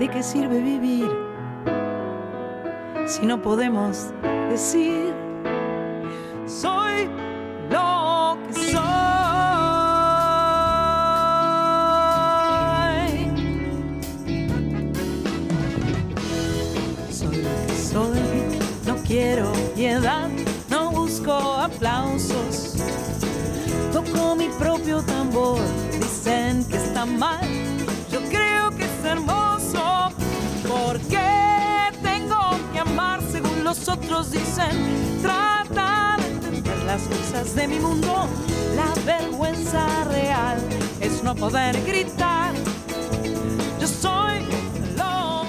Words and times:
¿De 0.00 0.08
qué 0.08 0.22
sirve 0.22 0.62
vivir 0.62 1.10
si 3.06 3.26
no 3.26 3.42
podemos 3.42 4.06
decir 4.48 5.12
soy 6.46 7.06
lo 7.68 8.38
que 8.46 8.54
soy? 8.54 8.72
Soy 17.10 17.42
lo 17.42 17.66
que 17.66 17.76
soy, 17.76 18.20
no 18.86 18.96
quiero 19.06 19.52
piedad, 19.74 20.30
no 20.70 20.92
busco 20.92 21.34
aplausos. 21.34 22.76
Toco 23.92 24.34
mi 24.34 24.48
propio 24.58 25.02
tambor, 25.02 25.60
dicen 26.00 26.64
que 26.64 26.76
está 26.78 27.04
mal, 27.04 27.49
otros 34.10 34.32
dicen? 34.32 35.22
Trata 35.22 36.16
de 36.18 36.26
entender 36.26 36.78
las 36.84 37.02
cosas 37.02 37.54
de 37.54 37.68
mi 37.68 37.78
mundo. 37.78 38.26
La 38.74 38.92
vergüenza 39.04 40.04
real 40.04 40.58
es 41.00 41.22
no 41.22 41.34
poder 41.36 41.80
gritar. 41.84 42.52
Yo 43.80 43.86
soy 43.86 44.40
lo. 44.96 45.44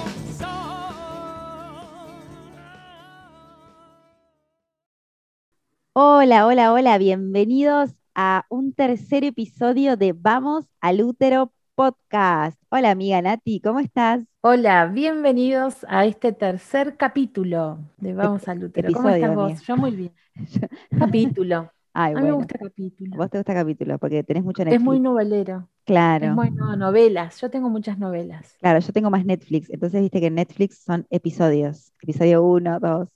Hola, 5.94 6.46
hola, 6.46 6.72
hola, 6.72 6.98
bienvenidos 6.98 7.90
a 8.14 8.46
un 8.48 8.74
tercer 8.74 9.24
episodio 9.24 9.96
de 9.96 10.12
Vamos 10.12 10.66
al 10.80 11.02
Útero 11.02 11.52
Podcast. 11.82 12.62
Hola 12.68 12.92
amiga 12.92 13.20
Nati, 13.20 13.58
¿cómo 13.58 13.80
estás? 13.80 14.20
Hola, 14.40 14.86
bienvenidos 14.86 15.84
a 15.88 16.04
este 16.06 16.30
tercer 16.30 16.96
capítulo 16.96 17.80
de 17.96 18.14
Vamos 18.14 18.46
al 18.46 18.62
Útero. 18.62 18.92
¿Cómo 18.92 19.08
estás 19.08 19.34
vos? 19.34 19.60
Yo 19.62 19.76
muy 19.76 19.90
bien. 19.90 20.12
Capítulo. 20.96 21.72
Ay, 21.94 22.14
A 22.14 22.20
mí 22.20 22.28
me 22.28 22.32
gusta 22.32 22.56
¿a 22.56 22.58
capítulo. 22.58 23.16
vos 23.16 23.30
te 23.30 23.38
gusta 23.38 23.54
capítulo? 23.54 23.98
Porque 23.98 24.22
tenés 24.24 24.44
mucho 24.44 24.62
Es 24.66 24.66
Netflix. 24.66 24.82
muy 24.82 25.00
novelero. 25.00 25.68
Claro, 25.84 26.26
Es 26.26 26.32
muy 26.32 26.50
no, 26.50 26.76
novelas. 26.76 27.40
Yo 27.40 27.50
tengo 27.50 27.68
muchas 27.70 27.98
novelas. 27.98 28.60
claro, 28.60 28.78
yo 28.80 28.92
tengo 28.92 29.10
más 29.10 29.24
Netflix, 29.26 29.68
entonces 29.70 30.00
viste 30.00 30.20
que 30.20 30.26
en 30.26 30.36
Netflix 30.36 30.78
son 30.84 31.06
episodios, 31.10 31.92
episodio 32.00 32.42
1, 32.44 32.80
2. 32.80 33.08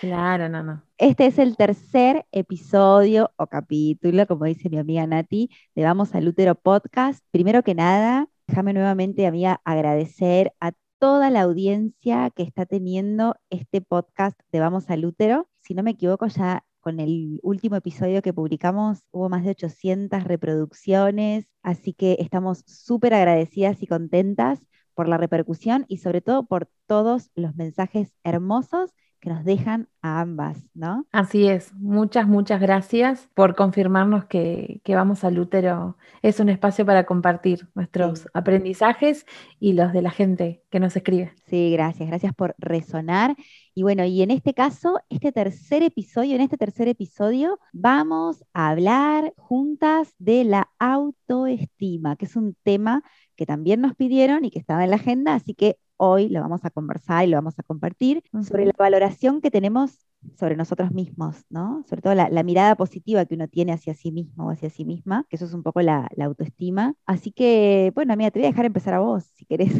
Claro, 0.00 0.48
no, 0.48 0.62
no. 0.62 0.82
Este 0.98 1.26
es 1.26 1.38
el 1.38 1.56
tercer 1.56 2.26
episodio 2.32 3.32
o 3.36 3.46
capítulo, 3.46 4.26
como 4.26 4.44
dice 4.46 4.68
mi 4.68 4.78
amiga 4.78 5.06
Nati, 5.06 5.50
de 5.74 5.84
Vamos 5.84 6.14
al 6.14 6.26
Útero 6.28 6.54
Podcast. 6.56 7.24
Primero 7.30 7.62
que 7.62 7.74
nada, 7.74 8.28
déjame 8.48 8.72
nuevamente, 8.72 9.26
amiga, 9.26 9.60
agradecer 9.64 10.52
a 10.60 10.72
toda 10.98 11.30
la 11.30 11.42
audiencia 11.42 12.30
que 12.30 12.42
está 12.42 12.66
teniendo 12.66 13.36
este 13.50 13.80
podcast 13.80 14.38
de 14.52 14.60
Vamos 14.60 14.90
al 14.90 15.04
Útero. 15.04 15.48
Si 15.60 15.74
no 15.74 15.82
me 15.84 15.92
equivoco, 15.92 16.26
ya 16.26 16.64
con 16.88 17.00
el 17.00 17.38
último 17.42 17.76
episodio 17.76 18.22
que 18.22 18.32
publicamos 18.32 19.04
hubo 19.10 19.28
más 19.28 19.44
de 19.44 19.50
800 19.50 20.24
reproducciones, 20.24 21.46
así 21.62 21.92
que 21.92 22.16
estamos 22.18 22.64
súper 22.66 23.12
agradecidas 23.12 23.82
y 23.82 23.86
contentas 23.86 24.58
por 24.94 25.06
la 25.06 25.18
repercusión 25.18 25.84
y 25.86 25.98
sobre 25.98 26.22
todo 26.22 26.46
por 26.46 26.70
todos 26.86 27.30
los 27.34 27.54
mensajes 27.56 28.14
hermosos 28.24 28.94
que 29.20 29.30
nos 29.30 29.44
dejan 29.44 29.88
a 30.02 30.20
ambas, 30.20 30.64
¿no? 30.74 31.06
Así 31.12 31.48
es. 31.48 31.72
Muchas, 31.74 32.26
muchas 32.28 32.60
gracias 32.60 33.28
por 33.34 33.54
confirmarnos 33.56 34.26
que, 34.26 34.80
que 34.84 34.94
Vamos 34.94 35.24
al 35.24 35.38
Útero 35.38 35.96
es 36.22 36.40
un 36.40 36.48
espacio 36.48 36.86
para 36.86 37.04
compartir 37.04 37.68
nuestros 37.74 38.20
Sí. 38.20 38.28
aprendizajes 38.34 39.26
y 39.58 39.72
los 39.74 39.92
de 39.92 40.02
la 40.02 40.10
gente 40.10 40.62
que 40.70 40.80
nos 40.80 40.96
escribe. 40.96 41.32
Sí, 41.46 41.70
gracias, 41.72 42.08
gracias 42.08 42.34
por 42.34 42.54
resonar. 42.58 43.34
Y 43.74 43.82
bueno, 43.82 44.04
y 44.04 44.22
en 44.22 44.30
este 44.30 44.54
caso, 44.54 44.98
este 45.08 45.32
tercer 45.32 45.82
episodio, 45.82 46.34
en 46.34 46.40
este 46.42 46.56
tercer 46.58 46.88
episodio, 46.88 47.58
vamos 47.72 48.44
a 48.52 48.70
hablar 48.70 49.32
juntas 49.36 50.14
de 50.18 50.44
la 50.44 50.68
autoestima, 50.78 52.16
que 52.16 52.26
es 52.26 52.36
un 52.36 52.54
tema 52.62 53.02
que 53.36 53.46
también 53.46 53.80
nos 53.80 53.94
pidieron 53.94 54.44
y 54.44 54.50
que 54.50 54.58
estaba 54.58 54.84
en 54.84 54.90
la 54.90 54.96
agenda, 54.96 55.34
así 55.34 55.54
que 55.54 55.78
hoy 55.98 56.28
lo 56.28 56.40
vamos 56.40 56.64
a 56.64 56.70
conversar 56.70 57.24
y 57.26 57.30
lo 57.30 57.36
vamos 57.36 57.58
a 57.58 57.62
compartir 57.62 58.22
sobre 58.42 58.66
la 58.66 58.72
valoración 58.78 59.40
que 59.40 59.50
tenemos 59.50 59.98
sobre 60.36 60.56
nosotros 60.56 60.90
mismos, 60.92 61.44
¿no? 61.48 61.84
Sobre 61.88 62.02
todo 62.02 62.14
la, 62.14 62.28
la 62.28 62.42
mirada 62.42 62.74
positiva 62.76 63.24
que 63.24 63.34
uno 63.36 63.48
tiene 63.48 63.72
hacia 63.72 63.94
sí 63.94 64.10
mismo 64.12 64.48
o 64.48 64.50
hacia 64.50 64.70
sí 64.70 64.84
misma, 64.84 65.24
que 65.28 65.36
eso 65.36 65.44
es 65.44 65.54
un 65.54 65.62
poco 65.62 65.80
la, 65.82 66.08
la 66.16 66.24
autoestima. 66.26 66.94
Así 67.06 67.30
que, 67.32 67.92
bueno, 67.94 68.12
amiga, 68.12 68.30
te 68.30 68.40
voy 68.40 68.46
a 68.46 68.50
dejar 68.50 68.64
empezar 68.66 68.94
a 68.94 69.00
vos, 69.00 69.24
si 69.36 69.44
querés. 69.46 69.72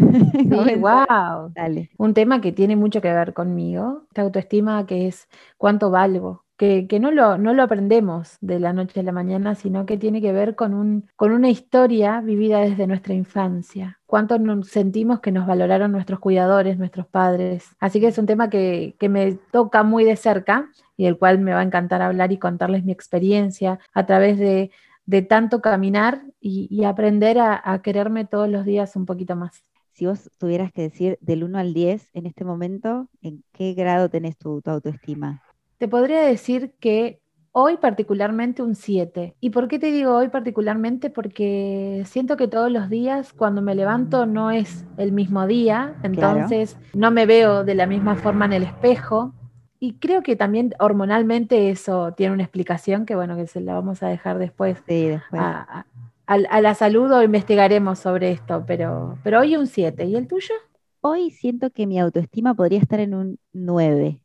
Sí, 0.51 0.77
wow. 0.77 1.55
Dale. 1.55 1.91
Un 1.99 2.15
tema 2.15 2.41
que 2.41 2.53
tiene 2.53 2.77
mucho 2.77 3.01
que 3.03 3.13
ver 3.13 3.35
conmigo, 3.35 4.05
esta 4.09 4.23
autoestima 4.23 4.87
que 4.87 5.09
es 5.09 5.29
cuánto 5.57 5.91
valgo, 5.91 6.45
que, 6.59 6.99
no 7.01 7.13
lo, 7.13 7.39
no 7.39 7.55
lo 7.55 7.63
aprendemos 7.63 8.37
de 8.41 8.59
la 8.59 8.73
noche 8.73 8.99
a 8.99 9.03
la 9.05 9.13
mañana, 9.13 9.55
sino 9.55 9.87
que 9.87 9.97
tiene 9.97 10.21
que 10.21 10.33
ver 10.33 10.57
con, 10.57 10.75
un, 10.75 11.09
con 11.15 11.31
una 11.31 11.49
historia 11.49 12.21
vivida 12.21 12.59
desde 12.59 12.89
nuestra 12.89 13.15
infancia. 13.15 14.01
Cuánto 14.07 14.39
nos 14.41 14.67
sentimos 14.69 15.21
que 15.21 15.31
nos 15.31 15.47
valoraron 15.47 15.93
nuestros 15.93 16.19
cuidadores, 16.19 16.77
nuestros 16.77 17.07
padres. 17.07 17.77
Así 17.79 18.01
que 18.01 18.09
es 18.09 18.19
un 18.19 18.27
tema 18.27 18.51
que, 18.51 18.97
que 18.99 19.09
me 19.09 19.35
toca 19.53 19.85
muy 19.85 20.03
de 20.03 20.17
cerca 20.17 20.69
y 20.97 21.05
del 21.05 21.17
cual 21.17 21.39
me 21.39 21.53
va 21.53 21.61
a 21.61 21.63
encantar 21.63 22.03
hablar 22.03 22.33
y 22.33 22.39
contarles 22.39 22.83
mi 22.85 22.91
experiencia 22.91 23.79
a 23.95 24.07
través 24.07 24.37
de, 24.37 24.73
de 25.07 25.23
tanto 25.23 25.61
caminar 25.61 26.23
y, 26.41 26.67
y 26.73 26.85
aprender 26.85 27.39
a, 27.39 27.63
a 27.65 27.83
quererme 27.83 28.25
todos 28.25 28.49
los 28.49 28.65
días 28.65 28.97
un 28.97 29.07
poquito 29.07 29.37
más. 29.37 29.63
Si 29.93 30.07
vos 30.07 30.29
tuvieras 30.39 30.73
que 30.73 30.83
decir 30.83 31.19
del 31.21 31.45
1 31.45 31.57
al 31.59 31.73
10 31.73 32.11
en 32.15 32.27
este 32.27 32.45
momento, 32.45 33.09
¿en 33.23 33.45
qué 33.53 33.75
grado 33.75 34.09
tenés 34.09 34.37
tu, 34.37 34.61
tu 34.61 34.71
autoestima? 34.71 35.43
Te 35.79 35.89
podría 35.89 36.23
decir 36.23 36.73
que 36.81 37.21
hoy 37.53 37.77
particularmente 37.77 38.63
un 38.63 38.75
7. 38.75 39.35
¿Y 39.41 39.51
por 39.51 39.69
qué 39.69 39.79
te 39.79 39.91
digo 39.93 40.17
hoy 40.17 40.29
particularmente? 40.29 41.11
Porque 41.11 42.03
siento 42.07 42.37
que 42.37 42.49
todos 42.49 42.71
los 42.71 42.89
días 42.91 43.33
cuando 43.33 43.63
me 43.63 43.75
levanto 43.75 44.27
no 44.27 44.51
es 44.51 44.85
el 44.97 45.13
mismo 45.13 45.47
día, 45.47 45.95
entonces 46.03 46.77
no 46.95 47.11
me 47.11 47.27
veo 47.27 47.65
de 47.65 47.75
la 47.75 47.87
misma 47.87 48.17
forma 48.17 48.45
en 48.47 48.55
el 48.55 48.63
espejo. 48.65 49.33
Y 49.81 49.95
creo 49.95 50.23
que 50.23 50.35
también 50.35 50.75
hormonalmente 50.81 51.71
eso 51.71 52.13
tiene 52.17 52.35
una 52.35 52.43
explicación 52.43 53.07
que 53.07 53.15
bueno, 53.15 53.37
que 53.37 53.47
se 53.47 53.61
la 53.61 53.75
vamos 53.75 54.03
a 54.03 54.09
dejar 54.09 54.39
después 54.39 54.83
Sí, 54.87 55.07
después. 55.09 55.41
a, 55.41 55.81
a- 55.81 55.87
a- 56.27 56.35
a 56.51 56.61
la 56.61 56.75
salud 56.75 57.11
o 57.13 57.23
investigaremos 57.23 58.01
sobre 58.01 58.33
esto, 58.33 58.65
pero, 58.67 59.17
pero 59.23 59.41
hoy 59.41 59.57
un 59.57 59.69
7. 59.69 60.05
¿Y 60.05 60.17
el 60.17 60.27
tuyo? 60.27 60.55
Hoy 61.01 61.31
siento 61.31 61.71
que 61.71 61.87
mi 61.89 61.99
autoestima 61.99 62.55
podría 62.55 62.79
estar 62.81 63.01
en 63.01 63.15
un 63.15 63.39
9. 63.53 64.21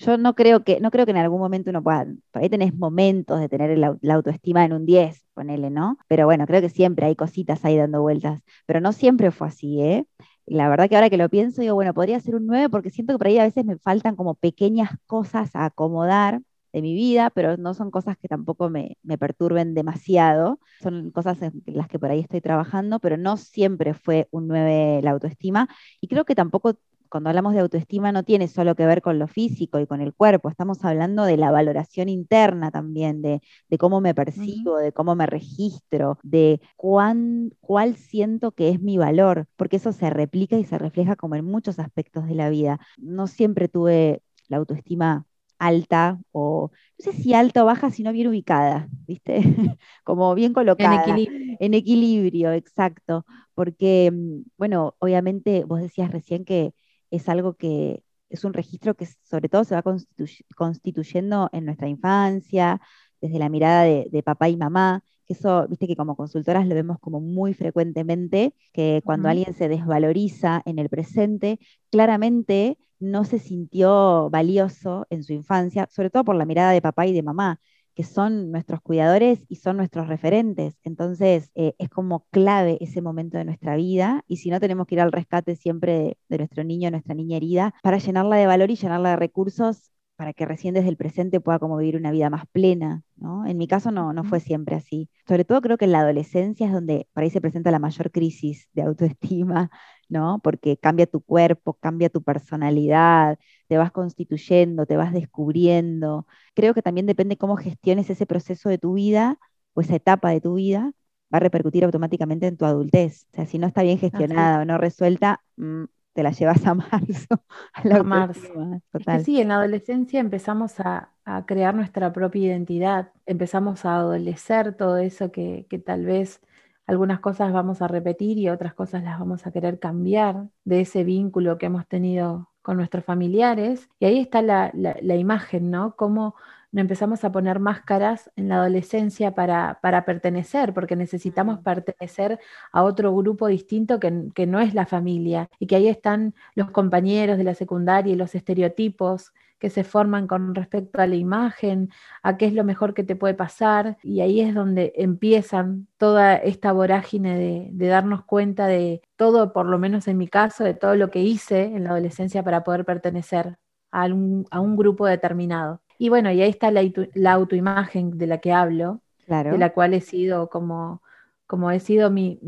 Yo 0.00 0.16
no 0.16 0.34
creo 0.36 0.62
que, 0.62 0.80
no 0.80 0.90
creo 0.92 1.04
que 1.06 1.10
en 1.10 1.16
algún 1.16 1.40
momento 1.40 1.70
uno 1.70 1.82
pueda, 1.82 2.06
por 2.30 2.42
ahí 2.42 2.48
tenés 2.48 2.72
momentos 2.74 3.40
de 3.40 3.48
tener 3.48 3.70
el 3.70 3.82
au- 3.82 3.98
la 4.00 4.14
autoestima 4.14 4.64
en 4.64 4.72
un 4.72 4.86
10, 4.86 5.24
ponele, 5.34 5.70
¿no? 5.70 5.98
Pero 6.06 6.24
bueno, 6.26 6.46
creo 6.46 6.60
que 6.60 6.68
siempre 6.68 7.06
hay 7.06 7.16
cositas 7.16 7.64
ahí 7.64 7.76
dando 7.76 8.00
vueltas, 8.02 8.40
pero 8.66 8.80
no 8.80 8.92
siempre 8.92 9.32
fue 9.32 9.48
así, 9.48 9.80
¿eh? 9.82 10.06
La 10.46 10.68
verdad 10.68 10.88
que 10.88 10.94
ahora 10.96 11.10
que 11.10 11.16
lo 11.16 11.28
pienso, 11.28 11.60
digo, 11.62 11.74
bueno, 11.74 11.94
podría 11.94 12.20
ser 12.20 12.36
un 12.36 12.46
9 12.46 12.68
porque 12.70 12.90
siento 12.90 13.12
que 13.14 13.18
por 13.18 13.26
ahí 13.26 13.38
a 13.38 13.42
veces 13.44 13.64
me 13.64 13.76
faltan 13.78 14.14
como 14.16 14.34
pequeñas 14.36 14.90
cosas 15.06 15.54
a 15.56 15.64
acomodar 15.66 16.42
de 16.72 16.82
mi 16.82 16.94
vida, 16.94 17.30
pero 17.30 17.56
no 17.56 17.74
son 17.74 17.90
cosas 17.90 18.16
que 18.18 18.28
tampoco 18.28 18.70
me, 18.70 18.96
me 19.02 19.18
perturben 19.18 19.74
demasiado, 19.74 20.60
son 20.80 21.10
cosas 21.10 21.42
en 21.42 21.62
las 21.66 21.88
que 21.88 21.98
por 21.98 22.10
ahí 22.10 22.20
estoy 22.20 22.40
trabajando, 22.40 23.00
pero 23.00 23.16
no 23.16 23.36
siempre 23.36 23.94
fue 23.94 24.28
un 24.30 24.46
9 24.48 25.00
la 25.02 25.10
autoestima, 25.10 25.68
y 26.00 26.06
creo 26.08 26.24
que 26.24 26.34
tampoco 26.36 26.78
cuando 27.08 27.30
hablamos 27.30 27.54
de 27.54 27.60
autoestima 27.60 28.12
no 28.12 28.22
tiene 28.24 28.48
solo 28.48 28.74
que 28.74 28.86
ver 28.86 29.02
con 29.02 29.18
lo 29.18 29.26
físico 29.28 29.80
y 29.80 29.86
con 29.86 30.00
el 30.00 30.14
cuerpo, 30.14 30.48
estamos 30.50 30.84
hablando 30.84 31.24
de 31.24 31.36
la 31.36 31.50
valoración 31.50 32.08
interna 32.08 32.70
también, 32.70 33.22
de, 33.22 33.40
de 33.68 33.78
cómo 33.78 34.00
me 34.00 34.14
percibo, 34.14 34.76
de 34.78 34.92
cómo 34.92 35.14
me 35.14 35.26
registro, 35.26 36.18
de 36.22 36.60
cuán, 36.76 37.50
cuál 37.60 37.96
siento 37.96 38.52
que 38.52 38.70
es 38.70 38.80
mi 38.80 38.98
valor, 38.98 39.46
porque 39.56 39.76
eso 39.76 39.92
se 39.92 40.10
replica 40.10 40.56
y 40.58 40.64
se 40.64 40.78
refleja 40.78 41.16
como 41.16 41.34
en 41.36 41.44
muchos 41.44 41.78
aspectos 41.78 42.26
de 42.26 42.34
la 42.34 42.50
vida. 42.50 42.78
No 42.96 43.26
siempre 43.26 43.68
tuve 43.68 44.22
la 44.48 44.58
autoestima 44.58 45.26
alta 45.58 46.20
o 46.32 46.70
no 46.98 47.12
sé 47.12 47.12
si 47.12 47.34
alta 47.34 47.62
o 47.64 47.66
baja, 47.66 47.90
sino 47.90 48.12
bien 48.12 48.28
ubicada, 48.28 48.88
¿viste? 49.06 49.40
como 50.04 50.34
bien 50.34 50.52
En 50.78 50.92
colocada. 50.92 50.92
equilibrio. 50.92 51.58
En 51.58 51.74
equilibrio, 51.74 52.52
exacto, 52.52 53.24
porque, 53.54 54.10
mm, 54.12 54.42
bueno, 54.56 54.94
obviamente 55.00 55.64
vos 55.64 55.80
decías 55.80 56.10
recién 56.12 56.44
que 56.44 56.72
es 57.10 57.28
algo 57.28 57.54
que 57.56 58.02
es 58.30 58.44
un 58.44 58.52
registro 58.52 58.94
que 58.94 59.06
sobre 59.22 59.48
todo 59.48 59.64
se 59.64 59.74
va 59.74 59.82
constitu- 59.82 60.44
constituyendo 60.56 61.48
en 61.52 61.64
nuestra 61.64 61.88
infancia, 61.88 62.80
desde 63.20 63.38
la 63.38 63.48
mirada 63.48 63.82
de, 63.82 64.08
de 64.10 64.22
papá 64.22 64.48
y 64.48 64.56
mamá, 64.56 65.02
que 65.26 65.32
eso, 65.34 65.66
viste 65.68 65.86
que 65.86 65.96
como 65.96 66.16
consultoras 66.16 66.66
lo 66.66 66.74
vemos 66.74 66.98
como 67.00 67.20
muy 67.20 67.54
frecuentemente, 67.54 68.54
que 68.72 69.02
cuando 69.04 69.28
alguien 69.28 69.54
se 69.54 69.68
desvaloriza 69.68 70.62
en 70.64 70.78
el 70.78 70.88
presente, 70.88 71.58
claramente 71.90 72.78
no 73.00 73.24
se 73.24 73.38
sintió 73.38 74.28
valioso 74.30 75.06
en 75.10 75.22
su 75.24 75.32
infancia, 75.32 75.88
sobre 75.90 76.10
todo 76.10 76.24
por 76.24 76.36
la 76.36 76.44
mirada 76.46 76.72
de 76.72 76.82
papá 76.82 77.06
y 77.06 77.12
de 77.12 77.22
mamá, 77.22 77.60
que 77.98 78.04
son 78.04 78.52
nuestros 78.52 78.80
cuidadores 78.80 79.44
y 79.48 79.56
son 79.56 79.76
nuestros 79.76 80.06
referentes. 80.06 80.78
Entonces, 80.84 81.50
eh, 81.56 81.74
es 81.78 81.88
como 81.88 82.28
clave 82.30 82.78
ese 82.80 83.02
momento 83.02 83.38
de 83.38 83.44
nuestra 83.44 83.74
vida 83.74 84.22
y 84.28 84.36
si 84.36 84.50
no, 84.50 84.60
tenemos 84.60 84.86
que 84.86 84.94
ir 84.94 85.00
al 85.00 85.10
rescate 85.10 85.56
siempre 85.56 86.16
de, 86.28 86.38
nuestro 86.38 86.62
niño, 86.62 86.92
nuestra 86.92 87.16
niña 87.16 87.38
herida, 87.38 87.74
para 87.82 87.98
llenarla 87.98 88.36
de 88.36 88.46
valor 88.46 88.70
y 88.70 88.76
llenarla 88.76 89.10
de 89.10 89.16
recursos 89.16 89.90
para 90.14 90.32
que 90.32 90.46
recién 90.46 90.74
desde 90.74 90.90
el 90.90 90.96
presente 90.96 91.40
pueda 91.40 91.58
como 91.58 91.76
vivir 91.76 91.96
una 91.96 92.12
vida 92.12 92.30
más 92.30 92.44
plena, 92.52 93.02
¿no? 93.16 93.44
En 93.46 93.58
mi 93.58 93.66
caso 93.66 93.90
no, 93.90 94.12
no 94.12 94.22
fue 94.22 94.38
siempre 94.38 94.76
así. 94.76 95.10
Sobre 95.26 95.44
todo 95.44 95.60
creo 95.60 95.76
que 95.76 95.86
en 95.86 95.92
la 95.92 96.02
adolescencia 96.02 96.68
es 96.68 96.72
donde 96.72 97.08
por 97.12 97.24
ahí 97.24 97.30
se 97.30 97.40
presenta 97.40 97.72
la 97.72 97.80
mayor 97.80 98.12
crisis 98.12 98.68
de 98.74 98.82
autoestima, 98.82 99.70
¿no? 100.08 100.40
Porque 100.42 100.76
cambia 100.76 101.06
tu 101.06 101.20
cuerpo, 101.20 101.74
cambia 101.74 102.08
tu 102.08 102.22
personalidad, 102.22 103.38
te 103.68 103.78
vas 103.78 103.92
constituyendo, 103.92 104.86
te 104.86 104.96
vas 104.96 105.12
descubriendo. 105.12 106.26
Creo 106.54 106.74
que 106.74 106.82
también 106.82 107.06
depende 107.06 107.36
cómo 107.36 107.56
gestiones 107.56 108.10
ese 108.10 108.26
proceso 108.26 108.68
de 108.68 108.78
tu 108.78 108.94
vida 108.94 109.38
o 109.74 109.80
esa 109.80 109.96
etapa 109.96 110.30
de 110.30 110.40
tu 110.40 110.54
vida, 110.54 110.92
va 111.32 111.38
a 111.38 111.40
repercutir 111.40 111.84
automáticamente 111.84 112.46
en 112.46 112.56
tu 112.56 112.64
adultez. 112.64 113.26
O 113.32 113.36
sea, 113.36 113.46
si 113.46 113.58
no 113.58 113.66
está 113.66 113.82
bien 113.82 113.98
gestionada 113.98 114.62
o 114.62 114.64
no 114.64 114.78
resuelta, 114.78 115.42
mm, 115.56 115.84
te 116.14 116.22
la 116.22 116.32
llevas 116.32 116.66
a 116.66 116.74
marzo. 116.74 117.44
A, 117.74 118.02
marzo. 118.02 118.80
sí, 119.24 119.40
en 119.40 119.48
la 119.48 119.56
adolescencia 119.56 120.18
empezamos 120.18 120.80
a, 120.80 121.12
crear 121.46 121.74
nuestra 121.74 122.10
propia 122.12 122.46
identidad, 122.46 123.12
empezamos 123.26 123.84
a 123.84 123.96
adolecer 123.96 124.74
todo 124.74 124.96
eso 124.96 125.30
que, 125.30 125.66
que 125.68 125.78
tal 125.78 126.06
vez 126.06 126.40
algunas 126.88 127.20
cosas 127.20 127.52
vamos 127.52 127.82
a 127.82 127.86
repetir 127.86 128.38
y 128.38 128.48
otras 128.48 128.72
cosas 128.72 129.04
las 129.04 129.18
vamos 129.18 129.46
a 129.46 129.52
querer 129.52 129.78
cambiar 129.78 130.48
de 130.64 130.80
ese 130.80 131.04
vínculo 131.04 131.58
que 131.58 131.66
hemos 131.66 131.86
tenido 131.86 132.48
con 132.62 132.78
nuestros 132.78 133.04
familiares. 133.04 133.90
Y 134.00 134.06
ahí 134.06 134.18
está 134.18 134.40
la, 134.40 134.72
imagen, 135.14 135.70
¿no? 135.70 135.94
Cómo 135.96 136.34
empezamos 136.72 137.24
a 137.24 137.30
poner 137.30 137.60
máscaras 137.60 138.30
en 138.36 138.48
la 138.48 138.56
adolescencia 138.56 139.34
para, 139.34 139.78
para 139.82 140.06
pertenecer, 140.06 140.72
porque 140.72 140.96
necesitamos 140.96 141.60
mm. 141.60 141.62
pertenecer 141.62 142.40
a 142.72 142.82
otro 142.82 143.14
grupo 143.14 143.48
distinto 143.48 144.00
que, 144.00 144.30
que 144.34 144.46
no 144.46 144.58
es 144.58 144.72
la 144.72 144.86
familia. 144.86 145.50
Y 145.58 145.66
que 145.66 145.76
ahí 145.76 145.88
están 145.88 146.34
los 146.54 146.70
compañeros 146.70 147.36
de 147.36 147.44
la 147.44 147.54
secundaria 147.54 148.14
y 148.14 148.16
los 148.16 148.34
estereotipos 148.34 149.34
que 149.58 149.70
se 149.70 149.84
forman 149.84 150.26
con 150.26 150.54
respecto 150.54 151.00
a 151.00 151.06
la 151.06 151.16
imagen, 151.16 151.90
a 152.22 152.36
qué 152.36 152.46
es 152.46 152.54
lo 152.54 152.64
mejor 152.64 152.94
que 152.94 153.02
te 153.02 153.16
puede 153.16 153.34
pasar, 153.34 153.98
y 154.02 154.20
ahí 154.20 154.40
es 154.40 154.54
donde 154.54 154.92
empiezan 154.96 155.88
toda 155.96 156.36
esta 156.36 156.72
vorágine 156.72 157.70
de, 157.72 157.88
darnos 157.88 158.24
cuenta 158.24 158.66
de 158.66 159.02
todo, 159.16 159.52
por 159.52 159.66
lo 159.66 159.78
menos 159.78 160.06
en 160.08 160.18
mi 160.18 160.28
caso, 160.28 160.64
de 160.64 160.74
todo 160.74 160.94
lo 160.94 161.10
que 161.10 161.20
hice 161.20 161.64
en 161.64 161.84
la 161.84 161.90
adolescencia 161.90 162.42
para 162.42 162.62
poder 162.62 162.84
pertenecer 162.84 163.58
a 163.90 164.04
un, 164.04 164.76
grupo 164.76 165.06
determinado. 165.06 165.80
Y 165.98 166.08
bueno, 166.08 166.30
y 166.30 166.40
ahí 166.40 166.50
está 166.50 166.70
la, 166.70 167.32
autoimagen 167.32 168.16
de 168.16 168.26
la 168.26 168.38
que 168.38 168.52
hablo, 168.52 169.00
de 169.26 169.58
la 169.58 169.70
cual 169.70 169.94
he 169.94 170.00
sido 170.00 170.48
como, 170.48 171.02
como 171.46 171.70
he 171.72 171.80
sido 171.80 172.10
mi, 172.10 172.38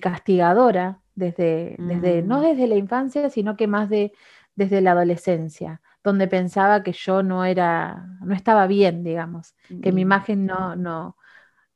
castigadora 0.00 1.00
desde, 1.14 1.76
desde, 1.78 2.22
no 2.22 2.38
mm. 2.38 2.42
desde 2.42 2.66
la 2.68 2.76
infancia, 2.76 3.28
sino 3.28 3.56
que 3.56 3.66
más 3.66 3.90
de, 3.90 4.12
desde 4.54 4.80
la 4.80 4.92
adolescencia 4.92 5.82
donde 6.04 6.28
pensaba 6.28 6.82
que 6.82 6.92
yo 6.92 7.22
no 7.22 7.44
era, 7.44 8.06
no 8.20 8.34
estaba 8.34 8.66
bien, 8.66 9.04
digamos, 9.04 9.54
que 9.82 9.92
mi 9.92 10.02
imagen 10.02 10.46
no, 10.46 10.76
no, 10.76 11.16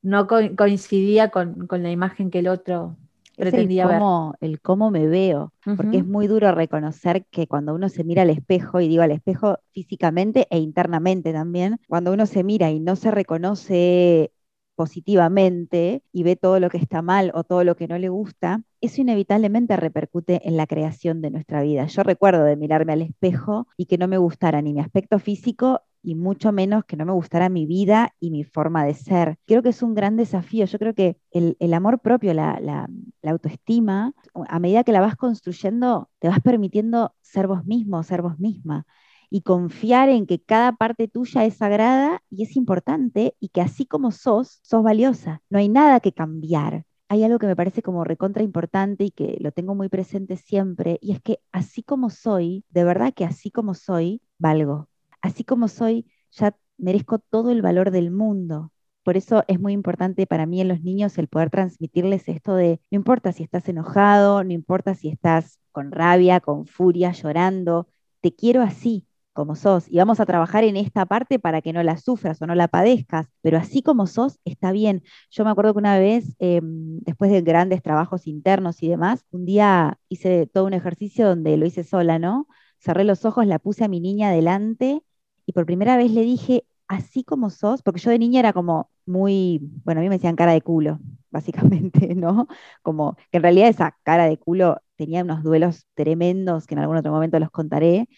no 0.03 0.27
coincidía 0.27 1.31
con, 1.31 1.67
la 1.71 1.91
imagen 1.91 2.31
que 2.31 2.41
el 2.41 2.49
otro 2.49 2.97
pretendía 3.37 3.85
el 3.85 3.89
cómo, 3.91 4.37
ver. 4.41 4.51
El 4.51 4.61
cómo 4.61 4.91
me 4.91 5.07
veo, 5.07 5.53
porque 5.77 5.99
es 5.99 6.07
muy 6.07 6.27
duro 6.27 6.53
reconocer 6.53 7.27
que 7.27 7.47
cuando 7.47 7.75
uno 7.75 7.89
se 7.89 8.05
mira 8.05 8.23
al 8.23 8.31
espejo, 8.31 8.81
y 8.81 8.89
digo 8.89 9.03
al 9.03 9.13
espejo 9.13 9.59
físicamente 9.73 10.47
e 10.51 10.59
internamente 10.59 11.33
también, 11.33 11.79
cuando 11.89 12.13
uno 12.13 12.27
se 12.27 12.45
mira 12.45 12.71
y 12.71 12.81
no 12.81 12.97
se 12.97 13.11
reconoce 13.11 14.33
positivamente 14.75 16.03
y 16.13 16.23
ve 16.23 16.37
todo 16.37 16.61
lo 16.61 16.71
que 16.71 16.79
está 16.79 17.03
mal 17.03 17.33
o 17.35 17.45
todo 17.45 17.65
lo 17.65 17.77
que 17.77 17.89
no 17.89 17.99
le 17.99 18.09
gusta, 18.09 18.63
eso 18.81 19.01
inevitablemente 19.01 19.77
repercute 19.77 20.47
en 20.49 20.57
la 20.57 20.67
creación 20.67 21.21
de 21.21 21.31
nuestra 21.31 21.63
vida. 21.63 21.87
Yo 21.87 22.03
recuerdo 22.03 22.45
de 22.45 22.57
mirarme 22.57 22.93
al 22.93 23.03
espejo 23.03 23.69
y 23.77 23.87
que 23.87 23.99
no 23.99 24.09
me 24.09 24.19
gustara 24.19 24.63
ni 24.63 24.73
mi 24.73 24.81
aspecto 24.81 25.19
físico 25.19 25.83
y 26.03 26.15
mucho 26.15 26.53
menos 26.53 26.85
que 26.85 26.97
no 26.97 27.05
me 27.05 27.13
gustara 27.13 27.49
mi 27.49 27.67
vida 27.67 28.15
y 28.21 28.31
mi 28.31 28.45
forma 28.45 28.85
de 28.85 28.95
ser. 28.95 29.39
Creo 29.45 29.63
que 29.63 29.71
es 29.71 29.83
un 29.83 29.95
gran 29.95 30.17
desafío. 30.17 30.65
Yo 30.67 30.79
creo 30.79 30.95
que 30.95 31.19
el, 31.33 31.75
amor 31.75 31.99
propio, 32.01 32.33
la, 32.33 32.61
la, 32.61 32.89
autoestima, 33.31 34.15
a 34.49 34.59
medida 34.61 34.85
que 34.85 34.93
la 34.93 35.01
vas 35.01 35.17
construyendo, 35.17 36.09
te 36.21 36.29
vas 36.29 36.41
permitiendo 36.41 37.15
ser 37.23 37.49
vos 37.49 37.65
mismo, 37.65 38.03
ser 38.05 38.23
vos 38.23 38.39
misma 38.39 38.87
y 39.31 39.43
confiar 39.43 40.09
en 40.09 40.27
que 40.27 40.41
cada 40.41 40.73
parte 40.73 41.09
tuya 41.09 41.45
es 41.45 41.57
sagrada 41.57 42.23
y 42.31 42.45
es 42.45 42.57
importante 42.57 43.35
y 43.41 43.49
que 43.49 43.61
así 43.61 43.87
como 43.87 44.13
sos, 44.13 44.61
sos 44.63 44.83
valiosa. 44.83 45.43
No 45.51 45.59
hay 45.59 45.69
nada 45.69 46.01
que 46.01 46.13
cambiar. 46.13 46.86
Hay 47.09 47.23
algo 47.25 47.39
que 47.39 47.47
me 47.47 47.57
parece 47.57 47.83
como 47.83 48.05
recontra 48.05 48.43
importante 48.43 49.05
y 49.05 49.11
que 49.11 49.37
lo 49.41 49.53
tengo 49.53 49.75
muy 49.75 49.89
presente 49.89 50.37
siempre 50.37 50.99
y 51.01 51.13
es 51.13 51.21
que 51.23 51.41
así 51.53 51.83
como 51.83 52.11
soy, 52.11 52.65
de 52.71 52.85
verdad 52.85 53.15
que 53.15 53.25
así 53.25 53.51
como 53.51 53.75
soy, 53.75 54.23
valgo. 54.39 54.89
Así 55.23 55.45
como 55.45 55.69
soy, 55.69 56.07
ya 56.33 56.57
merezco 56.79 57.19
todo 57.21 57.51
el 57.51 57.63
valor 57.63 57.91
del 57.93 58.11
mundo. 58.11 58.73
Por 59.05 59.17
eso 59.17 59.45
es 59.47 59.61
muy 59.61 59.73
importante 59.73 60.27
para 60.27 60.47
mí 60.47 60.61
en 60.61 60.67
los 60.69 60.83
niños 60.83 61.17
el 61.19 61.29
poder 61.29 61.51
transmitirles 61.51 62.29
esto 62.29 62.57
de, 62.57 62.81
no 62.91 62.97
importa 62.97 63.33
si 63.33 63.45
estás 63.45 63.69
enojado, 63.69 64.43
no 64.43 64.53
importa 64.53 64.95
si 64.95 65.09
estás 65.09 65.61
con 65.71 65.93
rabia, 65.93 66.41
con 66.41 66.67
furia, 66.67 67.13
llorando, 67.13 67.89
te 68.21 68.35
quiero 68.35 68.63
así, 68.63 69.06
como 69.37 69.55
sos 69.57 69.87
y 69.91 69.99
vamos 69.99 70.21
a 70.21 70.27
trabajar 70.27 70.65
en 70.65 70.77
esta 70.77 71.07
parte 71.07 71.39
para 71.39 71.63
que 71.63 71.73
no 71.73 71.83
la 71.85 71.99
sufras 71.99 72.43
o 72.43 72.47
no 72.47 72.55
la 72.57 72.69
padezcas, 72.69 73.29
pero 73.43 73.59
así 73.59 73.83
como 73.83 74.07
sos 74.09 74.41
está 74.45 74.73
bien. 74.73 75.05
Yo 75.31 75.45
me 75.45 75.51
acuerdo 75.51 75.75
que 75.75 75.79
una 75.79 75.99
vez, 75.99 76.35
em, 76.41 76.99
después 77.01 77.31
de 77.31 77.43
grandes 77.43 77.83
trabajos 77.83 78.27
internos 78.27 78.83
y 78.83 78.89
demás, 78.89 79.25
un 79.31 79.47
día 79.47 79.99
hice 80.09 80.47
todo 80.49 80.65
un 80.67 80.75
ejercicio 80.75 81.29
donde 81.29 81.57
lo 81.57 81.67
hice 81.67 81.85
sola, 81.85 82.19
¿no? 82.19 82.49
Cerré 82.81 83.05
los 83.05 83.25
ojos, 83.25 83.47
la 83.47 83.59
puse 83.61 83.85
a 83.85 83.89
mi 83.89 84.01
niña 84.01 84.31
delante 84.33 85.03
y 85.47 85.53
por 85.53 85.67
primera 85.67 85.97
vez 85.97 86.11
le 86.13 86.23
dije, 86.23 86.65
así 86.89 87.25
como 87.25 87.51
sos, 87.51 87.83
porque 87.83 88.01
yo 88.01 88.11
de 88.11 88.19
niña 88.19 88.41
era 88.41 88.53
como 88.53 88.91
muy, 89.07 89.61
bueno, 89.85 90.01
a 90.01 90.03
mí 90.03 90.09
me 90.09 90.17
decían 90.17 90.37
cara 90.37 90.53
de 90.53 90.63
culo, 90.63 90.99
básicamente, 91.31 92.15
¿no? 92.15 92.49
Como 92.83 93.17
que 93.31 93.39
en 93.39 93.43
realidad 93.43 93.69
esa 93.69 93.97
cara 94.03 94.27
de 94.27 94.39
culo 94.39 94.81
tenía 94.97 95.23
unos 95.23 95.43
duelos 95.43 95.87
tremendos 95.95 96.67
que 96.67 96.75
en 96.75 96.81
algún 96.81 96.97
otro 96.97 97.13
momento 97.13 97.39
los 97.39 97.51
contaré, 97.51 98.09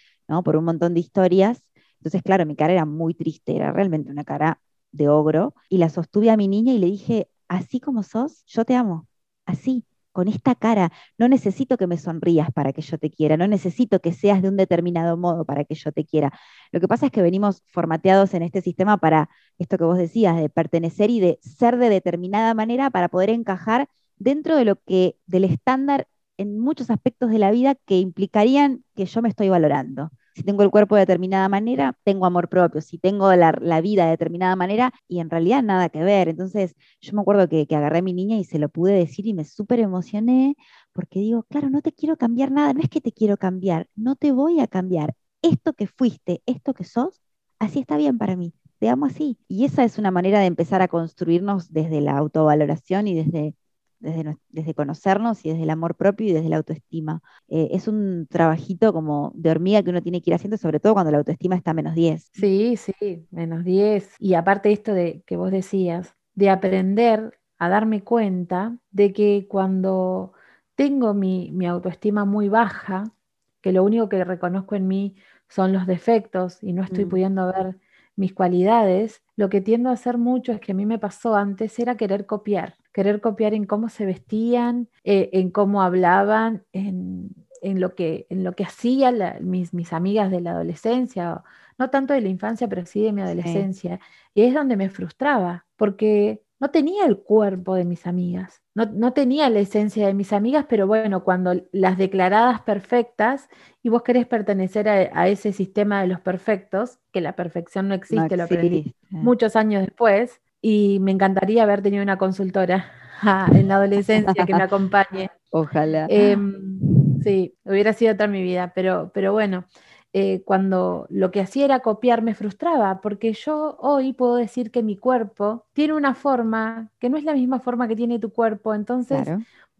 por 0.44 0.56
un 0.56 0.64
montón 0.64 0.94
de 0.94 1.00
historias. 1.00 1.62
Entonces, 1.98 2.22
claro, 2.22 2.46
mi 2.46 2.56
cara 2.56 2.72
era 2.72 2.84
muy 2.84 3.14
triste, 3.14 3.56
era 3.56 3.72
realmente 3.72 4.10
una 4.10 4.24
cara 4.24 4.60
de 4.92 5.08
ogro. 5.08 5.54
Y 5.68 5.78
la 5.78 5.88
sostuve 5.90 6.30
a 6.30 6.36
mi 6.36 6.48
niña 6.48 6.72
y 6.72 6.78
le 6.78 6.86
dije, 6.86 7.28
así 7.48 7.80
como 7.80 8.02
sos, 8.02 8.44
yo 8.46 8.64
te 8.64 8.74
amo, 8.76 9.08
así, 9.46 9.84
con 10.12 10.28
esta 10.28 10.54
cara. 10.54 10.92
No 11.18 11.28
necesito 11.28 11.76
que 11.76 11.86
me 11.86 11.98
sonrías 11.98 12.50
para 12.52 12.72
que 12.72 12.82
yo 12.82 12.98
te 12.98 13.10
quiera, 13.10 13.36
no 13.36 13.46
necesito 13.48 14.00
que 14.00 14.12
seas 14.12 14.42
de 14.42 14.48
un 14.48 14.56
determinado 14.56 15.16
modo 15.16 15.44
para 15.44 15.64
que 15.64 15.74
yo 15.74 15.92
te 15.92 16.04
quiera. 16.04 16.32
Lo 16.72 16.80
que 16.80 16.88
pasa 16.88 17.06
es 17.06 17.12
que 17.12 17.22
venimos 17.22 17.62
formateados 17.66 18.34
en 18.34 18.42
este 18.42 18.60
sistema 18.60 18.96
para 18.98 19.30
esto 19.58 19.78
que 19.78 19.84
vos 19.84 19.98
decías, 19.98 20.36
de 20.36 20.48
pertenecer 20.48 21.10
y 21.10 21.20
de 21.20 21.38
ser 21.42 21.78
de 21.78 21.88
determinada 21.88 22.54
manera 22.54 22.90
para 22.90 23.08
poder 23.08 23.30
encajar 23.30 23.88
dentro 24.16 24.56
de 24.56 24.64
lo 24.64 24.76
que, 24.82 25.18
del 25.26 25.44
estándar 25.44 26.08
en 26.36 26.58
muchos 26.58 26.90
aspectos 26.90 27.30
de 27.30 27.38
la 27.38 27.50
vida 27.50 27.74
que 27.74 27.98
implicarían 27.98 28.84
que 28.94 29.06
yo 29.06 29.22
me 29.22 29.28
estoy 29.28 29.48
valorando. 29.48 30.10
Si 30.38 30.44
tengo 30.44 30.62
el 30.62 30.70
cuerpo 30.70 30.94
de 30.94 31.00
determinada 31.00 31.48
manera, 31.48 31.98
tengo 32.04 32.24
amor 32.24 32.48
propio. 32.48 32.80
Si 32.80 32.96
tengo 32.96 33.34
la, 33.34 33.80
vida 33.80 34.04
de 34.04 34.10
determinada 34.10 34.54
manera, 34.54 34.92
y 35.08 35.18
en 35.18 35.30
realidad 35.30 35.64
nada 35.64 35.88
que 35.88 36.04
ver. 36.04 36.28
Entonces, 36.28 36.76
yo 37.00 37.12
me 37.14 37.22
acuerdo 37.22 37.48
que, 37.48 37.66
que 37.66 37.74
agarré 37.74 37.98
a 37.98 38.02
mi 38.02 38.12
niña 38.12 38.36
y 38.36 38.44
se 38.44 38.60
lo 38.60 38.68
pude 38.68 38.92
decir 38.92 39.26
y 39.26 39.34
me 39.34 39.44
súper 39.44 39.80
emocioné 39.80 40.54
porque 40.92 41.18
digo, 41.18 41.42
claro, 41.44 41.70
no 41.70 41.82
te 41.82 41.90
quiero 41.92 42.16
cambiar 42.16 42.52
nada, 42.52 42.72
no 42.72 42.80
es 42.80 42.88
que 42.88 43.00
te 43.00 43.10
quiero 43.10 43.36
cambiar, 43.36 43.88
no 43.96 44.14
te 44.14 44.30
voy 44.30 44.60
a 44.60 44.68
cambiar. 44.68 45.14
Esto 45.42 45.72
que 45.72 45.88
fuiste, 45.88 46.40
esto 46.46 46.72
que 46.72 46.84
sos, 46.84 47.20
así 47.58 47.80
está 47.80 47.96
bien 47.96 48.16
para 48.18 48.36
mí 48.36 48.52
te 48.78 48.88
amo 48.88 49.06
así. 49.06 49.38
Y 49.48 49.64
esa 49.64 49.82
es 49.84 49.98
una 49.98 50.12
manera 50.12 50.38
de 50.38 50.46
empezar 50.46 50.82
a 50.82 50.88
construirnos 50.88 51.72
desde 51.72 52.00
la 52.00 52.16
autovaloración 52.16 53.08
y 53.08 53.14
desde 53.14 53.54
desde, 54.00 54.74
conocernos 54.74 55.44
y 55.44 55.50
desde 55.50 55.64
el 55.64 55.70
amor 55.70 55.96
propio 55.96 56.28
y 56.28 56.32
desde 56.32 56.48
la 56.48 56.56
autoestima. 56.56 57.20
Eh, 57.48 57.68
es 57.72 57.88
un 57.88 58.26
trabajito 58.28 58.92
como 58.92 59.32
de 59.34 59.50
hormiga 59.50 59.82
que 59.82 59.90
uno 59.90 60.02
tiene 60.02 60.22
que 60.22 60.30
ir 60.30 60.34
haciendo, 60.34 60.56
sobre 60.56 60.80
todo 60.80 60.94
cuando 60.94 61.10
la 61.10 61.18
autoestima 61.18 61.56
está 61.56 61.72
a 61.72 61.74
menos 61.74 61.94
10. 61.94 62.30
Sí, 62.32 62.76
sí, 62.76 63.26
menos 63.30 63.64
10. 63.64 64.16
Y 64.18 64.34
aparte 64.34 64.72
esto 64.72 64.92
de 64.92 65.22
que 65.26 65.36
vos 65.36 65.50
decías, 65.50 66.14
de 66.34 66.50
aprender 66.50 67.38
a 67.58 67.68
darme 67.68 68.02
cuenta 68.02 68.78
de 68.90 69.12
que 69.12 69.46
cuando 69.48 70.32
tengo 70.76 71.12
mi, 71.14 71.50
mi 71.52 71.66
autoestima 71.66 72.24
muy 72.24 72.48
baja, 72.48 73.12
que 73.60 73.72
lo 73.72 73.82
único 73.82 74.08
que 74.08 74.24
reconozco 74.24 74.76
en 74.76 74.86
mí 74.86 75.16
son 75.48 75.72
los 75.72 75.86
defectos 75.86 76.62
y 76.62 76.72
no 76.72 76.84
estoy 76.84 77.04
mm. 77.04 77.08
pudiendo 77.08 77.46
ver 77.52 77.78
mis 78.18 78.34
cualidades, 78.34 79.22
lo 79.36 79.48
que 79.48 79.60
tiendo 79.60 79.90
a 79.90 79.92
hacer 79.92 80.18
mucho 80.18 80.52
es 80.52 80.60
que 80.60 80.72
a 80.72 80.74
mí 80.74 80.86
me 80.86 80.98
pasó 80.98 81.36
antes 81.36 81.78
era 81.78 81.96
querer 81.96 82.26
copiar, 82.26 82.76
querer 82.98 83.20
copiar 83.20 83.54
en 83.54 83.64
cómo 83.64 83.88
se 83.90 84.04
vestían, 84.04 84.88
eh, 85.04 85.30
en 85.32 85.52
cómo 85.52 85.82
hablaban, 85.82 86.64
en, 86.72 87.30
en 87.62 87.80
lo 87.80 87.94
que, 87.94 88.26
en 88.28 88.42
lo 88.42 88.54
que 88.54 88.64
hacía 88.64 89.12
mis, 89.40 89.72
mis, 89.72 89.92
amigas 89.92 90.32
de 90.32 90.40
la 90.40 90.50
adolescencia, 90.50 91.44
no 91.78 91.90
tanto 91.90 92.12
de 92.12 92.22
la 92.22 92.28
infancia, 92.28 92.66
pero 92.66 92.84
sí 92.86 93.04
de 93.04 93.12
mi 93.12 93.22
adolescencia. 93.22 94.00
Y 94.34 94.42
es 94.42 94.52
donde 94.52 94.76
me 94.76 94.90
frustraba, 94.90 95.64
porque 95.76 96.42
no 96.58 96.72
tenía 96.72 97.06
el 97.06 97.18
cuerpo 97.18 97.76
de 97.76 97.84
mis 97.84 98.04
amigas, 98.04 98.62
no, 98.74 99.12
tenía 99.12 99.48
la 99.48 99.60
esencia 99.60 100.08
de 100.08 100.14
mis 100.14 100.32
amigas, 100.32 100.66
pero 100.68 100.88
bueno, 100.88 101.22
cuando 101.22 101.52
las 101.70 101.98
declaradas 101.98 102.62
perfectas 102.62 103.48
y 103.80 103.90
vos 103.90 104.02
querés 104.02 104.26
pertenecer 104.26 104.88
a, 104.88 105.28
ese 105.28 105.52
sistema 105.52 106.00
de 106.00 106.08
los 106.08 106.20
perfectos, 106.20 106.98
que 107.12 107.20
la 107.20 107.36
perfección 107.36 107.86
no 107.86 107.94
existe, 107.94 108.36
lo 108.36 108.42
aprendí 108.42 108.92
muchos 109.10 109.54
años 109.54 109.84
después, 109.84 110.40
y 110.60 110.98
me 111.00 111.12
encantaría 111.12 111.62
haber 111.62 111.82
tenido 111.82 112.02
una 112.02 112.18
consultora 112.18 112.92
en 113.52 113.68
la 113.68 113.76
adolescencia 113.76 114.46
que 114.46 114.54
me 114.54 114.62
acompañe. 114.62 115.30
Ojalá. 115.50 116.06
Em, 116.10 116.78
sí, 117.22 117.54
hubiera 117.64 117.92
sido 117.92 118.14
toda 118.14 118.28
mi 118.28 118.42
vida, 118.42 118.72
pero, 118.74 119.10
pero 119.14 119.32
bueno, 119.32 119.64
eh, 120.12 120.42
cuando 120.44 121.06
lo 121.10 121.30
que 121.30 121.40
hacía 121.40 121.64
era 121.64 121.80
copiar, 121.80 122.22
me 122.22 122.34
frustraba, 122.34 123.00
porque 123.00 123.32
yo 123.34 123.76
hoy 123.80 124.12
puedo 124.12 124.36
decir 124.36 124.70
que 124.70 124.82
mi 124.82 124.96
cuerpo 124.96 125.66
tiene 125.74 125.94
una 125.94 126.14
forma 126.14 126.90
que 126.98 127.10
no 127.10 127.16
es 127.16 127.24
la 127.24 127.34
misma 127.34 127.60
forma 127.60 127.88
que 127.88 127.96
tiene 127.96 128.18
tu 128.18 128.32
cuerpo, 128.32 128.74
entonces 128.74 129.28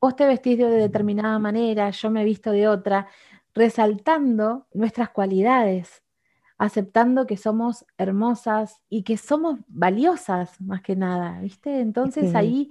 vos 0.01 0.17
te 0.17 0.27
vestís 0.27 0.59
de 0.59 0.69
determinada 0.69 1.39
manera, 1.39 1.91
yo 1.91 2.11
me 2.11 2.25
visto 2.25 2.51
de 2.51 2.69
otra, 2.69 3.09
resaltando 3.55 4.67
nuestras 4.75 5.09
cualidades, 5.11 6.03
aceptando 6.59 7.27
que 7.27 7.37
somos 7.37 7.87
hermosas 7.97 8.83
y 8.89 9.05
que 9.05 9.17
somos 9.17 9.61
valiosas 9.69 10.61
más 10.61 10.83
que 10.83 10.97
nada, 10.97 11.41
¿viste? 11.41 11.81
Entonces 11.81 12.35
ahí 12.35 12.71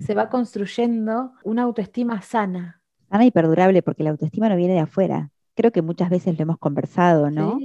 se 0.00 0.14
va 0.14 0.30
construyendo 0.30 1.32
una 1.42 1.62
autoestima 1.62 2.22
sana. 2.22 2.80
Sana 3.10 3.24
y 3.24 3.30
perdurable, 3.32 3.82
porque 3.82 4.04
la 4.04 4.10
autoestima 4.10 4.48
no 4.48 4.56
viene 4.56 4.74
de 4.74 4.80
afuera, 4.80 5.30
creo 5.54 5.72
que 5.72 5.82
muchas 5.82 6.10
veces 6.10 6.36
lo 6.36 6.42
hemos 6.42 6.58
conversado, 6.58 7.30
¿no? 7.30 7.58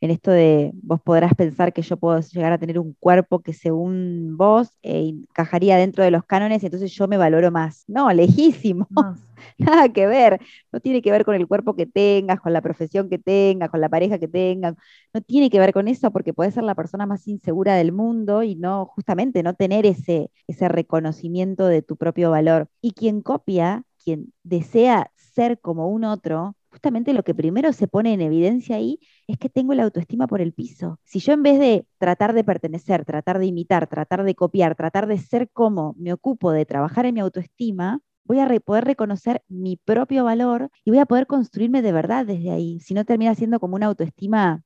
En 0.00 0.10
esto 0.10 0.30
de 0.30 0.72
vos 0.82 1.00
podrás 1.00 1.34
pensar 1.34 1.72
que 1.72 1.82
yo 1.82 1.96
puedo 1.96 2.20
llegar 2.20 2.52
a 2.52 2.58
tener 2.58 2.78
un 2.78 2.94
cuerpo 3.00 3.40
que 3.40 3.52
según 3.52 4.36
vos 4.36 4.68
eh, 4.82 5.08
encajaría 5.08 5.78
dentro 5.78 6.04
de 6.04 6.10
los 6.10 6.24
cánones, 6.24 6.62
y 6.62 6.66
entonces 6.66 6.92
yo 6.92 7.08
me 7.08 7.16
valoro 7.16 7.50
más. 7.50 7.84
No, 7.86 8.12
lejísimo. 8.12 8.86
Nada 9.58 9.88
que 9.90 10.06
ver. 10.06 10.40
No 10.72 10.80
tiene 10.80 11.00
que 11.00 11.10
ver 11.10 11.24
con 11.24 11.34
el 11.34 11.46
cuerpo 11.46 11.74
que 11.74 11.86
tengas, 11.86 12.40
con 12.40 12.52
la 12.52 12.60
profesión 12.60 13.08
que 13.08 13.18
tengas, 13.18 13.70
con 13.70 13.80
la 13.80 13.88
pareja 13.88 14.18
que 14.18 14.28
tengas. 14.28 14.74
No 15.14 15.20
tiene 15.22 15.48
que 15.48 15.58
ver 15.58 15.72
con 15.72 15.88
eso 15.88 16.10
porque 16.10 16.34
puedes 16.34 16.54
ser 16.54 16.64
la 16.64 16.74
persona 16.74 17.06
más 17.06 17.26
insegura 17.26 17.74
del 17.74 17.92
mundo 17.92 18.42
y 18.42 18.54
no, 18.56 18.86
justamente, 18.86 19.42
no 19.42 19.54
tener 19.54 19.86
ese, 19.86 20.30
ese 20.46 20.68
reconocimiento 20.68 21.66
de 21.66 21.82
tu 21.82 21.96
propio 21.96 22.30
valor. 22.30 22.68
Y 22.82 22.92
quien 22.92 23.22
copia, 23.22 23.84
quien 24.02 24.32
desea 24.42 25.10
ser 25.16 25.58
como 25.60 25.88
un 25.88 26.04
otro, 26.04 26.56
justamente 26.76 27.14
lo 27.14 27.22
que 27.22 27.34
primero 27.34 27.72
se 27.72 27.88
pone 27.88 28.12
en 28.12 28.20
evidencia 28.20 28.76
ahí 28.76 29.00
es 29.26 29.38
que 29.38 29.48
tengo 29.48 29.72
la 29.72 29.84
autoestima 29.84 30.26
por 30.26 30.42
el 30.42 30.52
piso. 30.52 31.00
Si 31.04 31.20
yo 31.20 31.32
en 31.32 31.42
vez 31.42 31.58
de 31.58 31.86
tratar 31.98 32.34
de 32.34 32.44
pertenecer, 32.44 33.06
tratar 33.06 33.38
de 33.38 33.46
imitar, 33.46 33.86
tratar 33.88 34.24
de 34.24 34.34
copiar, 34.34 34.74
tratar 34.76 35.06
de 35.06 35.16
ser 35.18 35.48
como 35.50 35.94
me 35.98 36.12
ocupo 36.12 36.52
de 36.52 36.66
trabajar 36.66 37.06
en 37.06 37.14
mi 37.14 37.20
autoestima, 37.20 38.00
voy 38.24 38.40
a 38.40 38.48
poder 38.60 38.84
reconocer 38.84 39.42
mi 39.48 39.78
propio 39.78 40.24
valor 40.24 40.70
y 40.84 40.90
voy 40.90 40.98
a 40.98 41.06
poder 41.06 41.26
construirme 41.26 41.80
de 41.80 41.92
verdad 41.92 42.26
desde 42.26 42.50
ahí. 42.50 42.78
Si 42.80 42.92
no 42.92 43.04
termina 43.06 43.34
siendo 43.34 43.58
como 43.58 43.76
una 43.76 43.86
autoestima 43.86 44.62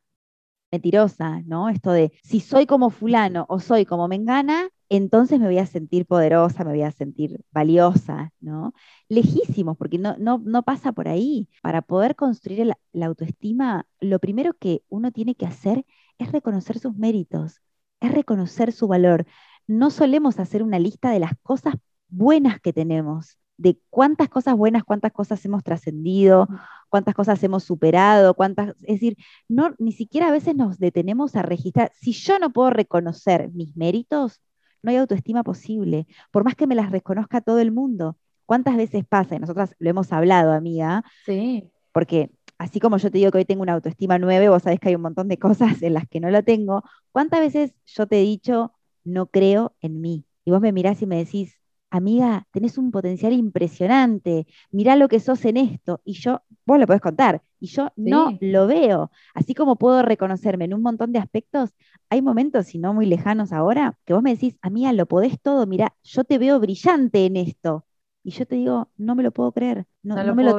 mentirosa, 0.72 1.42
¿no? 1.46 1.68
Esto 1.68 1.92
de 1.92 2.12
si 2.24 2.40
soy 2.40 2.66
como 2.66 2.90
fulano 2.90 3.46
o 3.48 3.60
soy 3.60 3.84
como 3.86 4.08
mengana, 4.08 4.68
entonces 4.90 5.38
me 5.40 5.46
voy 5.46 5.58
a 5.58 5.66
sentir 5.66 6.04
poderosa, 6.04 6.64
me 6.64 6.72
voy 6.72 6.82
a 6.82 6.90
sentir 6.90 7.44
valiosa, 7.52 8.32
¿no? 8.40 8.74
Lejísimos, 9.08 9.76
porque 9.76 9.98
no, 9.98 10.16
no, 10.18 10.62
pasa 10.64 10.92
por 10.92 11.08
ahí. 11.08 11.48
Para 11.62 11.80
poder 11.82 12.16
construir 12.16 12.72
la 12.92 13.06
autoestima, 13.06 13.86
lo 14.00 14.18
primero 14.18 14.54
que 14.54 14.82
uno 14.88 15.12
tiene 15.12 15.36
que 15.36 15.46
hacer 15.46 15.86
es 16.18 16.32
reconocer 16.32 16.78
sus 16.80 16.96
méritos, 16.96 17.62
es 18.00 18.12
reconocer 18.12 18.72
su 18.72 18.88
valor. 18.88 19.26
No 19.68 19.90
solemos 19.90 20.40
hacer 20.40 20.62
una 20.62 20.80
lista 20.80 21.10
de 21.10 21.20
las 21.20 21.32
cosas 21.42 21.74
buenas 22.08 22.60
que 22.60 22.72
tenemos, 22.72 23.38
de 23.58 23.78
cuántas 23.90 24.28
cosas 24.28 24.56
buenas, 24.56 24.84
cuántas 24.84 25.12
cosas 25.12 25.44
hemos 25.44 25.62
trascendido, 25.62 26.48
cuántas 26.88 27.14
cosas 27.14 27.42
hemos 27.44 27.62
superado, 27.64 28.34
cuántas, 28.34 28.70
es 28.82 28.94
decir, 29.00 29.16
no, 29.48 29.74
ni 29.78 29.92
siquiera 29.92 30.28
a 30.28 30.32
veces 30.32 30.56
nos 30.56 30.78
detenemos 30.78 31.36
a 31.36 31.42
registrar. 31.42 31.92
Si 31.94 32.12
yo 32.12 32.38
no 32.38 32.50
puedo 32.50 32.70
reconocer 32.70 33.50
mis 33.52 33.76
méritos, 33.76 34.40
no 34.82 34.90
hay 34.90 34.96
autoestima 34.96 35.42
posible, 35.42 36.06
por 36.30 36.44
más 36.44 36.54
que 36.54 36.66
me 36.66 36.74
las 36.74 36.90
reconozca 36.90 37.40
todo 37.40 37.58
el 37.58 37.72
mundo. 37.72 38.16
¿Cuántas 38.46 38.76
veces 38.76 39.04
pasa? 39.08 39.36
Y 39.36 39.38
nosotras 39.38 39.74
lo 39.78 39.90
hemos 39.90 40.12
hablado, 40.12 40.52
amiga. 40.52 41.04
Sí. 41.24 41.70
Porque 41.92 42.30
así 42.58 42.80
como 42.80 42.96
yo 42.98 43.10
te 43.10 43.18
digo 43.18 43.30
que 43.30 43.38
hoy 43.38 43.44
tengo 43.44 43.62
una 43.62 43.74
autoestima 43.74 44.18
nueve, 44.18 44.48
vos 44.48 44.62
sabés 44.62 44.80
que 44.80 44.88
hay 44.88 44.94
un 44.96 45.02
montón 45.02 45.28
de 45.28 45.38
cosas 45.38 45.82
en 45.82 45.94
las 45.94 46.08
que 46.08 46.20
no 46.20 46.30
lo 46.30 46.42
tengo. 46.42 46.82
¿Cuántas 47.12 47.40
veces 47.40 47.72
yo 47.86 48.06
te 48.06 48.18
he 48.18 48.22
dicho, 48.22 48.72
no 49.04 49.26
creo 49.26 49.74
en 49.80 50.00
mí? 50.00 50.24
Y 50.44 50.50
vos 50.50 50.60
me 50.60 50.72
mirás 50.72 51.00
y 51.02 51.06
me 51.06 51.16
decís, 51.16 51.59
amiga, 51.90 52.46
tenés 52.52 52.78
un 52.78 52.90
potencial 52.90 53.32
impresionante, 53.32 54.46
mirá 54.70 54.96
lo 54.96 55.08
que 55.08 55.20
sos 55.20 55.44
en 55.44 55.56
esto, 55.56 56.00
y 56.04 56.14
yo, 56.14 56.42
vos 56.66 56.78
lo 56.78 56.86
podés 56.86 57.02
contar, 57.02 57.42
y 57.58 57.66
yo 57.68 57.90
no 57.96 58.36
lo 58.40 58.66
veo. 58.66 59.10
Así 59.34 59.54
como 59.54 59.76
puedo 59.76 60.02
reconocerme 60.02 60.64
en 60.66 60.74
un 60.74 60.82
montón 60.82 61.12
de 61.12 61.18
aspectos, 61.18 61.70
hay 62.08 62.22
momentos, 62.22 62.74
y 62.74 62.78
no 62.78 62.94
muy 62.94 63.06
lejanos 63.06 63.52
ahora, 63.52 63.98
que 64.04 64.14
vos 64.14 64.22
me 64.22 64.30
decís, 64.34 64.56
amiga, 64.62 64.92
lo 64.92 65.06
podés 65.06 65.40
todo, 65.40 65.66
mirá, 65.66 65.94
yo 66.02 66.24
te 66.24 66.38
veo 66.38 66.58
brillante 66.60 67.26
en 67.26 67.36
esto. 67.36 67.86
Y 68.22 68.32
yo 68.32 68.46
te 68.46 68.56
digo, 68.56 68.90
no 68.96 69.14
me 69.14 69.22
lo 69.22 69.32
puedo 69.32 69.52
creer, 69.52 69.86
no, 70.02 70.18
lo 70.18 70.34
me 70.34 70.44
lo 70.44 70.54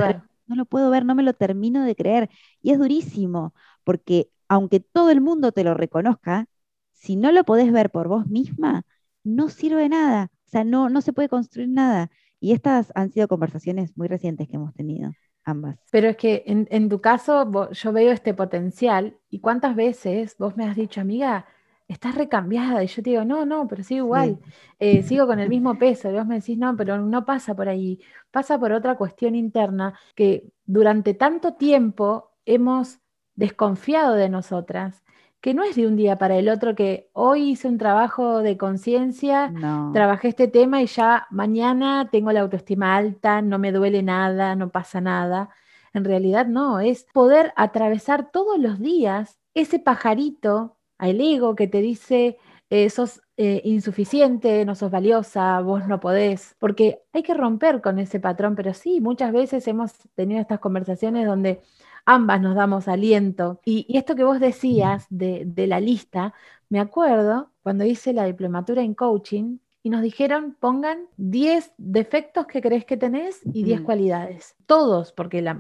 no 0.48 0.56
lo 0.56 0.66
puedo 0.66 0.90
ver, 0.90 1.06
no 1.06 1.16
me 1.16 1.24
lo 1.24 1.34
termino 1.34 1.84
de 1.86 1.96
creer. 1.96 2.30
Y 2.62 2.72
es 2.72 2.80
durísimo, 2.80 3.54
porque 3.84 4.30
aunque 4.48 4.80
todo 4.80 5.10
el 5.12 5.22
mundo 5.22 5.52
te 5.52 5.64
lo 5.64 5.74
reconozca, 5.74 6.48
si 6.94 7.16
no 7.16 7.32
lo 7.32 7.44
podés 7.44 7.72
ver 7.72 7.90
por 7.92 8.08
vos 8.08 8.28
misma, 8.28 8.84
no 9.24 9.50
sirve 9.50 9.84
de 9.84 9.90
nada. 9.90 10.32
O 10.52 10.54
sea, 10.54 10.66
no, 10.66 10.90
no 10.90 11.00
se 11.00 11.14
puede 11.14 11.30
construir 11.30 11.70
nada. 11.70 12.12
Y 12.42 12.52
estas 12.52 12.92
han 12.94 13.10
sido 13.10 13.30
conversaciones 13.30 13.96
muy 13.96 14.10
recientes 14.10 14.50
que 14.50 14.58
hemos 14.58 14.74
tenido, 14.74 15.14
ambas. 15.46 15.80
Pero 15.92 16.10
es 16.10 16.18
que 16.18 16.44
en, 16.46 16.90
tu 16.90 17.00
caso 17.00 17.72
yo 17.72 17.94
veo 17.94 18.12
este 18.12 18.34
potencial 18.34 19.16
y 19.30 19.40
cuántas 19.40 19.78
veces 19.78 20.36
vos 20.38 20.58
me 20.58 20.66
has 20.66 20.76
dicho, 20.76 21.00
amiga, 21.00 21.46
estás 21.88 22.16
recambiada. 22.16 22.84
Y 22.84 22.88
yo 22.88 23.02
te 23.02 23.12
digo, 23.12 23.24
no, 23.24 23.46
no, 23.46 23.66
pero 23.70 23.82
sigo 23.82 24.08
igual, 24.08 24.40
eh, 24.78 25.04
sigo 25.04 25.26
con 25.26 25.40
el 25.40 25.48
mismo 25.48 25.78
peso. 25.78 26.10
Y 26.10 26.16
vos 26.16 26.28
me 26.28 26.36
decís, 26.36 26.58
no, 26.58 26.76
pero 26.76 26.98
no 26.98 27.26
pasa 27.26 27.56
por 27.56 27.70
ahí, 27.70 28.02
pasa 28.30 28.60
por 28.60 28.74
otra 28.74 28.98
cuestión 28.98 29.36
interna 29.36 29.98
que 30.16 30.52
durante 30.66 31.14
tanto 31.14 31.54
tiempo 31.54 32.32
hemos 32.44 33.00
desconfiado 33.36 34.16
de 34.16 34.28
nosotras 34.28 35.02
que 35.42 35.56
no 35.56 35.64
es 35.64 35.76
de 35.76 35.88
un 35.88 35.96
día 35.96 36.18
para 36.18 36.38
el 36.38 36.48
otro, 36.50 36.76
que 36.76 37.10
hoy 37.14 37.52
hice 37.52 37.68
un 37.68 37.80
trabajo 37.80 38.44
de 38.44 38.58
conciencia, 38.58 39.52
trabajé 39.92 40.30
este 40.30 40.48
tema 40.48 40.84
y 40.84 40.86
ya 40.86 41.28
mañana 41.32 42.10
tengo 42.12 42.32
la 42.32 42.42
autoestima 42.42 42.96
alta, 42.96 43.42
no 43.42 43.58
me 43.58 43.72
duele 43.72 44.04
nada, 44.04 44.56
no 44.56 44.70
pasa 44.70 45.02
nada. 45.02 45.50
En 45.94 46.06
realidad 46.06 46.46
no, 46.46 46.80
es 46.80 47.06
poder 47.12 47.54
atravesar 47.56 48.32
todos 48.32 48.60
los 48.60 48.80
días 48.80 49.40
ese 49.54 49.80
pajarito 49.80 50.78
al 50.98 51.20
ego 51.20 51.56
que 51.56 51.68
te 51.68 51.82
dice, 51.82 52.38
eh, 52.70 52.90
sos 52.92 53.22
eh, 53.36 53.62
insuficiente, 53.66 54.64
no 54.64 54.76
sos 54.76 54.92
valiosa, 54.92 55.60
vos 55.62 55.88
no 55.88 56.00
podés, 56.00 56.56
porque 56.60 57.02
hay 57.12 57.24
que 57.24 57.34
romper 57.34 57.82
con 57.82 57.98
ese 57.98 58.20
patrón, 58.20 58.56
pero 58.56 58.76
sí, 58.76 59.02
muchas 59.02 59.34
veces 59.34 59.68
hemos 59.68 59.94
tenido 60.14 60.40
estas 60.40 60.60
conversaciones 60.60 61.26
donde 61.26 61.62
ambas 62.06 62.42
nos 62.42 62.56
damos 62.56 62.88
aliento. 62.88 63.60
Y, 63.66 63.86
esto 63.98 64.16
que 64.16 64.24
vos 64.24 64.40
decías 64.40 65.06
de, 65.10 65.46
la 65.68 65.80
lista, 65.80 66.34
me 66.70 66.80
acuerdo 66.80 67.52
cuando 67.64 67.86
hice 67.86 68.14
la 68.14 68.26
diplomatura 68.26 68.82
en 68.82 68.94
coaching 68.94 69.58
y 69.84 69.90
nos 69.90 70.02
dijeron 70.02 70.56
pongan 70.60 71.08
10 71.18 71.74
defectos 71.78 72.46
que 72.46 72.62
crees 72.62 72.86
que 72.86 72.98
tenés 72.98 73.42
y 73.54 73.64
10 73.64 73.82
cualidades. 73.82 74.56
Todos, 74.66 75.12
porque 75.12 75.42
la, 75.42 75.60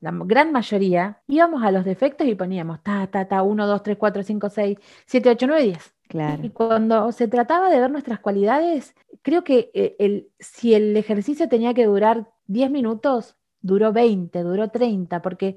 gran 0.00 0.52
mayoría 0.52 1.20
íbamos 1.26 1.62
a 1.62 1.70
los 1.70 1.84
defectos 1.84 2.26
y 2.26 2.34
poníamos 2.34 2.82
ta, 2.82 3.06
ta, 3.06 3.26
ta, 3.26 3.42
1, 3.42 3.66
2, 3.66 3.82
3, 3.82 3.96
4, 3.96 4.22
5, 4.22 4.50
6, 4.50 4.78
7, 5.06 5.30
8, 5.30 5.46
9, 5.46 5.62
10. 5.62 5.94
Claro. 6.08 6.44
Y 6.44 6.50
cuando 6.50 7.10
se 7.10 7.26
trataba 7.26 7.68
de 7.68 7.80
ver 7.80 7.90
nuestras 7.90 8.20
cualidades, 8.20 8.94
creo 9.22 9.42
que 9.42 9.70
eh, 9.74 9.96
el, 9.98 10.30
si 10.38 10.74
el 10.74 10.96
ejercicio 10.96 11.48
tenía 11.48 11.74
que 11.74 11.86
durar 11.86 12.30
10 12.46 12.70
minutos, 12.70 13.36
duró 13.66 13.92
20, 13.92 14.42
duró 14.42 14.68
30, 14.68 15.20
porque 15.22 15.56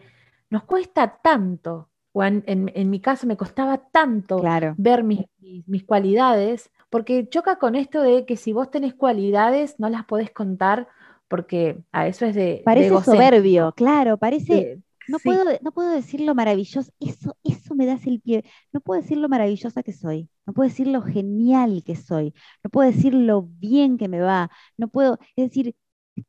nos 0.49 0.63
cuesta 0.63 1.19
tanto, 1.21 1.89
o 2.11 2.23
en, 2.23 2.89
mi 2.89 2.99
caso 2.99 3.27
me 3.27 3.37
costaba 3.37 3.77
tanto 3.77 4.41
ver 4.77 5.03
mis, 5.03 5.21
mis, 5.39 5.83
cualidades, 5.83 6.71
porque 6.89 7.29
choca 7.29 7.57
con 7.57 7.75
esto 7.75 8.01
de 8.01 8.25
que 8.25 8.35
si 8.35 8.51
vos 8.51 8.71
tenés 8.71 8.95
cualidades 8.95 9.79
no 9.79 9.89
las 9.89 10.05
podés 10.05 10.31
contar 10.31 10.87
porque 11.27 11.77
a 11.91 12.07
eso 12.07 12.25
es 12.25 12.35
de... 12.35 12.63
Parece 12.65 12.89
soberbio, 13.03 13.71
claro, 13.73 14.17
parece... 14.17 14.81
no, 15.07 15.19
puedo, 15.19 15.43
no 15.61 15.71
puedo 15.71 15.91
decir 15.91 16.21
lo 16.21 16.33
maravilloso, 16.33 16.91
eso, 16.99 17.37
eso 17.43 17.75
me 17.75 17.85
das 17.85 18.07
el 18.07 18.19
pie. 18.19 18.43
No 18.73 18.81
puedo 18.81 18.99
decir 19.01 19.17
lo 19.19 19.29
maravillosa 19.29 19.83
que 19.83 19.93
soy, 19.93 20.27
no 20.47 20.53
puedo 20.53 20.67
decir 20.67 20.87
lo 20.87 21.03
genial 21.03 21.83
que 21.85 21.95
soy, 21.95 22.33
no 22.63 22.71
puedo 22.71 22.89
decir 22.89 23.13
lo 23.13 23.43
bien 23.43 23.97
que 23.97 24.07
me 24.07 24.19
va, 24.19 24.49
no 24.75 24.87
puedo, 24.87 25.19
es 25.35 25.49
decir, 25.49 25.75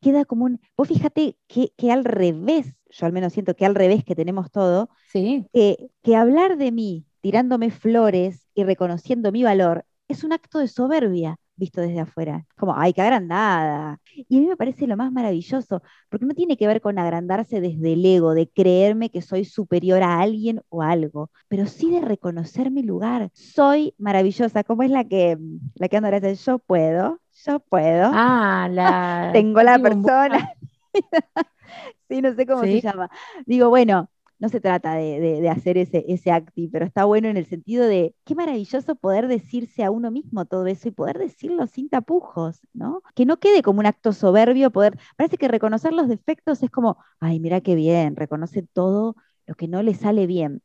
queda 0.01 0.25
como 0.25 0.45
un, 0.47 0.61
vos 0.77 0.89
fíjate 0.89 1.37
que, 1.47 1.73
que 1.77 1.93
al 1.93 2.05
revés, 2.05 2.75
yo 2.91 3.07
al 3.07 3.13
menos 3.13 3.33
siento 3.33 3.55
que 3.55 3.67
al 3.67 3.75
revés 3.75 4.05
que 4.05 4.15
tenemos 4.17 4.51
todo, 4.51 4.91
Sí, 5.13 5.47
que, 5.53 5.91
que 6.03 6.17
hablar 6.17 6.57
de 6.57 6.73
mí 6.73 7.07
tirándome 7.21 7.71
flores 7.71 8.49
y 8.55 8.65
reconociendo 8.65 9.33
mi 9.33 9.43
valor 9.43 9.85
es 10.09 10.25
un 10.25 10.33
acto 10.33 10.59
de 10.59 10.69
soberbia 10.69 11.37
visto 11.57 11.83
desde 11.83 12.01
afuera. 12.01 12.47
Como, 12.57 12.75
ay, 12.75 12.95
qué 12.95 13.03
agrandada. 13.03 14.01
Y 14.15 14.39
a 14.39 14.41
mí 14.41 14.47
me 14.47 14.57
parece 14.57 14.87
lo 14.87 14.97
más 14.97 15.13
maravilloso, 15.13 15.83
porque 16.09 16.25
no 16.25 16.33
tiene 16.35 16.57
que 16.57 16.67
ver 16.67 16.81
con 16.81 16.99
agrandarse 16.99 17.61
desde 17.61 17.93
el 17.93 18.05
ego, 18.07 18.33
de 18.33 18.49
creerme 18.49 19.11
que 19.11 19.21
soy 19.21 19.45
superior 19.45 20.03
a 20.03 20.21
alguien 20.21 20.63
o 20.71 20.81
algo, 20.83 21.31
pero 21.49 21.67
sí 21.67 21.91
de 21.91 22.01
reconocer 22.01 22.71
mi 22.71 22.83
lugar. 22.83 23.31
Soy 23.35 23.95
maravillosa, 23.99 24.65
como 24.65 24.83
es 24.85 24.91
la 24.91 25.05
que, 25.05 25.37
la 25.75 25.89
que 25.89 26.01
dice, 26.01 26.35
yo 26.47 26.59
puedo, 26.61 27.21
yo 27.47 27.61
puedo. 27.61 28.21
Ah, 28.23 28.69
la. 28.71 28.89
Tengo 29.33 29.63
la 29.63 29.79
persona. 29.79 30.39
sí, 32.09 32.21
no 32.23 32.35
sé 32.35 32.47
cómo 32.47 32.67
Sí. 32.67 32.69
se 32.69 32.81
llama. 32.81 33.11
Digo, 33.47 33.69
bueno, 33.69 34.11
no 34.39 34.49
se 34.49 34.61
trata 34.61 34.95
de, 34.95 35.21
de- 35.21 35.41
de 35.41 35.49
hacer 35.51 35.77
ese, 35.79 36.05
ese 36.09 36.31
acti, 36.33 36.69
pero 36.69 36.87
está 36.87 37.05
bueno 37.05 37.29
en 37.29 37.37
el 37.37 37.47
sentido 37.47 37.87
de 37.87 38.15
qué 38.25 38.35
maravilloso 38.35 38.95
poder 38.97 39.29
decirse 39.29 39.85
a 39.85 39.91
uno 39.91 40.11
mismo 40.11 40.47
todo 40.47 40.67
eso 40.67 40.89
y 40.89 40.93
poder 40.93 41.19
decirlo 41.19 41.67
sin 41.67 41.89
tapujos, 41.91 42.61
¿no? 42.73 43.03
Que 43.15 43.27
no 43.27 43.39
quede 43.39 43.63
como 43.63 43.81
un 43.81 43.87
acto 43.87 44.13
soberbio 44.13 44.71
poder, 44.71 44.99
parece 45.17 45.37
que 45.39 45.49
reconocer 45.49 45.93
los 45.93 46.09
defectos 46.09 46.63
es 46.63 46.71
como, 46.71 46.99
ay, 47.21 47.41
mira 47.41 47.61
qué 47.61 47.75
bien, 47.75 48.17
reconoce 48.17 48.63
todo 48.73 49.17
lo 49.47 49.55
que 49.55 49.69
no 49.69 49.83
le 49.83 49.95
sale 49.95 50.27
bien. 50.27 50.63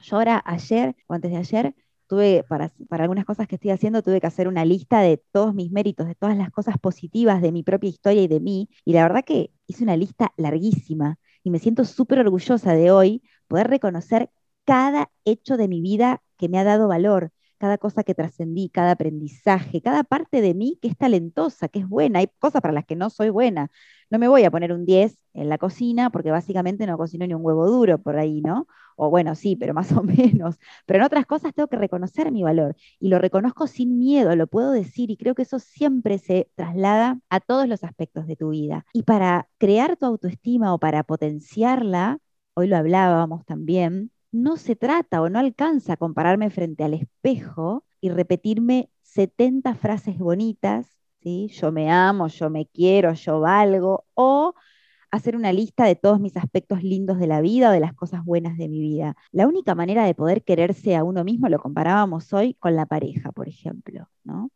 Yo 0.00 0.16
ahora, 0.16 0.42
ayer 0.44 0.96
o 1.08 1.14
antes 1.14 1.30
de 1.30 1.38
ayer, 1.38 1.74
tuve, 2.06 2.44
para, 2.48 2.72
para 2.88 3.04
algunas 3.04 3.24
cosas 3.24 3.48
que 3.48 3.56
estoy 3.56 3.70
haciendo, 3.70 4.02
tuve 4.02 4.20
que 4.20 4.26
hacer 4.26 4.48
una 4.48 4.64
lista 4.64 5.00
de 5.00 5.22
todos 5.32 5.54
mis 5.54 5.70
méritos, 5.72 6.06
de 6.06 6.14
todas 6.14 6.36
las 6.36 6.50
cosas 6.50 6.76
positivas 6.78 7.42
de 7.42 7.52
mi 7.52 7.62
propia 7.62 7.90
historia 7.90 8.22
y 8.22 8.28
de 8.28 8.40
mí. 8.40 8.68
Y 8.84 8.92
la 8.92 9.02
verdad 9.02 9.24
que 9.24 9.50
hice 9.66 9.84
una 9.84 9.96
lista 9.96 10.32
larguísima 10.36 11.18
y 11.42 11.50
me 11.50 11.58
siento 11.58 11.84
súper 11.84 12.20
orgullosa 12.20 12.74
de 12.74 12.90
hoy 12.90 13.22
poder 13.48 13.68
reconocer 13.68 14.30
cada 14.64 15.10
hecho 15.24 15.56
de 15.56 15.68
mi 15.68 15.80
vida 15.80 16.22
que 16.38 16.48
me 16.48 16.58
ha 16.58 16.64
dado 16.64 16.88
valor, 16.88 17.30
cada 17.58 17.78
cosa 17.78 18.02
que 18.04 18.14
trascendí, 18.14 18.68
cada 18.70 18.92
aprendizaje, 18.92 19.80
cada 19.82 20.04
parte 20.04 20.40
de 20.40 20.54
mí 20.54 20.78
que 20.82 20.88
es 20.88 20.96
talentosa, 20.96 21.68
que 21.68 21.80
es 21.80 21.88
buena. 21.88 22.18
Hay 22.20 22.28
cosas 22.38 22.60
para 22.62 22.74
las 22.74 22.84
que 22.84 22.96
no 22.96 23.10
soy 23.10 23.30
buena. 23.30 23.70
No 24.10 24.18
me 24.18 24.28
voy 24.28 24.44
a 24.44 24.50
poner 24.50 24.72
un 24.72 24.84
10 24.84 25.18
en 25.34 25.48
la 25.48 25.58
cocina 25.58 26.10
porque 26.10 26.30
básicamente 26.30 26.86
no 26.86 26.96
cocino 26.98 27.26
ni 27.26 27.34
un 27.34 27.44
huevo 27.44 27.66
duro 27.70 27.98
por 27.98 28.18
ahí, 28.18 28.40
¿no? 28.40 28.66
O 28.96 29.10
bueno, 29.10 29.34
sí, 29.34 29.56
pero 29.56 29.74
más 29.74 29.92
o 29.92 30.02
menos. 30.02 30.58
Pero 30.86 30.98
en 31.00 31.04
otras 31.04 31.26
cosas 31.26 31.54
tengo 31.54 31.68
que 31.68 31.76
reconocer 31.76 32.30
mi 32.32 32.42
valor 32.42 32.76
y 32.98 33.08
lo 33.08 33.18
reconozco 33.18 33.66
sin 33.66 33.98
miedo, 33.98 34.34
lo 34.36 34.46
puedo 34.46 34.72
decir 34.72 35.10
y 35.10 35.16
creo 35.16 35.34
que 35.34 35.42
eso 35.42 35.58
siempre 35.58 36.18
se 36.18 36.50
traslada 36.54 37.18
a 37.30 37.40
todos 37.40 37.68
los 37.68 37.84
aspectos 37.84 38.26
de 38.26 38.36
tu 38.36 38.50
vida. 38.50 38.84
Y 38.92 39.02
para 39.02 39.48
crear 39.58 39.96
tu 39.96 40.06
autoestima 40.06 40.72
o 40.74 40.78
para 40.78 41.02
potenciarla, 41.04 42.18
hoy 42.54 42.68
lo 42.68 42.76
hablábamos 42.76 43.44
también, 43.44 44.10
no 44.32 44.56
se 44.56 44.76
trata 44.76 45.22
o 45.22 45.28
no 45.28 45.38
alcanza 45.38 45.94
a 45.94 45.96
compararme 45.96 46.50
frente 46.50 46.84
al 46.84 46.94
espejo 46.94 47.84
y 48.00 48.10
repetirme 48.10 48.90
70 49.02 49.74
frases 49.74 50.18
bonitas, 50.18 50.86
¿sí? 51.22 51.48
Yo 51.52 51.72
me 51.72 51.90
amo, 51.90 52.28
yo 52.28 52.50
me 52.50 52.66
quiero, 52.66 53.12
yo 53.14 53.40
valgo, 53.40 54.06
hacer 55.16 55.36
una 55.36 55.52
lista 55.52 55.84
de 55.84 55.96
todos 55.96 56.20
mis 56.20 56.36
aspectos 56.36 56.82
lindos 56.82 57.18
de 57.18 57.26
la 57.26 57.40
vida 57.40 57.70
o 57.70 57.72
de 57.72 57.80
las 57.80 57.94
cosas 57.94 58.24
buenas 58.24 58.56
de 58.58 58.68
mi 58.68 58.80
vida. 58.80 59.16
La 59.32 59.46
única 59.46 59.74
manera 59.74 60.04
de 60.04 60.14
poder 60.14 60.42
quererse 60.44 60.96
a 60.96 61.04
uno 61.04 61.24
mismo, 61.24 61.48
lo 61.48 61.58
comparábamos 61.58 62.32
hoy 62.32 62.54
con 62.54 62.76
la 62.76 62.86
pareja, 62.86 63.32
por 63.32 63.48
ejemplo, 63.48 64.08
¿no? 64.24 64.50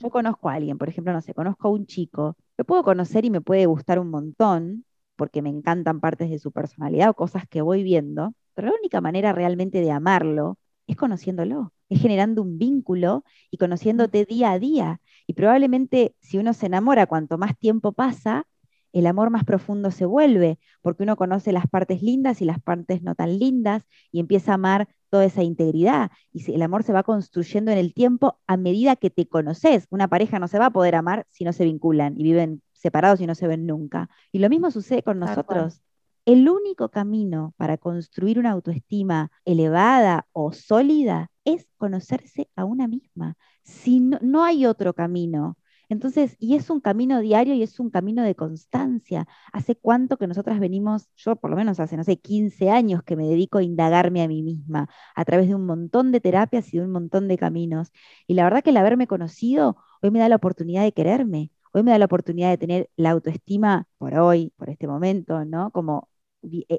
Yo 0.00 0.10
conozco 0.10 0.48
a 0.48 0.54
alguien, 0.54 0.78
por 0.78 0.88
ejemplo, 0.88 1.12
no 1.12 1.20
sé, 1.20 1.34
conozco 1.34 1.68
a 1.68 1.70
un 1.70 1.86
chico, 1.86 2.36
lo 2.56 2.64
puedo 2.64 2.82
conocer 2.82 3.24
y 3.24 3.30
me 3.30 3.40
puede 3.40 3.66
gustar 3.66 3.98
un 3.98 4.10
montón, 4.10 4.84
porque 5.16 5.42
me 5.42 5.50
encantan 5.50 6.00
partes 6.00 6.30
de 6.30 6.38
su 6.38 6.52
personalidad 6.52 7.10
o 7.10 7.14
cosas 7.14 7.44
que 7.48 7.62
voy 7.62 7.82
viendo, 7.82 8.34
pero 8.54 8.68
la 8.68 8.74
única 8.78 9.00
manera 9.00 9.32
realmente 9.32 9.80
de 9.80 9.90
amarlo 9.90 10.58
es 10.86 10.96
conociéndolo, 10.96 11.72
es 11.88 12.00
generando 12.00 12.42
un 12.42 12.58
vínculo 12.58 13.24
y 13.50 13.56
conociéndote 13.56 14.24
día 14.24 14.52
a 14.52 14.58
día. 14.58 15.00
Y 15.26 15.34
probablemente 15.34 16.14
si 16.20 16.38
uno 16.38 16.52
se 16.52 16.66
enamora, 16.66 17.06
cuanto 17.06 17.38
más 17.38 17.58
tiempo 17.58 17.92
pasa, 17.92 18.46
el 18.94 19.06
amor 19.06 19.28
más 19.30 19.44
profundo 19.44 19.90
se 19.90 20.06
vuelve, 20.06 20.58
porque 20.80 21.02
uno 21.02 21.16
conoce 21.16 21.52
las 21.52 21.66
partes 21.66 22.00
lindas 22.00 22.40
y 22.40 22.44
las 22.44 22.60
partes 22.60 23.02
no 23.02 23.14
tan 23.16 23.38
lindas 23.38 23.82
y 24.12 24.20
empieza 24.20 24.52
a 24.52 24.54
amar 24.54 24.88
toda 25.10 25.24
esa 25.24 25.42
integridad. 25.42 26.12
Y 26.32 26.52
el 26.52 26.62
amor 26.62 26.84
se 26.84 26.92
va 26.92 27.02
construyendo 27.02 27.72
en 27.72 27.78
el 27.78 27.92
tiempo 27.92 28.38
a 28.46 28.56
medida 28.56 28.94
que 28.94 29.10
te 29.10 29.26
conoces. 29.26 29.86
Una 29.90 30.06
pareja 30.08 30.38
no 30.38 30.46
se 30.46 30.60
va 30.60 30.66
a 30.66 30.72
poder 30.72 30.94
amar 30.94 31.26
si 31.28 31.44
no 31.44 31.52
se 31.52 31.64
vinculan 31.64 32.14
y 32.16 32.22
viven 32.22 32.62
separados 32.72 33.20
y 33.20 33.26
no 33.26 33.34
se 33.34 33.48
ven 33.48 33.66
nunca. 33.66 34.08
Y 34.30 34.38
lo 34.38 34.48
mismo 34.48 34.70
sucede 34.70 35.02
con 35.02 35.18
nosotros. 35.18 35.80
El 36.24 36.48
único 36.48 36.88
camino 36.88 37.52
para 37.56 37.76
construir 37.76 38.38
una 38.38 38.52
autoestima 38.52 39.32
elevada 39.44 40.28
o 40.32 40.52
sólida 40.52 41.30
es 41.44 41.68
conocerse 41.76 42.48
a 42.54 42.64
una 42.64 42.86
misma. 42.86 43.36
Si 43.64 43.98
no, 43.98 44.18
no 44.22 44.44
hay 44.44 44.66
otro 44.66 44.94
camino. 44.94 45.58
Entonces, 45.88 46.36
y 46.38 46.54
es 46.56 46.70
un 46.70 46.80
camino 46.80 47.20
diario 47.20 47.54
y 47.54 47.62
es 47.62 47.78
un 47.80 47.90
camino 47.90 48.22
de 48.22 48.34
constancia. 48.34 49.26
¿Hace 49.52 49.76
cuánto 49.76 50.16
que 50.16 50.26
nosotras 50.26 50.60
venimos, 50.60 51.08
yo 51.16 51.36
por 51.36 51.50
lo 51.50 51.56
menos 51.56 51.80
hace, 51.80 51.96
no 51.96 52.04
sé, 52.04 52.18
15 52.18 52.70
años 52.70 53.02
que 53.02 53.16
me 53.16 53.26
dedico 53.28 53.58
a 53.58 53.62
indagarme 53.62 54.22
a 54.22 54.28
mí 54.28 54.42
misma 54.42 54.88
a 55.14 55.24
través 55.24 55.48
de 55.48 55.54
un 55.54 55.66
montón 55.66 56.12
de 56.12 56.20
terapias 56.20 56.72
y 56.72 56.78
de 56.78 56.84
un 56.84 56.90
montón 56.92 57.28
de 57.28 57.38
caminos? 57.38 57.92
Y 58.26 58.34
la 58.34 58.44
verdad 58.44 58.62
que 58.62 58.70
el 58.70 58.76
haberme 58.76 59.06
conocido 59.06 59.76
hoy 60.02 60.10
me 60.10 60.18
da 60.18 60.28
la 60.28 60.36
oportunidad 60.36 60.82
de 60.82 60.92
quererme, 60.92 61.50
hoy 61.72 61.82
me 61.82 61.90
da 61.90 61.98
la 61.98 62.04
oportunidad 62.06 62.50
de 62.50 62.58
tener 62.58 62.90
la 62.96 63.10
autoestima 63.10 63.86
por 63.98 64.14
hoy, 64.18 64.52
por 64.56 64.70
este 64.70 64.86
momento, 64.86 65.44
¿no? 65.44 65.70
Como 65.70 66.08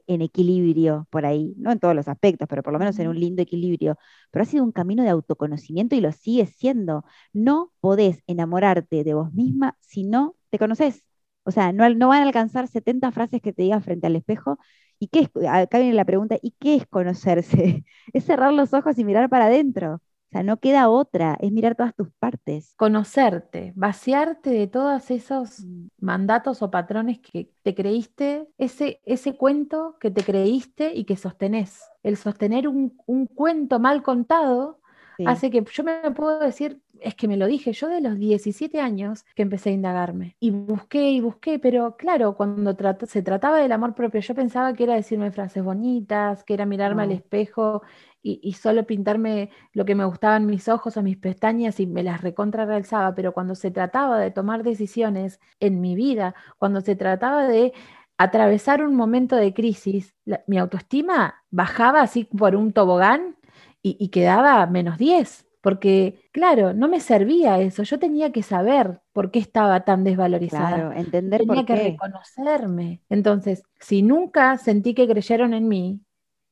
en 0.08 0.22
equilibrio 0.22 1.08
por 1.10 1.26
ahí, 1.26 1.54
no 1.58 1.72
en 1.72 1.80
todos 1.80 1.96
los 1.96 2.08
aspectos, 2.08 2.48
pero 2.50 2.64
por 2.64 2.74
lo 2.74 2.80
menos 2.80 2.98
en 3.00 3.08
un 3.08 3.20
lindo 3.20 3.42
equilibrio. 3.42 3.98
Pero 4.32 4.44
ha 4.44 4.46
sido 4.46 4.64
un 4.64 4.72
camino 4.72 5.04
de 5.04 5.10
autoconocimiento 5.10 5.96
y 5.96 6.02
lo 6.02 6.12
sigue 6.12 6.46
siendo. 6.48 7.04
No 7.34 7.72
podés 7.80 8.22
enamorarte 8.28 9.04
de 9.04 9.14
vos 9.14 9.34
misma 9.34 9.78
si 9.82 10.04
no 10.04 10.36
te 10.50 10.60
conoces. 10.60 11.04
O 11.44 11.52
sea, 11.52 11.72
no, 11.74 11.88
no 11.94 12.08
van 12.10 12.22
a 12.24 12.26
alcanzar 12.26 12.68
70 12.68 13.12
frases 13.12 13.42
que 13.42 13.54
te 13.54 13.64
digas 13.64 13.84
frente 13.84 14.08
al 14.08 14.16
espejo. 14.16 14.58
¿Y 15.00 15.08
qué 15.10 15.20
es? 15.22 15.30
Acá 15.50 15.80
viene 15.80 15.94
la 15.94 16.06
pregunta, 16.06 16.38
¿y 16.42 16.52
qué 16.60 16.76
es 16.76 16.88
conocerse? 16.88 17.84
Es 18.14 18.24
cerrar 18.26 18.54
los 18.54 18.74
ojos 18.74 18.98
y 18.98 19.04
mirar 19.06 19.30
para 19.30 19.46
adentro. 19.46 20.02
Sea, 20.36 20.44
no 20.44 20.58
queda 20.60 20.90
otra, 20.90 21.36
es 21.42 21.52
mirar 21.52 21.76
todas 21.76 21.96
tus 21.96 22.12
partes. 22.20 22.78
Conocerte, 22.78 23.72
vaciarte 23.76 24.50
de 24.50 24.68
todos 24.68 25.10
esos 25.10 25.62
Mm. 25.62 25.88
mandatos 25.98 26.62
o 26.62 26.70
patrones 26.72 27.20
que 27.20 27.50
te 27.64 27.74
creíste, 27.74 28.50
ese, 28.58 29.00
ese 29.06 29.38
cuento 29.38 29.98
que 30.00 30.12
te 30.12 30.24
creíste 30.26 30.94
y 30.94 31.06
que 31.06 31.16
sostenés. 31.16 31.82
El 32.04 32.18
sostener 32.18 32.68
un, 32.68 32.98
un 33.06 33.28
cuento 33.28 33.80
mal 33.80 34.04
contado 34.04 34.82
Sí. 35.18 35.24
hace 35.24 35.50
que 35.50 35.64
yo 35.72 35.84
me 35.86 36.12
puedo 36.12 36.38
decir, 36.40 36.82
es 37.02 37.16
que 37.16 37.28
me 37.28 37.38
lo 37.38 37.48
dije, 37.48 37.74
yo 37.74 37.88
de 37.90 38.02
los 38.02 38.18
17 38.18 38.80
años 38.82 39.26
que 39.36 39.42
empecé 39.44 39.70
a 39.70 39.74
indagarme 39.74 40.36
y 40.40 40.52
busqué 40.52 41.12
y 41.12 41.22
busqué, 41.22 41.60
pero 41.60 41.96
claro, 41.98 42.36
cuando 42.36 42.76
trat- 42.76 43.06
se 43.08 43.22
trataba 43.22 43.60
del 43.60 43.72
amor 43.72 43.96
propio, 43.96 44.22
yo 44.22 44.36
pensaba 44.36 44.74
que 44.74 44.84
era 44.86 44.96
decirme 44.96 45.32
frases 45.32 45.64
bonitas, 45.64 46.44
que 46.44 46.54
era 46.54 46.66
mirarme 46.66 47.04
al 47.04 47.12
espejo 47.12 47.82
y, 48.22 48.40
y 48.44 48.54
solo 48.54 48.86
pintarme 48.86 49.50
lo 49.74 49.86
que 49.86 49.96
me 49.96 50.06
gustaban 50.06 50.46
mis 50.46 50.68
ojos 50.70 50.98
o 50.98 51.04
mis 51.04 51.18
pestañas 51.18 51.80
y 51.80 51.88
me 51.88 52.04
las 52.04 52.22
recontra 52.22 52.66
realzaba, 52.66 53.14
pero 53.16 53.34
cuando 53.34 53.56
se 53.56 53.72
trataba 53.72 54.20
de 54.20 54.32
tomar 54.32 54.64
decisiones 54.64 55.40
en 55.60 55.82
mi 55.82 55.96
vida, 55.96 56.36
cuando 56.58 56.82
se 56.82 56.96
trataba 56.96 57.48
de 57.48 57.74
atravesar 58.18 58.82
un 58.84 58.96
momento 58.96 59.36
de 59.36 59.54
crisis, 59.54 60.16
la- 60.26 60.44
mi 60.48 60.58
autoestima 60.58 61.44
bajaba 61.52 62.02
así 62.02 62.24
por 62.26 62.56
un 62.56 62.72
tobogán 62.74 63.36
y, 63.82 63.98
y 64.00 64.10
quedaba 64.10 64.66
menos 64.68 64.98
10, 64.98 65.45
porque 65.66 66.30
claro, 66.32 66.74
no 66.74 66.88
me 66.88 67.00
servía 67.02 67.60
eso, 67.62 67.84
yo 67.84 68.00
tenía 68.00 68.32
que 68.32 68.44
saber 68.44 69.02
por 69.14 69.32
qué 69.32 69.40
estaba 69.40 69.84
tan 69.86 70.04
desvalorizada. 70.04 70.78
Claro, 70.78 70.92
entender 70.94 71.46
tenía 71.46 71.46
por 71.46 71.66
que 71.66 71.76
qué. 71.76 71.84
reconocerme. 71.84 73.02
Entonces, 73.10 73.64
si 73.80 74.02
nunca 74.02 74.58
sentí 74.58 74.94
que 74.94 75.08
creyeron 75.08 75.54
en 75.54 75.68
mí, 75.68 76.02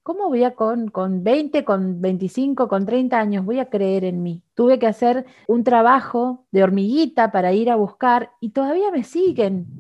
¿cómo 0.04 0.28
voy 0.30 0.43
a 0.43 0.56
con, 0.56 0.89
con 0.89 1.23
20, 1.23 1.63
con 1.65 2.02
25, 2.02 2.67
con 2.67 2.86
30 2.86 3.19
años, 3.19 3.45
voy 3.45 3.60
a 3.60 3.69
creer 3.69 4.04
en 4.06 4.23
mí? 4.23 4.43
Tuve 4.56 4.80
que 4.80 4.88
hacer 4.88 5.26
un 5.47 5.63
trabajo 5.63 6.45
de 6.52 6.63
hormiguita 6.63 7.32
para 7.32 7.54
ir 7.54 7.69
a 7.69 7.76
buscar 7.76 8.32
y 8.39 8.49
todavía 8.52 8.91
me 8.91 9.04
siguen. 9.04 9.71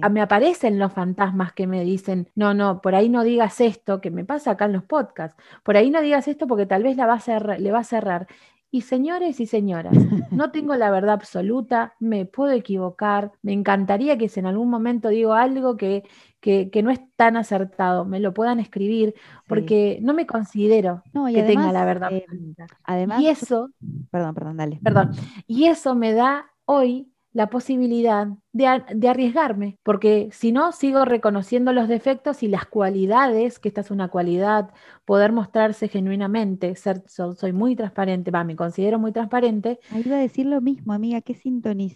Ah, 0.00 0.08
Me 0.08 0.20
aparecen 0.20 0.78
los 0.80 0.92
fantasmas 0.92 1.52
que 1.52 1.66
me 1.68 1.84
dicen, 1.84 2.28
no, 2.34 2.54
no, 2.54 2.80
por 2.80 2.94
ahí 2.96 3.08
no 3.08 3.22
digas 3.24 3.60
esto, 3.60 4.00
que 4.00 4.10
me 4.10 4.24
pasa 4.24 4.52
acá 4.52 4.64
en 4.66 4.72
los 4.72 4.84
podcasts, 4.84 5.36
por 5.62 5.76
ahí 5.76 5.90
no 5.90 6.02
digas 6.02 6.26
esto 6.28 6.46
porque 6.48 6.66
tal 6.66 6.82
vez 6.82 6.96
la 6.96 7.06
va 7.06 7.14
a 7.14 7.20
cerrar- 7.20 7.60
le 7.60 7.70
va 7.72 7.80
a 7.80 7.84
cerrar. 7.84 8.26
Y 8.74 8.80
señores 8.82 9.38
y 9.40 9.46
señoras, 9.46 10.08
no 10.30 10.50
tengo 10.52 10.74
la 10.76 10.90
verdad 10.90 11.12
absoluta, 11.14 11.94
me 12.00 12.24
puedo 12.26 12.52
equivocar, 12.52 13.32
me 13.42 13.52
encantaría 13.52 14.16
que 14.18 14.28
si 14.30 14.40
en 14.40 14.46
algún 14.46 14.70
momento 14.70 15.10
digo 15.10 15.34
algo 15.34 15.76
que, 15.76 16.04
que, 16.40 16.70
que 16.70 16.82
no 16.82 16.90
es 16.90 17.00
tan 17.16 17.36
acertado, 17.36 18.06
me 18.06 18.18
lo 18.18 18.32
puedan 18.34 18.60
escribir, 18.60 19.14
Sí. 19.44 19.48
porque 19.48 19.98
no 20.02 20.14
me 20.14 20.26
considero 20.26 21.02
No, 21.12 21.26
que 21.26 21.42
tenga 21.44 21.70
la 21.72 21.84
verdad 21.84 22.12
eh, 22.12 22.24
absoluta. 22.24 22.66
además, 22.84 23.22
Y 23.22 23.28
eso, 23.28 23.70
perdón, 24.10 24.34
perdón, 24.34 24.56
dale. 24.56 24.80
perdón, 24.82 25.10
y 25.46 25.66
eso 25.66 25.94
me 25.94 26.12
da 26.14 26.50
hoy 26.64 27.11
la 27.32 27.48
posibilidad 27.48 28.28
de, 28.52 28.82
de, 28.94 29.08
arriesgarme, 29.08 29.78
porque 29.82 30.28
si 30.32 30.52
no, 30.52 30.72
sigo 30.72 31.04
reconociendo 31.04 31.72
los 31.72 31.88
defectos 31.88 32.42
y 32.42 32.48
las 32.48 32.66
cualidades, 32.66 33.58
que 33.58 33.68
esta 33.68 33.80
es 33.80 33.90
una 33.90 34.08
cualidad, 34.08 34.70
poder 35.04 35.32
mostrarse 35.32 35.88
genuinamente, 35.88 36.76
ser, 36.76 37.02
soy 37.06 37.52
muy 37.52 37.74
transparente, 37.74 38.30
va, 38.30 38.44
me 38.44 38.56
considero 38.56 38.98
muy 38.98 39.12
transparente. 39.12 39.80
Ahí 39.90 40.02
iba 40.04 40.16
a 40.16 40.20
decir 40.20 40.46
lo 40.46 40.60
mismo, 40.60 40.92
amiga, 40.92 41.20
qué. 41.22 41.32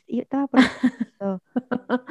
Estaba 0.08 0.46
por 0.46 0.60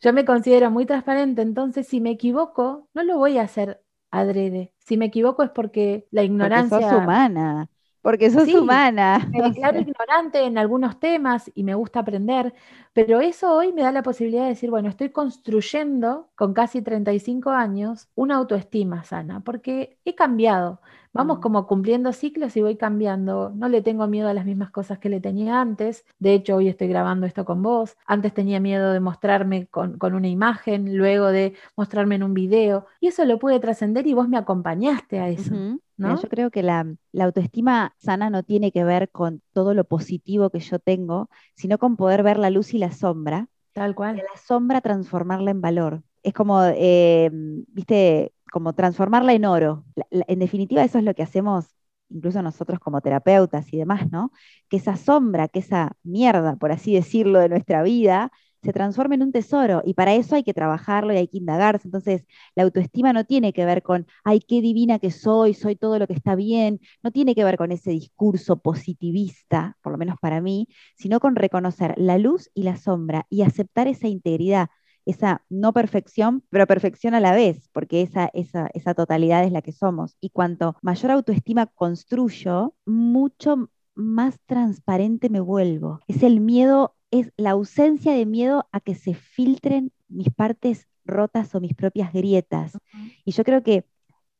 Yo 0.00 0.12
me 0.12 0.24
considero 0.24 0.70
muy 0.70 0.86
transparente, 0.86 1.42
entonces 1.42 1.86
si 1.86 2.00
me 2.00 2.10
equivoco, 2.10 2.88
no 2.94 3.02
lo 3.02 3.18
voy 3.18 3.38
a 3.38 3.42
hacer 3.42 3.82
adrede. 4.10 4.72
Si 4.78 4.96
me 4.96 5.06
equivoco 5.06 5.42
es 5.42 5.50
porque 5.50 6.06
la 6.10 6.22
ignorancia... 6.22 6.78
Porque 6.78 6.90
sos 6.90 7.02
humana. 7.02 7.68
Porque 8.08 8.30
sos 8.30 8.48
humana. 8.54 9.28
Me 9.30 9.42
declaro 9.42 9.80
ignorante 9.80 10.42
en 10.42 10.56
algunos 10.56 10.98
temas 10.98 11.50
y 11.54 11.62
me 11.62 11.74
gusta 11.74 12.00
aprender, 12.00 12.54
pero 12.94 13.20
eso 13.20 13.54
hoy 13.54 13.70
me 13.74 13.82
da 13.82 13.92
la 13.92 14.02
posibilidad 14.02 14.44
de 14.44 14.48
decir, 14.48 14.70
bueno, 14.70 14.88
estoy 14.88 15.10
construyendo 15.10 16.30
con 16.34 16.54
casi 16.54 16.80
35 16.80 17.50
años 17.50 18.08
una 18.14 18.36
autoestima 18.36 19.04
sana, 19.04 19.40
porque 19.40 19.98
he 20.06 20.14
cambiado. 20.14 20.80
Vamos 21.12 21.36
mm. 21.36 21.40
como 21.42 21.66
cumpliendo 21.66 22.14
ciclos 22.14 22.56
y 22.56 22.62
voy 22.62 22.76
cambiando. 22.76 23.52
No 23.54 23.68
le 23.68 23.82
tengo 23.82 24.06
miedo 24.06 24.30
a 24.30 24.32
las 24.32 24.46
mismas 24.46 24.70
cosas 24.70 24.98
que 24.98 25.10
le 25.10 25.20
tenía 25.20 25.60
antes. 25.60 26.06
De 26.18 26.32
hecho, 26.32 26.56
hoy 26.56 26.68
estoy 26.68 26.88
grabando 26.88 27.26
esto 27.26 27.44
con 27.44 27.62
vos. 27.62 27.98
Antes 28.06 28.32
tenía 28.32 28.58
miedo 28.58 28.90
de 28.90 29.00
mostrarme 29.00 29.66
con, 29.66 29.98
una 30.00 30.28
imagen, 30.28 30.96
luego 30.96 31.26
de 31.26 31.52
mostrarme 31.76 32.14
en 32.14 32.22
un 32.22 32.32
video. 32.32 32.86
Y 33.00 33.08
eso 33.08 33.26
lo 33.26 33.38
pude 33.38 33.60
trascender 33.60 34.06
y 34.06 34.14
vos 34.14 34.30
me 34.30 34.38
acompañaste 34.38 35.20
a 35.20 35.28
eso. 35.28 35.54
Yo 35.98 36.28
creo 36.28 36.50
que 36.50 36.62
la, 36.62 36.86
autoestima 37.18 37.94
sana 37.98 38.30
no 38.30 38.42
tiene 38.42 38.72
que 38.72 38.84
ver 38.84 39.10
con 39.10 39.42
todo 39.52 39.74
lo 39.74 39.84
positivo 39.84 40.50
que 40.50 40.60
yo 40.60 40.78
tengo, 40.78 41.28
sino 41.54 41.78
con 41.78 41.96
poder 41.96 42.22
ver 42.22 42.38
la 42.38 42.50
luz 42.50 42.74
y 42.74 42.78
la 42.78 42.92
sombra. 42.92 43.48
Tal 43.72 43.94
cual. 43.94 44.16
Y 44.16 44.20
la 44.20 44.40
sombra 44.40 44.80
transformarla 44.80 45.50
en 45.50 45.60
valor. 45.60 46.02
Es 46.22 46.32
como, 46.32 46.62
eh, 46.64 47.30
viste, 47.32 48.32
como 48.52 48.74
transformarla 48.74 49.32
en 49.32 49.44
oro. 49.44 49.84
en 50.10 50.38
definitiva, 50.38 50.84
eso 50.84 50.98
es 50.98 51.04
lo 51.04 51.14
que 51.14 51.22
hacemos 51.22 51.74
incluso 52.10 52.42
nosotros 52.42 52.78
como 52.80 53.00
terapeutas 53.00 53.72
y 53.72 53.78
demás, 53.78 54.10
¿no? 54.10 54.32
Que 54.68 54.78
esa 54.78 54.96
sombra, 54.96 55.48
que 55.48 55.58
esa 55.58 55.92
mierda, 56.02 56.56
por 56.56 56.72
así 56.72 56.94
decirlo, 56.94 57.38
de 57.38 57.48
nuestra 57.48 57.82
vida, 57.82 58.32
se 58.68 58.72
transforme 58.74 59.14
en 59.14 59.22
un 59.22 59.32
tesoro 59.32 59.80
y 59.82 59.94
para 59.94 60.12
eso 60.12 60.34
hay 60.36 60.42
que 60.44 60.52
trabajarlo 60.52 61.14
y 61.14 61.16
hay 61.16 61.26
que 61.26 61.38
indagarse. 61.38 61.88
Entonces, 61.88 62.26
la 62.54 62.64
autoestima 62.64 63.14
no 63.14 63.24
tiene 63.24 63.54
que 63.54 63.64
ver 63.64 63.82
con, 63.82 64.06
ay, 64.24 64.40
qué 64.40 64.60
divina 64.60 64.98
que 64.98 65.10
soy, 65.10 65.54
soy 65.54 65.74
todo 65.74 65.98
lo 65.98 66.06
que 66.06 66.12
está 66.12 66.34
bien, 66.34 66.78
no 67.02 67.10
tiene 67.10 67.34
que 67.34 67.44
ver 67.44 67.56
con 67.56 67.72
ese 67.72 67.92
discurso 67.92 68.60
positivista, 68.60 69.78
por 69.80 69.92
lo 69.92 69.98
menos 69.98 70.18
para 70.20 70.42
mí, 70.42 70.68
sino 70.98 71.18
con 71.18 71.34
reconocer 71.34 71.94
la 71.96 72.18
luz 72.18 72.50
y 72.52 72.64
la 72.64 72.76
sombra 72.76 73.26
y 73.30 73.40
aceptar 73.40 73.88
esa 73.88 74.06
integridad, 74.06 74.68
esa 75.06 75.42
no 75.48 75.72
perfección, 75.72 76.44
pero 76.50 76.66
perfección 76.66 77.14
a 77.14 77.20
la 77.20 77.32
vez, 77.32 77.70
porque 77.72 78.02
esa, 78.02 78.30
esa, 78.34 78.68
esa 78.74 78.92
totalidad 78.92 79.44
es 79.44 79.52
la 79.52 79.62
que 79.62 79.72
somos. 79.72 80.18
Y 80.20 80.28
cuanto 80.28 80.76
mayor 80.82 81.10
autoestima 81.12 81.64
construyo, 81.68 82.74
mucho 82.84 83.70
más 83.94 84.38
transparente 84.44 85.30
me 85.30 85.40
vuelvo. 85.40 86.00
Es 86.06 86.22
el 86.22 86.40
miedo, 86.40 86.94
es 87.10 87.32
la 87.36 87.50
ausencia 87.50 88.12
de 88.12 88.26
miedo 88.26 88.68
a 88.72 88.80
que 88.80 88.94
se 88.94 89.14
filtren 89.14 89.92
mis 90.08 90.30
partes 90.30 90.88
rotas 91.04 91.54
o 91.54 91.60
mis 91.60 91.74
propias 91.74 92.12
grietas. 92.12 92.78
Y 93.24 93.32
yo 93.32 93.44
creo 93.44 93.62
que 93.62 93.84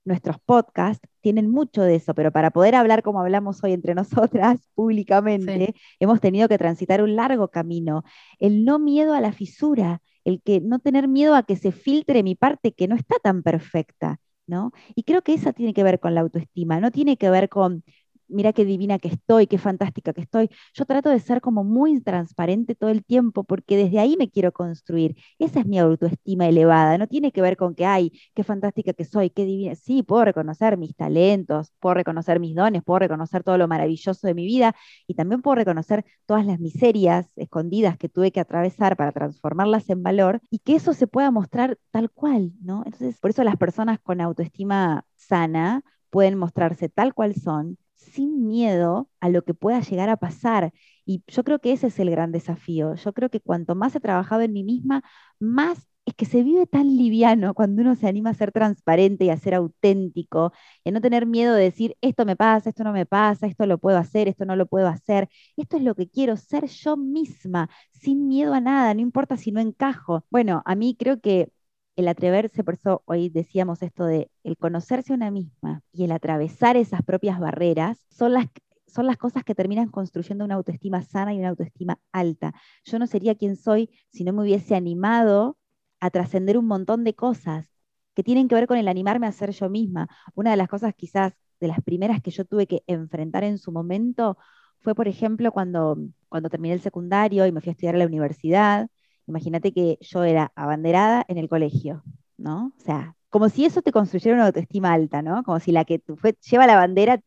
nuestros 0.04 0.38
podcasts 0.40 1.06
tienen 1.20 1.50
mucho 1.50 1.82
de 1.82 1.96
eso, 1.96 2.14
pero 2.14 2.32
para 2.32 2.50
poder 2.50 2.74
hablar 2.74 3.02
como 3.02 3.20
hablamos 3.20 3.62
hoy 3.62 3.72
entre 3.72 3.94
nosotras 4.42 4.60
públicamente, 4.74 5.74
hemos 6.00 6.20
tenido 6.20 6.48
que 6.48 6.58
transitar 6.58 7.02
un 7.02 7.16
largo 7.16 7.48
camino. 7.48 8.04
El 8.38 8.64
no 8.64 8.78
miedo 8.78 9.14
a 9.14 9.20
la 9.20 9.32
fisura, 9.32 10.00
el 10.24 10.42
que 10.42 10.60
no 10.60 10.78
tener 10.78 11.08
miedo 11.08 11.34
a 11.34 11.42
que 11.42 11.56
se 11.56 11.72
filtre 11.72 12.22
mi 12.22 12.34
parte 12.34 12.72
que 12.72 12.88
no 12.88 12.96
está 12.96 13.16
tan 13.22 13.42
perfecta, 13.42 14.20
¿no? 14.46 14.72
Y 14.94 15.04
creo 15.04 15.22
que 15.22 15.34
esa 15.34 15.52
tiene 15.52 15.74
que 15.74 15.82
ver 15.82 16.00
con 16.00 16.14
la 16.14 16.22
autoestima, 16.22 16.80
no 16.80 16.90
tiene 16.90 17.16
que 17.16 17.30
ver 17.30 17.48
con 17.48 17.84
mira 18.28 18.52
qué 18.52 18.64
divina 18.64 18.98
que 18.98 19.08
estoy, 19.08 19.46
qué 19.46 19.58
fantástica 19.58 20.12
que 20.12 20.20
estoy. 20.22 20.50
Yo 20.74 20.84
trato 20.84 21.10
de 21.10 21.20
ser 21.20 21.40
como 21.40 21.64
muy 21.64 22.00
transparente 22.02 22.74
todo 22.74 22.90
el 22.90 23.04
tiempo 23.04 23.44
porque 23.44 23.76
desde 23.76 23.98
ahí 23.98 24.16
me 24.16 24.30
quiero 24.30 24.52
construir. 24.52 25.16
Esa 25.38 25.60
es 25.60 25.66
mi 25.66 25.78
autoestima 25.78 26.46
elevada, 26.48 26.98
no 26.98 27.06
tiene 27.06 27.32
que 27.32 27.42
ver 27.42 27.56
con 27.56 27.74
que, 27.74 27.86
ay, 27.86 28.12
qué 28.34 28.44
fantástica 28.44 28.92
que 28.92 29.04
soy, 29.04 29.30
qué 29.30 29.44
divina. 29.44 29.74
Sí, 29.74 30.02
puedo 30.02 30.24
reconocer 30.24 30.76
mis 30.76 30.94
talentos, 30.96 31.72
puedo 31.80 31.94
reconocer 31.94 32.40
mis 32.40 32.54
dones, 32.54 32.82
puedo 32.84 32.98
reconocer 33.00 33.42
todo 33.44 33.58
lo 33.58 33.68
maravilloso 33.68 34.26
de 34.26 34.34
mi 34.34 34.46
vida 34.46 34.74
y 35.06 35.14
también 35.14 35.42
puedo 35.42 35.56
reconocer 35.56 36.04
todas 36.26 36.46
las 36.46 36.60
miserias 36.60 37.30
escondidas 37.36 37.96
que 37.98 38.08
tuve 38.08 38.32
que 38.32 38.40
atravesar 38.40 38.96
para 38.96 39.12
transformarlas 39.12 39.88
en 39.90 40.02
valor 40.02 40.40
y 40.50 40.58
que 40.60 40.74
eso 40.76 40.92
se 40.94 41.06
pueda 41.06 41.30
mostrar 41.30 41.78
tal 41.90 42.10
cual, 42.10 42.52
¿no? 42.60 42.82
Entonces, 42.84 43.18
por 43.20 43.30
eso 43.30 43.44
las 43.44 43.56
personas 43.56 43.98
con 44.00 44.20
autoestima 44.20 45.04
sana 45.16 45.82
pueden 46.10 46.38
mostrarse 46.38 46.88
tal 46.88 47.14
cual 47.14 47.34
son, 47.34 47.78
sin 48.08 48.46
miedo 48.46 49.10
a 49.20 49.28
lo 49.28 49.42
que 49.44 49.54
pueda 49.54 49.80
llegar 49.80 50.08
a 50.08 50.16
pasar. 50.16 50.72
Y 51.04 51.22
yo 51.28 51.44
creo 51.44 51.60
que 51.60 51.72
ese 51.72 51.88
es 51.88 51.98
el 51.98 52.10
gran 52.10 52.32
desafío. 52.32 52.94
Yo 52.94 53.12
creo 53.12 53.30
que 53.30 53.40
cuanto 53.40 53.74
más 53.74 53.94
he 53.96 54.00
trabajado 54.00 54.42
en 54.42 54.52
mí 54.52 54.64
misma, 54.64 55.02
más 55.38 55.86
es 56.04 56.14
que 56.14 56.24
se 56.24 56.42
vive 56.42 56.66
tan 56.66 56.86
liviano 56.96 57.52
cuando 57.54 57.82
uno 57.82 57.94
se 57.94 58.08
anima 58.08 58.30
a 58.30 58.34
ser 58.34 58.50
transparente 58.50 59.26
y 59.26 59.30
a 59.30 59.36
ser 59.36 59.54
auténtico, 59.54 60.52
y 60.84 60.88
a 60.88 60.92
no 60.92 61.00
tener 61.02 61.26
miedo 61.26 61.54
de 61.54 61.64
decir, 61.64 61.96
esto 62.00 62.24
me 62.24 62.34
pasa, 62.36 62.70
esto 62.70 62.82
no 62.84 62.92
me 62.92 63.04
pasa, 63.06 63.46
esto 63.46 63.66
lo 63.66 63.76
puedo 63.78 63.98
hacer, 63.98 64.26
esto 64.28 64.46
no 64.46 64.56
lo 64.56 64.66
puedo 64.66 64.88
hacer, 64.88 65.28
esto 65.56 65.76
es 65.76 65.82
lo 65.82 65.94
que 65.94 66.08
quiero, 66.08 66.36
ser 66.38 66.66
yo 66.66 66.96
misma, 66.96 67.68
sin 67.92 68.26
miedo 68.28 68.54
a 68.54 68.60
nada, 68.60 68.94
no 68.94 69.00
importa 69.02 69.36
si 69.36 69.52
no 69.52 69.60
encajo. 69.60 70.24
Bueno, 70.30 70.62
a 70.64 70.74
mí 70.74 70.96
creo 70.98 71.20
que 71.20 71.50
el 71.98 72.06
atreverse, 72.06 72.62
por 72.62 72.74
eso 72.74 73.02
hoy 73.06 73.28
decíamos 73.28 73.82
esto 73.82 74.04
de 74.04 74.30
el 74.44 74.56
conocerse 74.56 75.12
a 75.12 75.16
una 75.16 75.32
misma 75.32 75.82
y 75.92 76.04
el 76.04 76.12
atravesar 76.12 76.76
esas 76.76 77.02
propias 77.02 77.40
barreras, 77.40 78.06
son 78.08 78.34
las, 78.34 78.46
son 78.86 79.06
las 79.06 79.16
cosas 79.16 79.42
que 79.42 79.56
terminan 79.56 79.88
construyendo 79.88 80.44
una 80.44 80.54
autoestima 80.54 81.02
sana 81.02 81.34
y 81.34 81.40
una 81.40 81.48
autoestima 81.48 81.98
alta. 82.12 82.54
Yo 82.84 83.00
no 83.00 83.08
sería 83.08 83.34
quien 83.34 83.56
soy 83.56 83.90
si 84.10 84.22
no 84.22 84.32
me 84.32 84.42
hubiese 84.42 84.76
animado 84.76 85.58
a 85.98 86.10
trascender 86.10 86.56
un 86.56 86.66
montón 86.68 87.02
de 87.02 87.14
cosas 87.16 87.68
que 88.14 88.22
tienen 88.22 88.46
que 88.46 88.54
ver 88.54 88.68
con 88.68 88.78
el 88.78 88.86
animarme 88.86 89.26
a 89.26 89.32
ser 89.32 89.50
yo 89.50 89.68
misma. 89.68 90.08
Una 90.36 90.52
de 90.52 90.56
las 90.56 90.68
cosas 90.68 90.94
quizás 90.96 91.32
de 91.58 91.66
las 91.66 91.82
primeras 91.82 92.22
que 92.22 92.30
yo 92.30 92.44
tuve 92.44 92.68
que 92.68 92.84
enfrentar 92.86 93.42
en 93.42 93.58
su 93.58 93.72
momento 93.72 94.38
fue, 94.78 94.94
por 94.94 95.08
ejemplo, 95.08 95.50
cuando, 95.50 95.98
cuando 96.28 96.48
terminé 96.48 96.74
el 96.74 96.80
secundario 96.80 97.44
y 97.44 97.50
me 97.50 97.60
fui 97.60 97.70
a 97.70 97.72
estudiar 97.72 97.96
a 97.96 97.98
la 97.98 98.06
universidad 98.06 98.88
Imagínate 99.28 99.72
que 99.72 99.98
yo 100.00 100.24
era 100.24 100.52
abanderada 100.56 101.24
en 101.28 101.38
el 101.38 101.48
colegio, 101.48 102.02
¿no? 102.38 102.72
O 102.78 102.80
sea, 102.80 103.14
como 103.30 103.48
si 103.48 103.64
eso 103.66 103.82
te 103.82 103.92
construyera 103.92 104.36
una 104.36 104.46
autoestima 104.46 104.92
alta, 104.92 105.22
¿no? 105.22 105.42
Como 105.44 105.60
si 105.60 105.72
la 105.72 105.84
que 105.84 106.02
lleva 106.50 106.66
la 106.66 106.76
bandera 106.76 107.20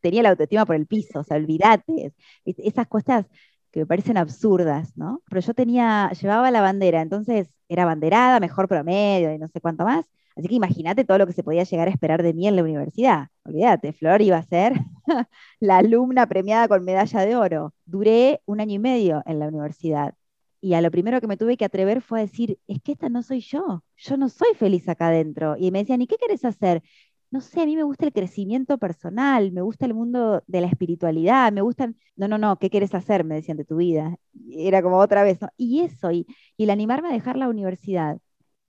tenía 0.00 0.22
la 0.22 0.30
autoestima 0.30 0.66
por 0.66 0.76
el 0.76 0.86
piso, 0.86 1.20
o 1.20 1.24
sea, 1.24 1.36
olvídate. 1.38 2.12
esas 2.44 2.86
cosas 2.88 3.26
que 3.70 3.80
me 3.80 3.86
parecen 3.86 4.16
absurdas, 4.18 4.96
¿no? 4.96 5.22
Pero 5.28 5.40
yo 5.40 5.54
tenía, 5.54 6.10
llevaba 6.20 6.50
la 6.50 6.60
bandera, 6.60 7.00
entonces 7.02 7.48
era 7.68 7.84
abanderada, 7.84 8.40
mejor 8.40 8.68
promedio 8.68 9.32
y 9.32 9.38
no 9.38 9.48
sé 9.48 9.60
cuánto 9.60 9.84
más. 9.84 10.06
Así 10.36 10.48
que 10.48 10.54
imagínate 10.54 11.04
todo 11.04 11.18
lo 11.18 11.26
que 11.26 11.32
se 11.32 11.42
podía 11.42 11.64
llegar 11.64 11.88
a 11.88 11.90
esperar 11.90 12.22
de 12.22 12.34
mí 12.34 12.46
en 12.46 12.56
la 12.56 12.62
universidad. 12.62 13.28
Olvídate, 13.44 13.92
Flor 13.94 14.20
iba 14.20 14.36
a 14.36 14.42
ser 14.42 14.74
la 15.60 15.78
alumna 15.78 16.26
premiada 16.26 16.68
con 16.68 16.84
medalla 16.84 17.20
de 17.24 17.36
oro. 17.36 17.74
Duré 17.86 18.42
un 18.44 18.60
año 18.60 18.74
y 18.74 18.78
medio 18.78 19.22
en 19.26 19.38
la 19.38 19.48
universidad 19.48 20.14
y 20.60 20.74
a 20.74 20.80
lo 20.80 20.90
primero 20.90 21.20
que 21.20 21.26
me 21.26 21.36
tuve 21.36 21.56
que 21.56 21.64
atrever 21.64 22.02
fue 22.02 22.20
a 22.20 22.22
decir, 22.22 22.58
es 22.66 22.80
que 22.82 22.92
esta 22.92 23.08
no 23.08 23.22
soy 23.22 23.40
yo, 23.40 23.84
yo 23.96 24.16
no 24.16 24.28
soy 24.28 24.54
feliz 24.56 24.88
acá 24.88 25.08
adentro. 25.08 25.56
Y 25.58 25.70
me 25.70 25.80
decían, 25.80 26.02
¿y 26.02 26.06
qué 26.06 26.16
querés 26.16 26.44
hacer? 26.44 26.82
No 27.30 27.40
sé, 27.40 27.60
a 27.62 27.66
mí 27.66 27.76
me 27.76 27.82
gusta 27.82 28.06
el 28.06 28.12
crecimiento 28.12 28.78
personal, 28.78 29.52
me 29.52 29.60
gusta 29.62 29.84
el 29.86 29.94
mundo 29.94 30.42
de 30.46 30.60
la 30.60 30.68
espiritualidad, 30.68 31.52
me 31.52 31.60
gustan, 31.60 31.96
no, 32.16 32.28
no, 32.28 32.38
no, 32.38 32.58
¿qué 32.58 32.70
quieres 32.70 32.94
hacer? 32.94 33.24
Me 33.24 33.34
decían 33.36 33.56
de 33.56 33.64
tu 33.64 33.76
vida. 33.76 34.16
era 34.50 34.82
como 34.82 34.98
otra 34.98 35.22
vez, 35.24 35.40
¿no? 35.40 35.48
Y 35.56 35.80
eso, 35.80 36.10
y, 36.12 36.26
y 36.56 36.64
el 36.64 36.70
animarme 36.70 37.08
a 37.08 37.12
dejar 37.12 37.36
la 37.36 37.48
universidad, 37.48 38.18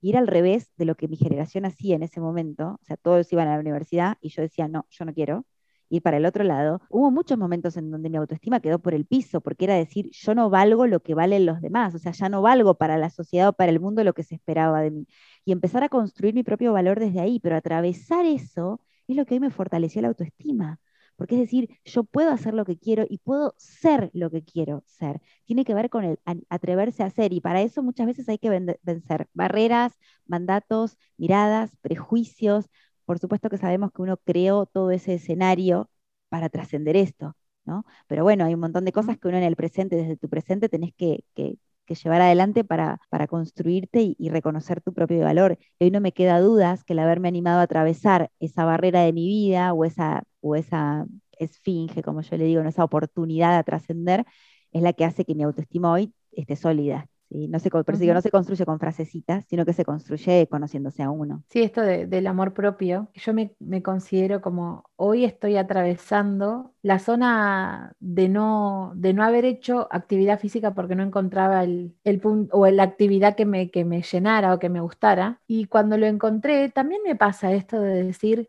y 0.00 0.10
ir 0.10 0.16
al 0.16 0.26
revés 0.26 0.70
de 0.76 0.84
lo 0.84 0.94
que 0.96 1.08
mi 1.08 1.16
generación 1.16 1.64
hacía 1.64 1.96
en 1.96 2.02
ese 2.02 2.20
momento, 2.20 2.78
o 2.80 2.84
sea, 2.84 2.96
todos 2.96 3.32
iban 3.32 3.48
a 3.48 3.54
la 3.54 3.60
universidad 3.60 4.16
y 4.20 4.30
yo 4.30 4.42
decía, 4.42 4.68
no, 4.68 4.86
yo 4.90 5.04
no 5.04 5.14
quiero, 5.14 5.46
ir 5.88 6.02
para 6.02 6.16
el 6.18 6.26
otro 6.26 6.44
lado, 6.44 6.80
hubo 6.90 7.10
muchos 7.10 7.38
momentos 7.38 7.76
en 7.76 7.90
donde 7.90 8.10
mi 8.10 8.16
autoestima 8.16 8.60
quedó 8.60 8.78
por 8.78 8.94
el 8.94 9.06
piso, 9.06 9.40
porque 9.40 9.64
era 9.64 9.74
decir, 9.74 10.10
yo 10.12 10.34
no 10.34 10.50
valgo 10.50 10.86
lo 10.86 11.00
que 11.00 11.14
valen 11.14 11.46
los 11.46 11.60
demás, 11.60 11.94
o 11.94 11.98
sea, 11.98 12.12
ya 12.12 12.28
no 12.28 12.42
valgo 12.42 12.74
para 12.74 12.98
la 12.98 13.10
sociedad 13.10 13.48
o 13.48 13.52
para 13.52 13.70
el 13.70 13.80
mundo 13.80 14.04
lo 14.04 14.12
que 14.14 14.22
se 14.22 14.34
esperaba 14.34 14.80
de 14.82 14.90
mí. 14.90 15.06
Y 15.44 15.52
empezar 15.52 15.82
a 15.84 15.88
construir 15.88 16.34
mi 16.34 16.42
propio 16.42 16.72
valor 16.72 17.00
desde 17.00 17.20
ahí, 17.20 17.40
pero 17.40 17.56
atravesar 17.56 18.26
eso 18.26 18.80
es 19.06 19.16
lo 19.16 19.26
que 19.26 19.34
hoy 19.34 19.40
me 19.40 19.50
fortaleció 19.50 20.02
la 20.02 20.08
autoestima. 20.08 20.80
Porque 21.16 21.34
es 21.34 21.40
decir, 21.40 21.68
yo 21.84 22.04
puedo 22.04 22.30
hacer 22.30 22.54
lo 22.54 22.64
que 22.64 22.78
quiero 22.78 23.04
y 23.08 23.18
puedo 23.18 23.52
ser 23.58 24.08
lo 24.14 24.30
que 24.30 24.44
quiero 24.44 24.84
ser. 24.86 25.20
Tiene 25.46 25.64
que 25.64 25.74
ver 25.74 25.90
con 25.90 26.04
el 26.04 26.20
atreverse 26.48 27.02
a 27.02 27.10
ser 27.10 27.32
y 27.32 27.40
para 27.40 27.60
eso 27.60 27.82
muchas 27.82 28.06
veces 28.06 28.28
hay 28.28 28.38
que 28.38 28.50
vencer 28.84 29.28
barreras, 29.34 29.94
mandatos, 30.26 30.96
miradas, 31.16 31.76
prejuicios, 31.80 32.66
por 33.08 33.18
supuesto 33.18 33.50
que 33.50 33.58
sabemos 33.58 33.92
que 33.92 34.02
uno 34.02 34.18
creó 34.18 34.66
todo 34.66 34.92
ese 34.92 35.14
escenario 35.14 35.90
para 36.28 36.50
trascender 36.50 36.96
esto, 36.96 37.34
¿no? 37.64 37.84
Pero 38.06 38.22
bueno, 38.24 38.44
hay 38.44 38.54
un 38.54 38.60
montón 38.60 38.84
de 38.84 38.92
cosas 38.92 39.18
que 39.18 39.28
uno 39.28 39.38
en 39.38 39.44
el 39.44 39.56
presente, 39.56 39.96
desde 39.96 40.16
tu 40.16 40.28
presente, 40.28 40.68
tenés 40.68 40.94
que, 40.94 41.24
que 41.34 41.94
llevar 41.94 42.20
adelante 42.20 42.64
para, 42.64 43.00
para 43.08 43.26
construirte 43.26 44.02
y, 44.02 44.16
y, 44.18 44.28
reconocer 44.28 44.80
tu 44.82 44.92
propio 44.92 45.20
valor. 45.20 45.58
Y 45.78 45.84
hoy 45.84 45.90
no 45.90 46.00
me 46.00 46.12
queda 46.12 46.40
dudas 46.40 46.84
que 46.84 46.92
el 46.92 46.98
haberme 46.98 47.28
animado 47.28 47.60
a 47.60 47.62
atravesar 47.62 48.30
esa 48.40 48.64
barrera 48.64 49.02
de 49.02 49.12
mi 49.14 49.26
vida 49.26 49.72
o 49.72 49.84
esa, 49.84 50.24
o 50.40 50.54
esa 50.56 51.06
esfinge, 51.38 52.02
como 52.02 52.20
yo 52.20 52.36
le 52.36 52.44
digo, 52.44 52.60
esa 52.62 52.84
oportunidad 52.84 53.56
a 53.58 53.62
trascender, 53.64 54.26
es 54.72 54.82
la 54.82 54.92
que 54.92 55.04
hace 55.04 55.24
que 55.24 55.34
mi 55.34 55.44
autoestima 55.44 55.92
hoy 55.92 56.12
esté 56.32 56.56
sólida. 56.56 57.08
No 57.30 57.58
se, 57.58 57.70
no 57.70 58.22
se 58.22 58.30
construye 58.30 58.64
con 58.64 58.78
frasecitas, 58.78 59.44
sino 59.48 59.66
que 59.66 59.74
se 59.74 59.84
construye 59.84 60.46
conociéndose 60.46 61.02
a 61.02 61.10
uno. 61.10 61.42
Sí, 61.48 61.62
esto 61.62 61.82
del 61.82 62.26
amor 62.26 62.54
propio, 62.54 63.08
yo 63.14 63.34
me, 63.34 63.54
considero 63.82 64.40
como 64.40 64.84
hoy 64.96 65.24
estoy 65.24 65.56
atravesando 65.56 66.72
la 66.82 66.98
zona 66.98 67.92
de 68.00 68.28
no, 68.28 68.92
de 68.94 69.12
no 69.12 69.24
haber 69.24 69.44
hecho 69.44 69.88
actividad 69.90 70.40
física 70.40 70.72
porque 70.72 70.94
no 70.94 71.02
encontraba 71.02 71.64
el, 71.64 71.94
el 72.04 72.18
punto 72.20 72.56
o 72.56 72.66
la 72.66 72.82
actividad 72.82 73.36
que 73.36 73.44
me, 73.44 73.70
que 73.70 73.84
me 73.84 74.02
llenara 74.02 74.54
o 74.54 74.58
que 74.58 74.70
me 74.70 74.80
gustara. 74.80 75.40
Y 75.46 75.66
cuando 75.66 75.98
lo 75.98 76.06
encontré, 76.06 76.70
también 76.70 77.02
me 77.04 77.16
pasa 77.16 77.52
esto 77.52 77.80
de 77.80 78.04
decir, 78.04 78.48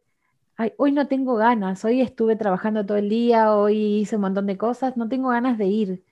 Ay, 0.62 0.74
hoy 0.78 0.92
no 0.92 1.08
tengo 1.08 1.36
ganas, 1.36 1.86
hoy 1.86 2.02
estuve 2.02 2.36
trabajando 2.36 2.86
todo 2.86 2.98
el 2.98 3.08
día, 3.08 3.56
hoy 3.56 4.00
hice 4.02 4.18
un 4.18 4.24
montón 4.24 4.46
de 4.46 4.58
cosas, 4.58 4.98
no 4.98 5.08
tengo 5.08 5.30
ganas 5.30 5.58
de 5.58 5.68
ir. 5.68 6.04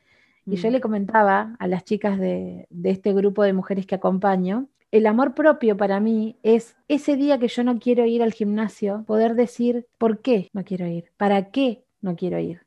Y 0.48 0.56
yo 0.56 0.70
mm. 0.70 0.72
le 0.72 0.82
comentaba 0.82 1.56
a 1.60 1.68
las 1.68 1.84
chicas 1.84 2.18
de, 2.18 2.68
este 2.84 3.14
grupo 3.14 3.44
de 3.44 3.54
mujeres 3.54 3.86
que 3.86 3.96
acompaño, 3.96 4.70
el 4.92 5.06
amor 5.06 5.36
propio 5.36 5.76
para 5.76 6.00
mí 6.00 6.38
es 6.42 6.78
ese 6.88 7.18
día 7.18 7.38
que 7.38 7.50
yo 7.50 7.64
no 7.66 7.78
quiero 7.78 8.06
ir 8.06 8.24
al 8.24 8.32
gimnasio, 8.32 9.04
poder 9.06 9.36
decir 9.36 9.88
por 9.98 10.22
qué 10.22 10.50
no 10.54 10.64
quiero 10.64 10.88
ir, 10.88 11.12
para 11.18 11.52
qué 11.52 11.84
no 12.00 12.16
quiero 12.16 12.40
ir. 12.40 12.66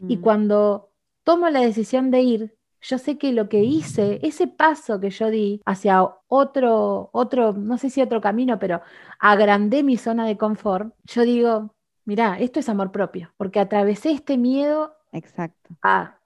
Y 0.00 0.18
mm. 0.18 0.20
cuando 0.20 0.90
tomo 1.22 1.48
la 1.48 1.60
decisión 1.60 2.10
de 2.10 2.20
ir, 2.20 2.54
yo 2.82 2.98
sé 2.98 3.16
que 3.16 3.32
lo 3.32 3.48
que 3.48 3.64
hice, 3.64 4.20
ese 4.22 4.46
paso 4.46 5.00
que 5.00 5.08
yo 5.08 5.30
di 5.30 5.62
hacia 5.64 6.06
otro, 6.28 7.08
otro, 7.12 7.54
no 7.54 7.78
sé 7.78 7.88
si 7.88 8.02
otro 8.02 8.20
camino, 8.20 8.58
pero 8.58 8.82
agrandé 9.18 9.82
mi 9.82 9.96
zona 9.96 10.26
de 10.26 10.36
confort, 10.36 10.94
yo 11.04 11.22
digo, 11.22 11.74
mira, 12.04 12.38
esto 12.38 12.60
es 12.60 12.68
amor 12.68 12.92
propio, 12.92 13.32
porque 13.38 13.60
atravesé 13.60 14.10
este 14.10 14.36
miedo 14.36 14.94
Exacto. 15.12 15.74
a 15.80 16.18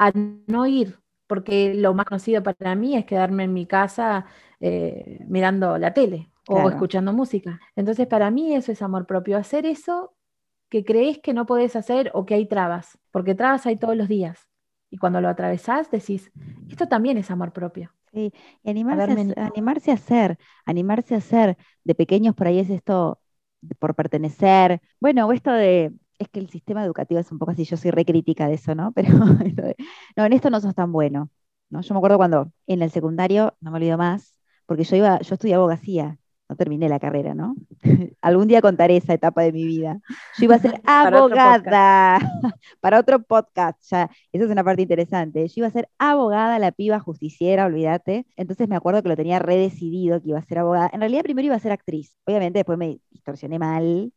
a 0.00 0.12
no 0.14 0.66
ir, 0.66 0.98
porque 1.26 1.74
lo 1.74 1.92
más 1.92 2.06
conocido 2.06 2.42
para 2.42 2.74
mí 2.74 2.96
es 2.96 3.04
quedarme 3.04 3.44
en 3.44 3.52
mi 3.52 3.66
casa 3.66 4.24
eh, 4.58 5.20
mirando 5.28 5.76
la 5.76 5.92
tele 5.92 6.30
o 6.48 6.70
escuchando 6.70 7.12
música. 7.12 7.60
Entonces, 7.76 8.06
para 8.06 8.30
mí 8.30 8.54
eso 8.54 8.72
es 8.72 8.80
amor 8.80 9.06
propio, 9.06 9.36
hacer 9.36 9.66
eso 9.66 10.14
que 10.70 10.84
crees 10.84 11.18
que 11.18 11.34
no 11.34 11.44
podés 11.44 11.76
hacer 11.76 12.10
o 12.14 12.24
que 12.24 12.34
hay 12.34 12.46
trabas, 12.46 12.98
porque 13.10 13.34
trabas 13.34 13.66
hay 13.66 13.76
todos 13.76 13.94
los 13.94 14.08
días. 14.08 14.48
Y 14.90 14.96
cuando 14.96 15.20
lo 15.20 15.28
atravesás, 15.28 15.90
decís, 15.90 16.32
esto 16.68 16.88
también 16.88 17.18
es 17.18 17.30
amor 17.30 17.52
propio. 17.52 17.92
Sí, 18.12 18.32
y 18.64 18.70
animarse 18.70 19.34
a, 19.36 19.46
animarse 19.46 19.90
a 19.90 19.94
hacer, 19.94 20.38
animarse 20.64 21.14
a 21.14 21.18
hacer. 21.18 21.58
De 21.84 21.94
pequeños 21.94 22.34
por 22.34 22.46
ahí 22.46 22.58
es 22.58 22.70
esto 22.70 23.20
por 23.78 23.94
pertenecer. 23.94 24.80
Bueno, 24.98 25.30
esto 25.30 25.52
de 25.52 25.92
es 26.20 26.28
que 26.28 26.38
el 26.38 26.50
sistema 26.50 26.84
educativo 26.84 27.18
es 27.18 27.32
un 27.32 27.38
poco 27.38 27.52
así, 27.52 27.64
yo 27.64 27.76
soy 27.76 27.90
recrítica 27.90 28.46
de 28.46 28.54
eso, 28.54 28.74
¿no? 28.74 28.92
Pero 28.94 29.08
no, 30.16 30.24
en 30.24 30.32
esto 30.32 30.50
no 30.50 30.60
sos 30.60 30.74
tan 30.74 30.92
bueno, 30.92 31.30
¿no? 31.70 31.80
Yo 31.80 31.94
me 31.94 31.98
acuerdo 31.98 32.18
cuando 32.18 32.52
en 32.66 32.82
el 32.82 32.90
secundario, 32.90 33.56
no 33.60 33.70
me 33.72 33.78
olvido 33.78 33.98
más, 33.98 34.34
porque 34.66 34.84
yo 34.84 34.96
iba, 34.96 35.18
yo 35.20 35.34
estudié 35.34 35.54
abogacía, 35.54 36.18
no 36.48 36.56
terminé 36.56 36.88
la 36.88 36.98
carrera, 37.00 37.32
¿no? 37.34 37.56
Algún 38.20 38.48
día 38.48 38.60
contaré 38.60 38.96
esa 38.96 39.14
etapa 39.14 39.42
de 39.42 39.52
mi 39.52 39.64
vida. 39.64 40.00
Yo 40.36 40.44
iba 40.44 40.56
a 40.56 40.58
ser 40.58 40.80
abogada 40.84 42.18
para 42.80 42.98
otro 42.98 43.22
podcast, 43.22 43.78
ya, 43.88 44.10
esa 44.32 44.44
es 44.44 44.50
una 44.50 44.62
parte 44.62 44.82
interesante. 44.82 45.46
Yo 45.48 45.54
iba 45.56 45.68
a 45.68 45.70
ser 45.70 45.88
abogada, 45.98 46.58
la 46.58 46.72
piba 46.72 46.98
justiciera, 47.00 47.66
olvídate. 47.66 48.26
Entonces 48.36 48.68
me 48.68 48.76
acuerdo 48.76 49.02
que 49.02 49.08
lo 49.08 49.16
tenía 49.16 49.38
redecidido 49.38 50.20
que 50.20 50.30
iba 50.30 50.38
a 50.38 50.42
ser 50.42 50.58
abogada. 50.58 50.90
En 50.92 51.00
realidad 51.00 51.22
primero 51.22 51.46
iba 51.46 51.56
a 51.56 51.60
ser 51.60 51.72
actriz. 51.72 52.16
Obviamente 52.26 52.58
después 52.58 52.76
me 52.76 52.98
distorsioné 53.10 53.58
mal. 53.58 54.12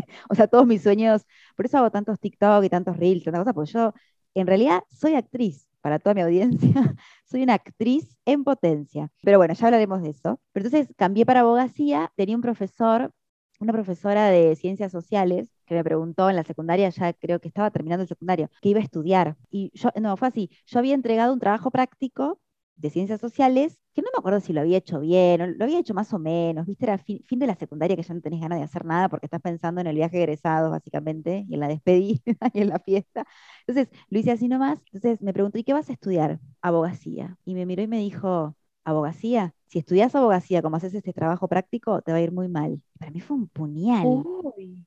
o 0.30 0.34
sea, 0.34 0.46
todos 0.46 0.66
mis 0.66 0.82
sueños, 0.82 1.26
por 1.56 1.66
eso 1.66 1.78
hago 1.78 1.90
tantos 1.90 2.20
TikTok 2.20 2.64
y 2.64 2.68
tantos 2.68 2.96
Reels, 2.96 3.24
tantas 3.24 3.42
cosas, 3.42 3.54
porque 3.54 3.72
yo 3.72 3.94
en 4.34 4.46
realidad 4.46 4.82
soy 4.90 5.14
actriz 5.14 5.68
para 5.80 5.98
toda 5.98 6.14
mi 6.14 6.22
audiencia, 6.22 6.72
soy 7.24 7.42
una 7.42 7.54
actriz 7.54 8.16
en 8.24 8.44
potencia. 8.44 9.10
Pero 9.22 9.38
bueno, 9.38 9.54
ya 9.54 9.66
hablaremos 9.66 10.02
de 10.02 10.10
eso. 10.10 10.40
Pero 10.52 10.66
entonces 10.66 10.94
cambié 10.96 11.26
para 11.26 11.40
abogacía, 11.40 12.10
tenía 12.16 12.36
un 12.36 12.42
profesor, 12.42 13.12
una 13.60 13.72
profesora 13.72 14.28
de 14.28 14.56
ciencias 14.56 14.92
sociales, 14.92 15.50
que 15.66 15.74
me 15.74 15.84
preguntó 15.84 16.28
en 16.30 16.36
la 16.36 16.44
secundaria, 16.44 16.88
ya 16.90 17.12
creo 17.12 17.40
que 17.40 17.48
estaba 17.48 17.70
terminando 17.70 18.02
el 18.02 18.08
secundario, 18.08 18.50
que 18.60 18.70
iba 18.70 18.80
a 18.80 18.82
estudiar. 18.82 19.36
Y 19.50 19.70
yo, 19.74 19.90
no, 20.00 20.16
fue 20.16 20.28
así, 20.28 20.50
yo 20.66 20.78
había 20.78 20.94
entregado 20.94 21.32
un 21.32 21.40
trabajo 21.40 21.70
práctico 21.70 22.40
de 22.76 22.90
ciencias 22.90 23.20
sociales, 23.20 23.78
que 23.94 24.02
no 24.02 24.08
me 24.12 24.18
acuerdo 24.18 24.40
si 24.40 24.52
lo 24.52 24.60
había 24.60 24.78
hecho 24.78 25.00
bien, 25.00 25.40
o 25.40 25.46
lo 25.46 25.64
había 25.64 25.78
hecho 25.78 25.94
más 25.94 26.12
o 26.12 26.18
menos, 26.18 26.66
viste, 26.66 26.84
era 26.86 26.98
fin, 26.98 27.22
de 27.30 27.46
la 27.46 27.54
secundaria 27.54 27.96
que 27.96 28.02
ya 28.02 28.14
no 28.14 28.20
tenés 28.20 28.40
ganas 28.40 28.58
de 28.58 28.64
hacer 28.64 28.84
nada 28.84 29.08
porque 29.08 29.26
estás 29.26 29.40
pensando 29.40 29.80
en 29.80 29.86
el 29.86 29.96
viaje 29.96 30.18
egresado, 30.18 30.70
básicamente, 30.70 31.44
y 31.48 31.54
en 31.54 31.60
la 31.60 31.68
despedida 31.68 32.20
y 32.54 32.60
en 32.62 32.68
la 32.68 32.78
fiesta. 32.80 33.26
Entonces, 33.66 33.94
lo 34.10 34.18
hice 34.18 34.32
así 34.32 34.48
nomás, 34.48 34.80
entonces 34.92 35.22
me 35.22 35.32
preguntó, 35.32 35.58
¿y 35.58 35.64
qué 35.64 35.72
vas 35.72 35.88
a 35.90 35.92
estudiar? 35.92 36.40
Abogacía. 36.62 37.36
Y 37.44 37.54
me 37.54 37.66
miró 37.66 37.82
y 37.82 37.86
me 37.86 37.98
dijo, 37.98 38.56
¿abogacía? 38.84 39.54
Si 39.66 39.78
estudias 39.78 40.14
abogacía 40.14 40.62
como 40.62 40.76
haces 40.76 40.94
este 40.94 41.12
trabajo 41.12 41.48
práctico, 41.48 42.02
te 42.02 42.12
va 42.12 42.18
a 42.18 42.20
ir 42.20 42.32
muy 42.32 42.48
mal. 42.48 42.80
Para 42.98 43.10
mí 43.10 43.20
fue 43.20 43.36
un 43.36 43.48
puñal. 43.48 44.22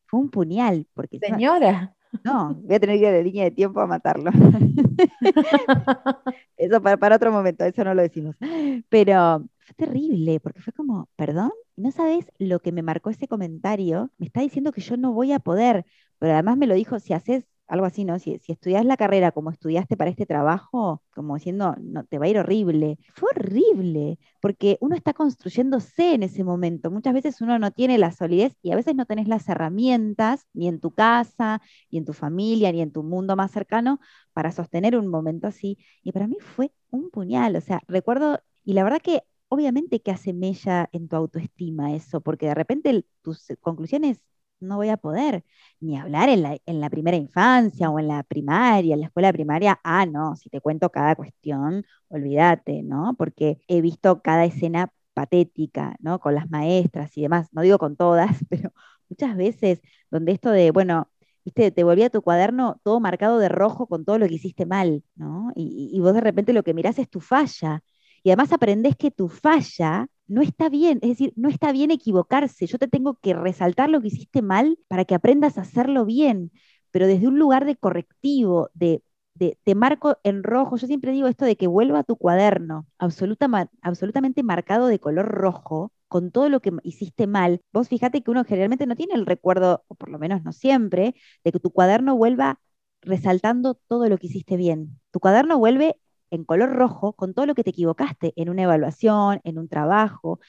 Fue 0.06 0.20
un 0.20 0.30
puñal. 0.30 0.88
Porque 0.94 1.20
Señora. 1.20 1.96
No, 2.24 2.56
voy 2.56 2.76
a 2.76 2.80
tener 2.80 3.00
que 3.00 3.08
ir 3.08 3.12
de 3.12 3.24
línea 3.24 3.44
de 3.46 3.52
tiempo 3.52 3.80
a 3.80 3.88
matarlo. 3.88 4.32
eso 6.58 6.82
para, 6.82 6.98
para, 6.98 7.16
otro 7.16 7.32
momento, 7.32 7.66
eso 7.66 7.84
no 7.84 7.94
lo 7.94 8.02
decimos. 8.02 8.36
Pero 8.90 9.48
fue 9.60 9.76
terrible, 9.76 10.40
porque 10.40 10.62
fue 10.62 10.74
como, 10.74 11.10
perdón, 11.16 11.52
no 11.76 11.92
sabes 11.92 12.32
lo 12.40 12.60
que 12.60 12.72
me 12.72 12.82
marcó 12.82 13.10
ese 13.10 13.28
comentario. 13.28 14.12
Me 14.18 14.26
está 14.26 14.42
diciendo 14.42 14.72
que 14.72 14.82
yo 14.82 14.98
no 14.98 15.14
voy 15.14 15.34
a 15.34 15.40
poder, 15.40 15.86
pero 16.20 16.34
además 16.34 16.58
me 16.58 16.68
lo 16.68 16.76
dijo, 16.76 17.00
si 17.00 17.14
haces 17.14 17.46
algo 17.68 17.86
así, 17.86 18.06
¿no? 18.06 18.20
Si, 18.20 18.40
estudias 18.48 18.86
la 18.86 18.98
carrera 18.98 19.32
como 19.32 19.52
estudiaste 19.52 19.98
para 19.98 20.10
este 20.10 20.26
trabajo, 20.26 21.02
como 21.14 21.36
diciendo, 21.36 21.76
no, 21.82 22.06
te 22.06 22.18
va 22.18 22.26
a 22.26 22.30
ir 22.30 22.40
horrible. 22.40 22.98
Fue 23.14 23.30
horrible, 23.36 24.20
porque 24.42 24.78
uno 24.82 24.96
está 24.96 25.14
construyéndose 25.14 26.14
en 26.14 26.24
ese 26.24 26.44
momento. 26.44 26.92
Muchas 26.92 27.14
veces 27.14 27.42
uno 27.42 27.60
no 27.60 27.72
tiene 27.72 27.98
la 27.98 28.12
solidez 28.12 28.56
y 28.62 28.72
a 28.72 28.76
veces 28.76 28.96
no 28.96 29.06
tenés 29.06 29.28
las 29.28 29.48
herramientas, 29.50 30.48
ni 30.54 30.68
en 30.68 30.80
tu 30.80 30.92
casa, 30.92 31.62
ni 31.92 32.00
en 32.00 32.06
tu 32.06 32.14
familia, 32.14 32.72
ni 32.72 32.82
en 32.82 32.92
tu 32.92 33.04
mundo 33.04 33.36
más 33.36 33.52
cercano, 33.52 34.00
para 34.34 34.52
sostener 34.52 34.98
un 34.98 35.08
momento 35.08 35.48
así. 35.48 35.78
Y 36.04 36.12
para 36.12 36.28
mí 36.28 36.38
fue 36.40 36.72
un 36.90 37.10
puñal, 37.10 37.56
o 37.56 37.62
sea, 37.62 37.82
recuerdo, 37.88 38.40
y 38.64 38.74
la 38.74 38.84
verdad 38.84 39.02
que 39.02 39.24
obviamente 39.50 40.02
que 40.02 40.12
hace 40.12 40.34
mella 40.34 40.90
en 40.92 41.08
tu 41.08 41.16
autoestima 41.16 41.96
eso, 41.96 42.22
porque 42.22 42.48
de 42.48 42.56
repente 42.56 43.06
tus 43.22 43.48
conclusiones 43.62 44.22
no 44.60 44.78
voy 44.78 44.90
a 44.90 44.98
poder 44.98 45.44
ni 45.80 45.98
hablar 45.98 46.30
en 46.30 46.42
la, 46.82 46.90
primera 46.90 47.18
infancia 47.18 47.90
o 47.90 48.00
en 48.00 48.08
la 48.08 48.24
primaria, 48.24 48.94
en 48.96 49.02
la 49.02 49.08
escuela 49.08 49.32
primaria. 49.34 49.80
Ah, 49.84 50.06
no, 50.06 50.36
si 50.36 50.50
te 50.50 50.62
cuento 50.62 50.90
cada 50.92 51.16
cuestión, 51.16 51.86
olvídate, 52.10 52.84
¿no? 52.84 53.16
Porque 53.18 53.60
he 53.68 53.82
visto 53.82 54.22
cada 54.22 54.46
escena 54.46 54.92
patética, 55.14 55.96
¿no? 56.00 56.20
Con 56.20 56.36
las 56.36 56.50
maestras 56.50 57.16
y 57.18 57.22
demás, 57.24 57.48
no 57.52 57.62
digo 57.62 57.78
con 57.80 57.96
todas, 57.96 58.30
pero 58.50 58.72
muchas 59.10 59.36
veces 59.38 59.82
donde 60.12 60.32
esto 60.32 60.52
de, 60.52 60.72
bueno, 60.72 61.10
viste, 61.46 61.72
te 61.72 61.84
volvía 61.84 62.10
tu 62.10 62.22
cuaderno 62.22 62.80
todo 62.84 63.00
marcado 63.00 63.40
de 63.40 63.50
rojo 63.50 63.88
con 63.88 64.06
todo 64.06 64.18
lo 64.20 64.28
que 64.28 64.36
hiciste 64.36 64.66
mal, 64.66 65.04
¿no? 65.16 65.52
Y, 65.56 65.90
y 65.94 66.00
vos 66.00 66.14
de 66.14 66.22
repente 66.22 66.54
lo 66.54 66.64
que 66.64 66.74
mirás 66.74 67.00
es 67.00 67.10
tu 67.10 67.22
falla. 67.22 67.84
Y 68.24 68.30
además 68.30 68.52
aprendés 68.54 68.96
que 68.96 69.12
tu 69.12 69.30
falla 69.30 70.08
no 70.28 70.42
está 70.42 70.70
bien, 70.70 71.00
es 71.02 71.10
decir, 71.10 71.34
no 71.36 71.50
está 71.50 71.72
bien 71.72 71.92
equivocarse. 71.92 72.68
Yo 72.68 72.78
te 72.78 72.88
tengo 72.88 73.16
que 73.22 73.34
resaltar 73.34 73.90
lo 73.90 74.02
que 74.02 74.08
hiciste 74.08 74.42
mal 74.42 74.78
para 74.88 75.06
que 75.06 75.16
aprendas 75.16 75.58
a 75.58 75.62
hacerlo 75.62 76.06
bien, 76.06 76.52
pero 76.92 77.08
desde 77.08 77.28
un 77.28 77.40
lugar 77.40 77.66
de 77.66 77.76
correctivo, 77.76 78.70
de, 78.74 79.04
de 79.36 79.58
te 79.64 79.76
marco 79.76 80.18
en 80.24 80.44
rojo. 80.44 80.78
Yo 80.78 80.88
siempre 80.88 81.12
digo 81.12 81.28
esto 81.28 81.46
de 81.46 81.56
que 81.58 81.68
vuelva 81.68 82.00
a 82.00 82.04
tu 82.04 82.16
cuaderno 82.18 82.88
absolutamente 83.82 84.44
marcado 84.44 84.88
de 84.88 85.00
color 85.00 85.28
rojo 85.28 85.92
con 86.08 86.32
todo 86.32 86.50
lo 86.50 86.62
que 86.62 86.72
hiciste 86.84 87.28
mal. 87.28 87.62
Vos 87.74 87.90
fíjate 87.90 88.22
que 88.24 88.32
uno 88.32 88.44
generalmente 88.46 88.86
no 88.86 88.96
tiene 88.96 89.14
el 89.16 89.26
recuerdo, 89.26 89.84
o 89.88 89.96
por 89.96 90.10
lo 90.10 90.20
menos 90.20 90.44
no 90.44 90.52
siempre, 90.54 91.16
de 91.44 91.52
que 91.52 91.60
tu 91.60 91.72
cuaderno 91.72 92.16
vuelva 92.16 92.60
resaltando 93.02 93.76
todo 93.88 94.08
lo 94.10 94.18
que 94.18 94.28
hiciste 94.28 94.58
bien. 94.58 95.00
Tu 95.12 95.20
cuaderno 95.20 95.58
vuelve 95.58 96.00
en 96.32 96.44
color 96.44 96.74
rojo 96.74 97.14
con 97.14 97.34
todo 97.34 97.46
lo 97.46 97.56
que 97.56 97.64
te 97.64 97.72
equivocaste 97.72 98.34
en 98.36 98.50
una 98.50 98.64
evaluación, 98.64 99.42
en 99.44 99.58
un 99.60 99.68
trabajo. 99.68 100.40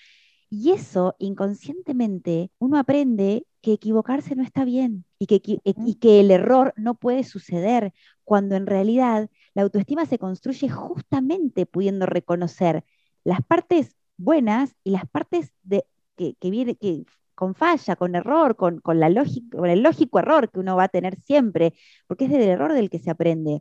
Y 0.51 0.71
eso 0.73 1.15
inconscientemente 1.19 2.51
uno 2.59 2.79
aprende 2.79 3.47
que 3.61 3.73
equivocarse 3.75 4.35
no 4.35 4.43
está 4.43 4.65
bien 4.65 5.05
y 5.19 5.27
que, 5.27 5.43
y 5.65 5.95
que 5.97 6.21
el 6.21 6.31
error 6.31 6.73
no 6.77 6.95
puede 6.95 7.25
suceder 7.25 7.93
cuando 8.25 8.57
en 8.57 8.67
realidad 8.67 9.29
la 9.55 9.63
autoestima 9.63 10.07
se 10.07 10.19
construye 10.19 10.69
justamente 10.69 11.67
pudiendo 11.67 12.07
reconocer 12.07 12.85
las 13.25 13.43
partes 13.43 13.97
buenas 14.17 14.75
y 14.85 14.91
las 14.91 15.07
partes 15.09 15.53
de, 15.63 15.85
que, 16.17 16.35
que, 16.35 16.51
viene, 16.51 16.77
que 16.77 17.05
con 17.35 17.55
falla, 17.55 17.97
con 17.97 18.15
error, 18.15 18.57
con, 18.57 18.81
con, 18.81 19.01
la 19.01 19.09
con 19.53 19.71
el 19.71 19.83
lógico 19.83 20.19
error 20.19 20.51
que 20.51 20.61
uno 20.61 20.77
va 20.77 20.85
a 20.85 20.89
tener 20.89 21.21
siempre, 21.23 21.73
porque 22.07 22.25
es 22.25 22.31
del 22.31 22.43
error 22.43 22.73
del 22.73 22.91
que 22.91 22.99
se 22.99 23.11
aprende. 23.11 23.61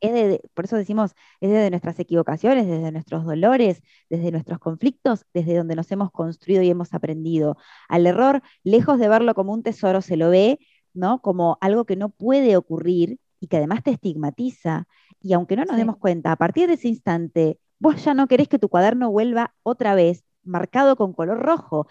Es 0.00 0.12
de- 0.12 0.40
por 0.54 0.64
eso 0.64 0.76
decimos, 0.76 1.14
es 1.40 1.50
desde 1.50 1.70
nuestras 1.70 1.98
equivocaciones, 2.00 2.66
desde 2.66 2.90
nuestros 2.92 3.24
dolores, 3.24 3.82
desde 4.10 4.32
nuestros 4.32 4.58
conflictos, 4.58 5.24
desde 5.32 5.56
donde 5.56 5.76
nos 5.76 5.90
hemos 5.92 6.10
construido 6.10 6.62
y 6.62 6.70
hemos 6.70 6.92
aprendido. 6.94 7.56
Al 7.88 8.06
error, 8.06 8.42
lejos 8.64 8.98
de 8.98 9.08
verlo 9.08 9.34
como 9.34 9.52
un 9.52 9.62
tesoro, 9.62 10.00
se 10.02 10.16
lo 10.16 10.30
ve, 10.30 10.58
¿no? 10.94 11.20
Como 11.22 11.58
algo 11.60 11.84
que 11.84 11.96
no 11.96 12.08
puede 12.08 12.56
ocurrir 12.56 13.18
y 13.40 13.46
que 13.46 13.58
además 13.58 13.82
te 13.82 13.92
estigmatiza. 13.92 14.88
Y 15.20 15.32
aunque 15.32 15.56
no 15.56 15.64
nos 15.64 15.74
Sí. 15.76 15.80
demos 15.80 15.96
cuenta, 15.98 16.32
a 16.32 16.36
partir 16.36 16.66
de 16.68 16.74
ese 16.74 16.88
instante, 16.88 17.58
vos 17.78 18.02
ya 18.04 18.14
no 18.14 18.26
querés 18.26 18.48
que 18.48 18.58
tu 18.58 18.68
cuaderno 18.68 19.10
vuelva 19.10 19.54
otra 19.62 19.94
vez 19.94 20.24
marcado 20.42 20.96
con 20.96 21.12
color 21.12 21.38
rojo 21.40 21.86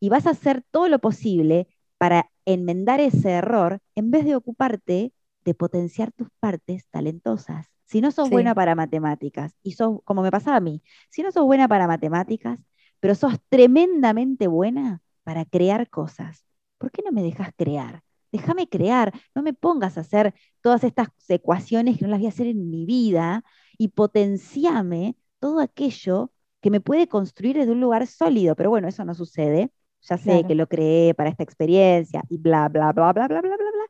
y 0.00 0.08
vas 0.08 0.26
a 0.26 0.30
hacer 0.30 0.62
todo 0.70 0.88
lo 0.88 0.98
posible 0.98 1.68
para 1.98 2.30
enmendar 2.44 3.00
ese 3.00 3.30
error 3.30 3.78
en 3.94 4.10
vez 4.10 4.24
de 4.24 4.34
ocuparte 4.36 5.12
de 5.44 5.54
potenciar 5.54 6.12
tus 6.12 6.28
partes 6.40 6.86
talentosas. 6.90 7.66
Si 7.84 8.00
no 8.00 8.10
sos 8.10 8.28
Sí. 8.28 8.30
buena 8.30 8.54
para 8.54 8.74
matemáticas 8.74 9.54
y 9.62 9.72
sos, 9.72 10.00
como 10.04 10.22
me 10.22 10.30
pasaba 10.30 10.56
a 10.58 10.60
mí, 10.60 10.82
si 11.10 11.22
no 11.22 11.32
sos 11.32 11.44
buena 11.44 11.68
para 11.68 11.86
matemáticas, 11.86 12.58
pero 13.00 13.14
sos 13.14 13.34
tremendamente 13.48 14.46
buena 14.46 15.02
para 15.24 15.44
crear 15.44 15.88
cosas, 15.90 16.44
¿por 16.78 16.90
qué 16.90 17.02
no 17.04 17.12
me 17.12 17.22
dejas 17.22 17.50
crear? 17.56 18.02
Déjame 18.32 18.68
crear, 18.68 19.12
no 19.34 19.42
me 19.42 19.52
pongas 19.52 19.98
a 19.98 20.00
hacer 20.02 20.34
todas 20.62 20.84
estas 20.84 21.08
ecuaciones 21.28 21.98
que 21.98 22.04
no 22.04 22.10
las 22.10 22.18
voy 22.20 22.26
a 22.26 22.30
hacer 22.30 22.46
en 22.46 22.70
mi 22.70 22.86
vida 22.86 23.44
y 23.76 23.88
potenciame 23.88 25.16
todo 25.38 25.60
aquello 25.60 26.32
que 26.60 26.70
me 26.70 26.80
puede 26.80 27.08
construir 27.08 27.56
desde 27.56 27.72
un 27.72 27.80
lugar 27.80 28.06
sólido. 28.06 28.54
Pero 28.56 28.70
bueno, 28.70 28.88
eso 28.88 29.04
no 29.04 29.14
sucede. 29.14 29.70
Ya 30.02 30.16
sé 30.18 30.44
Claro. 30.44 30.46
que 30.46 30.54
lo 30.54 30.66
creé 30.68 31.14
para 31.14 31.30
esta 31.30 31.42
experiencia 31.44 32.22
y 32.28 32.38
bla, 32.38 32.68
bla, 32.68 32.92
bla, 32.92 33.12
bla, 33.12 33.28
bla, 33.28 33.40
bla, 33.40 33.56
bla, 33.56 33.70
bla. 33.70 33.81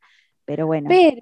Pero 0.52 0.66
bueno, 0.66 0.90
Pero, 0.92 1.20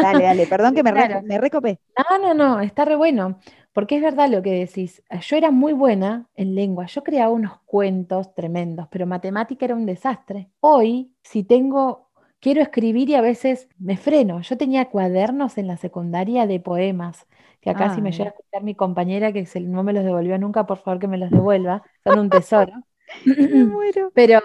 dale, 0.00 0.24
dale, 0.24 0.46
perdón 0.48 0.74
que 0.74 0.82
me, 0.84 0.92
re- 0.92 1.08
Claro. 1.08 1.22
me 1.22 1.38
recopé. 1.38 1.80
no, 2.10 2.18
no, 2.18 2.34
no, 2.34 2.60
está 2.60 2.84
re 2.84 2.96
bueno, 2.96 3.38
porque 3.72 3.96
es 3.96 4.02
verdad 4.02 4.28
lo 4.30 4.42
que 4.42 4.52
decís. 4.52 5.02
Yo 5.22 5.36
era 5.36 5.50
muy 5.50 5.72
buena 5.72 6.28
en 6.34 6.54
lengua, 6.54 6.86
yo 6.86 7.02
creaba 7.04 7.32
unos 7.32 7.60
cuentos 7.66 8.34
tremendos, 8.34 8.88
pero 8.90 9.06
matemática 9.06 9.64
era 9.66 9.74
un 9.74 9.86
desastre. 9.86 10.50
Hoy, 10.60 11.14
si 11.22 11.44
tengo, 11.44 12.10
quiero 12.40 12.62
escribir 12.62 13.10
y 13.10 13.14
a 13.16 13.20
veces 13.22 13.68
me 13.78 13.96
freno. 13.96 14.40
Yo 14.42 14.56
tenía 14.58 14.90
cuadernos 14.90 15.58
en 15.58 15.66
la 15.68 15.76
secundaria 15.76 16.46
de 16.46 16.60
poemas, 16.60 17.26
que 17.60 17.70
acá 17.70 17.90
si 17.90 18.02
me 18.02 18.12
llega 18.12 18.30
a 18.30 18.32
escuchar 18.34 18.62
mi 18.64 18.74
compañera 18.74 19.32
que 19.32 19.46
se- 19.46 19.60
no 19.60 19.82
me 19.84 19.92
los 19.92 20.04
devolvió 20.04 20.38
nunca, 20.38 20.66
por 20.66 20.78
favor 20.78 21.00
que 21.00 21.08
me 21.08 21.18
los 21.18 21.30
devuelva, 21.32 21.82
son 22.04 22.18
un 22.18 22.30
tesoro. 22.30 22.72
Me 23.50 23.64
muero. 23.66 24.12
Pero, 24.14 24.40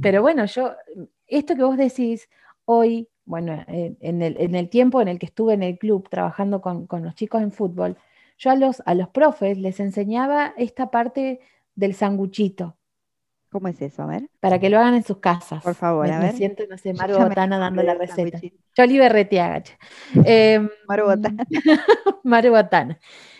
pero 0.00 0.22
bueno, 0.22 0.46
yo, 0.46 0.72
esto 1.26 1.56
que 1.56 1.62
vos 1.64 1.76
decís 1.76 2.28
hoy, 2.64 3.08
bueno, 3.26 3.52
eh, 3.68 3.96
en 4.00 4.22
el, 4.22 4.36
en 4.40 4.54
el 4.54 4.70
tiempo 4.70 5.02
en 5.02 5.08
el 5.08 5.18
que 5.18 5.26
estuve 5.26 5.54
en 5.54 5.62
el 5.62 5.78
club 5.78 6.08
trabajando 6.08 6.60
con, 6.60 6.86
con 6.86 7.04
los 7.04 7.14
chicos 7.14 7.42
en 7.42 7.52
fútbol, 7.52 7.96
yo 8.38 8.50
a 8.50 8.56
los, 8.56 8.82
a 8.86 8.94
los 8.94 9.08
profes 9.10 9.58
les 9.58 9.80
enseñaba 9.80 10.54
esta 10.56 10.90
parte 10.90 11.40
del 11.74 11.94
sanguchito 11.94 12.76
¿Cómo 13.50 13.68
es 13.68 13.80
eso? 13.80 14.02
A 14.02 14.06
ver. 14.06 14.28
para 14.40 14.58
que 14.58 14.68
lo 14.68 14.78
hagan 14.78 14.94
en 14.94 15.02
sus 15.02 15.18
casas. 15.18 15.62
Por 15.62 15.74
favor, 15.74 16.06
me, 16.06 16.12
a 16.14 16.18
me 16.18 16.26
ver. 16.26 16.34
siento, 16.34 16.64
no 16.68 16.76
sé, 16.76 16.92
Yo 16.92 16.98
Maru 16.98 17.18
me 17.18 17.28
Botana 17.28 17.58
dando 17.58 17.82
la 17.82 17.94
receta. 17.94 18.38
Yoli 18.76 18.98
Berretiaga. 18.98 19.62
Em, 20.26 20.68
Maru 20.86 21.06
Botana. 21.06 21.46
Maru 22.24 22.50
Botana. 22.50 22.98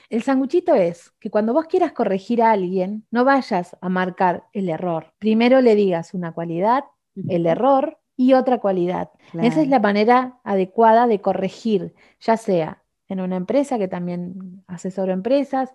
El 0.08 0.22
sanguchito 0.22 0.74
es 0.74 1.10
que 1.18 1.30
cuando 1.30 1.52
vos 1.52 1.66
quieras 1.66 1.92
corregir 1.92 2.40
a 2.40 2.52
alguien, 2.52 3.04
no 3.10 3.24
vayas 3.24 3.76
a 3.80 3.88
marcar 3.88 4.44
el 4.52 4.68
error. 4.68 5.12
Primero 5.18 5.60
le 5.60 5.74
digas 5.74 6.14
una 6.14 6.32
cualidad, 6.32 6.84
el 7.28 7.44
error 7.44 7.98
y 8.16 8.32
otra 8.34 8.58
cualidad. 8.58 9.10
Esa 9.40 9.62
es 9.62 9.68
la 9.68 9.78
manera 9.80 10.38
adecuada 10.44 11.06
de 11.06 11.20
corregir, 11.20 11.94
ya 12.20 12.36
sea 12.36 12.82
en 13.08 13.20
una 13.20 13.36
empresa, 13.36 13.78
que 13.78 13.88
también 13.88 14.64
asesoro 14.66 15.12
empresas, 15.12 15.72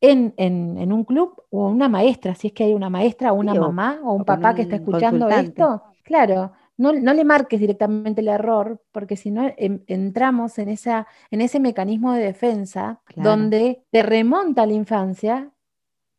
en, 0.00 0.34
en- 0.36 0.76
en 0.78 0.92
un 0.92 1.04
club 1.04 1.42
o 1.50 1.68
una 1.68 1.88
maestra, 1.88 2.34
si 2.34 2.48
es 2.48 2.52
que 2.52 2.64
hay 2.64 2.74
una 2.74 2.90
maestra 2.90 3.32
o 3.32 3.36
una 3.36 3.52
Sí, 3.52 3.58
mamá 3.58 4.00
o 4.02 4.12
un 4.14 4.22
o 4.22 4.24
papá 4.24 4.54
que 4.54 4.62
está 4.62 4.76
escuchando 4.76 5.28
esto. 5.30 5.82
Claro, 6.02 6.52
no, 6.76 6.92
no 6.92 7.14
le 7.14 7.24
marques 7.24 7.60
directamente 7.60 8.20
el 8.20 8.28
error, 8.28 8.82
porque 8.92 9.16
si 9.16 9.30
no 9.30 9.50
em- 9.56 9.82
entramos 9.86 10.58
en, 10.58 10.68
esa, 10.68 11.06
en 11.30 11.40
ese 11.40 11.60
mecanismo 11.60 12.12
de 12.12 12.22
defensa 12.24 13.00
Claro. 13.06 13.30
donde 13.30 13.84
te 13.90 14.02
remonta 14.02 14.62
a 14.62 14.66
la 14.66 14.72
infancia 14.74 15.50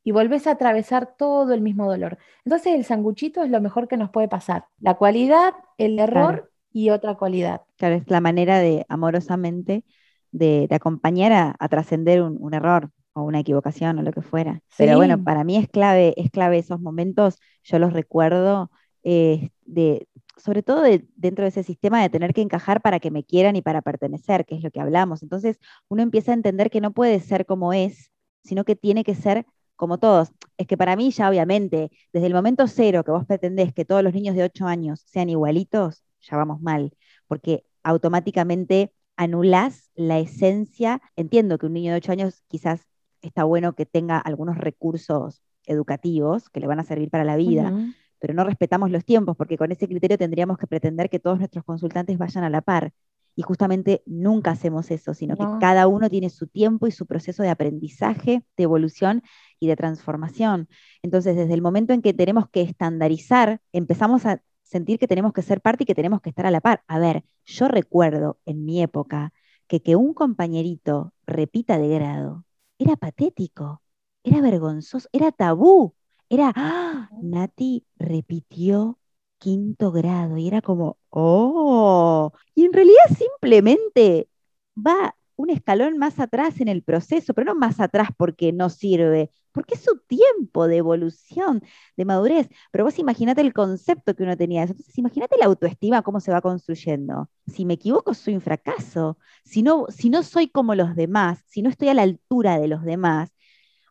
y 0.05 0.11
volvés 0.11 0.47
a 0.47 0.51
atravesar 0.51 1.15
todo 1.17 1.53
el 1.53 1.61
mismo 1.61 1.87
dolor. 1.89 2.17
Entonces 2.45 2.75
el 2.75 2.85
sanguchito 2.85 3.43
es 3.43 3.49
lo 3.51 3.59
mejor 3.61 3.89
que 3.89 3.97
nos 3.97 4.11
puede 4.11 4.29
pasar. 4.29 4.67
La 4.79 4.93
cualidad, 4.95 5.53
el 5.77 5.99
error 5.99 6.35
Claro. 6.35 6.49
y 6.71 6.91
otra 6.91 7.15
cualidad. 7.15 7.63
Claro, 7.77 7.95
es 7.95 8.09
la 8.09 8.21
manera 8.21 8.59
de, 8.59 8.85
amorosamente, 8.89 9.83
de, 10.31 10.67
de 10.69 10.75
acompañar 10.75 11.33
a, 11.33 11.55
a 11.59 11.69
trascender 11.69 12.21
un, 12.21 12.37
un 12.39 12.53
error 12.53 12.91
o 13.13 13.23
una 13.23 13.39
equivocación 13.39 13.97
o 13.99 14.03
lo 14.03 14.11
que 14.13 14.21
fuera. 14.21 14.61
Pero 14.77 14.97
bueno, 14.97 15.23
para 15.23 15.43
mí 15.43 15.57
es 15.57 15.69
clave, 15.69 16.13
es 16.17 16.29
clave 16.31 16.57
esos 16.59 16.79
momentos, 16.81 17.37
yo 17.63 17.79
los 17.79 17.93
recuerdo, 17.93 18.71
eh, 19.03 19.49
de, 19.65 20.07
sobre 20.37 20.63
todo 20.63 20.81
de- 20.81 21.07
dentro 21.15 21.43
de 21.43 21.49
ese 21.49 21.63
sistema 21.63 22.01
de 22.01 22.09
tener 22.09 22.33
que 22.33 22.41
encajar 22.41 22.81
para 22.81 22.99
que 22.99 23.11
me 23.11 23.23
quieran 23.23 23.55
y 23.55 23.61
para 23.61 23.81
pertenecer, 23.81 24.45
que 24.45 24.55
es 24.55 24.63
lo 24.63 24.71
que 24.71 24.81
hablamos. 24.81 25.23
Entonces 25.23 25.57
uno 25.87 26.01
empieza 26.03 26.31
a 26.31 26.35
entender 26.35 26.69
que 26.69 26.81
no 26.81 26.91
puede 26.93 27.19
ser 27.21 27.45
como 27.45 27.73
es, 27.73 28.11
sino 28.43 28.65
que 28.65 28.75
tiene 28.75 29.03
que 29.03 29.15
ser 29.15 29.45
como 29.75 29.97
todos. 29.97 30.31
Es 30.57 30.67
que 30.67 30.77
para 30.77 30.95
mí 30.95 31.11
ya 31.11 31.29
obviamente, 31.29 31.91
desde 32.13 32.27
el 32.27 32.33
momento 32.33 32.67
cero 32.67 33.03
que 33.03 33.11
vos 33.11 33.25
pretendés 33.25 33.73
que 33.73 33.85
todos 33.85 34.03
los 34.03 34.13
niños 34.13 34.35
de 34.35 34.43
8 34.43 34.65
años 34.67 35.01
sean 35.05 35.29
igualitos, 35.29 36.03
ya 36.21 36.37
vamos 36.37 36.61
mal, 36.61 36.93
porque 37.27 37.65
automáticamente 37.83 38.91
anulás 39.15 39.91
la 39.95 40.19
esencia. 40.19 41.01
Entiendo 41.15 41.57
que 41.57 41.65
un 41.65 41.73
niño 41.73 41.91
de 41.91 41.97
8 41.97 42.11
años 42.11 42.43
quizás 42.47 42.81
está 43.21 43.43
bueno 43.43 43.73
que 43.73 43.85
tenga 43.85 44.17
algunos 44.17 44.57
recursos 44.57 45.41
educativos 45.65 46.49
que 46.49 46.59
le 46.59 46.67
van 46.67 46.79
a 46.79 46.83
servir 46.83 47.09
para 47.09 47.23
la 47.23 47.35
vida, 47.35 47.73
pero 48.19 48.33
no 48.33 48.43
respetamos 48.43 48.91
los 48.91 49.03
tiempos, 49.03 49.35
porque 49.35 49.57
con 49.57 49.71
ese 49.71 49.87
criterio 49.87 50.17
tendríamos 50.17 50.57
que 50.57 50.67
pretender 50.67 51.09
que 51.09 51.19
todos 51.19 51.39
nuestros 51.39 51.63
consultantes 51.63 52.17
vayan 52.17 52.43
a 52.43 52.49
la 52.49 52.61
par. 52.61 52.91
Y 53.37 53.41
justamente 53.41 54.01
nunca 54.05 54.51
hacemos 54.51 54.91
eso, 54.91 55.13
sino 55.13 55.35
No. 55.35 55.53
que 55.53 55.59
cada 55.59 55.87
uno 55.87 56.09
tiene 56.09 56.29
su 56.29 56.47
tiempo 56.47 56.87
y 56.87 56.91
su 56.91 57.05
proceso 57.05 57.43
de 57.43 57.49
aprendizaje, 57.49 58.45
de 58.55 58.63
evolución 58.63 59.23
y 59.59 59.67
de 59.67 59.75
transformación. 59.75 60.67
Entonces, 61.01 61.35
desde 61.35 61.53
el 61.53 61.61
momento 61.61 61.93
en 61.93 62.01
que 62.01 62.13
tenemos 62.13 62.49
que 62.49 62.61
estandarizar, 62.61 63.61
empezamos 63.71 64.25
a 64.25 64.41
sentir 64.63 64.99
que 64.99 65.07
tenemos 65.07 65.33
que 65.33 65.41
ser 65.41 65.61
parte 65.61 65.83
y 65.83 65.85
que 65.85 65.95
tenemos 65.95 66.21
que 66.21 66.29
estar 66.29 66.45
a 66.45 66.51
la 66.51 66.61
par. 66.61 66.83
A 66.87 66.99
ver, 66.99 67.23
yo 67.45 67.67
recuerdo 67.67 68.39
en 68.45 68.65
mi 68.65 68.81
época 68.81 69.33
que 69.67 69.81
que 69.81 69.95
un 69.95 70.13
compañerito 70.13 71.13
repita 71.25 71.77
de 71.77 71.89
grado 71.89 72.45
era 72.77 72.95
patético, 72.95 73.81
era 74.23 74.41
vergonzoso, 74.41 75.07
era 75.11 75.31
tabú, 75.31 75.95
era, 76.29 76.51
¡ah! 76.55 77.09
Nati 77.21 77.85
repitió 77.97 78.99
quinto 79.37 79.91
grado 79.91 80.37
y 80.37 80.47
era 80.47 80.61
como, 80.61 80.97
oh, 81.09 82.31
y 82.55 82.65
en 82.65 82.73
realidad 82.73 83.03
simplemente 83.17 84.29
va 84.75 85.15
un 85.35 85.49
escalón 85.49 85.97
más 85.97 86.19
atrás 86.19 86.59
en 86.61 86.67
el 86.67 86.83
proceso, 86.83 87.33
pero 87.33 87.45
no 87.53 87.55
más 87.59 87.79
atrás 87.79 88.09
porque 88.17 88.51
no 88.53 88.69
sirve, 88.69 89.31
porque 89.51 89.75
es 89.75 89.81
su 89.81 89.97
tiempo 90.07 90.67
de 90.67 90.77
evolución, 90.77 91.61
de 91.97 92.05
madurez. 92.05 92.49
Pero 92.71 92.85
vos 92.85 92.99
imaginate 92.99 93.41
el 93.41 93.53
concepto 93.53 94.15
que 94.15 94.23
uno 94.23 94.37
tenía. 94.37 94.61
de 94.61 94.65
eso. 94.65 94.73
Entonces, 94.73 94.97
imagínate 94.97 95.37
la 95.37 95.45
autoestima, 95.45 96.01
cómo 96.01 96.19
se 96.19 96.31
va 96.31 96.41
construyendo. 96.41 97.29
Si 97.47 97.65
me 97.65 97.75
equivoco, 97.75 98.13
soy 98.13 98.35
un 98.35 98.41
fracaso. 98.41 99.17
Si 99.43 99.63
no, 99.63 99.85
si 99.89 100.09
no 100.09 100.23
soy 100.23 100.47
como 100.49 100.75
los 100.75 100.95
demás, 100.95 101.43
si 101.47 101.61
no 101.61 101.69
estoy 101.69 101.89
a 101.89 101.93
la 101.93 102.03
altura 102.03 102.59
de 102.59 102.67
los 102.67 102.83
demás. 102.83 103.29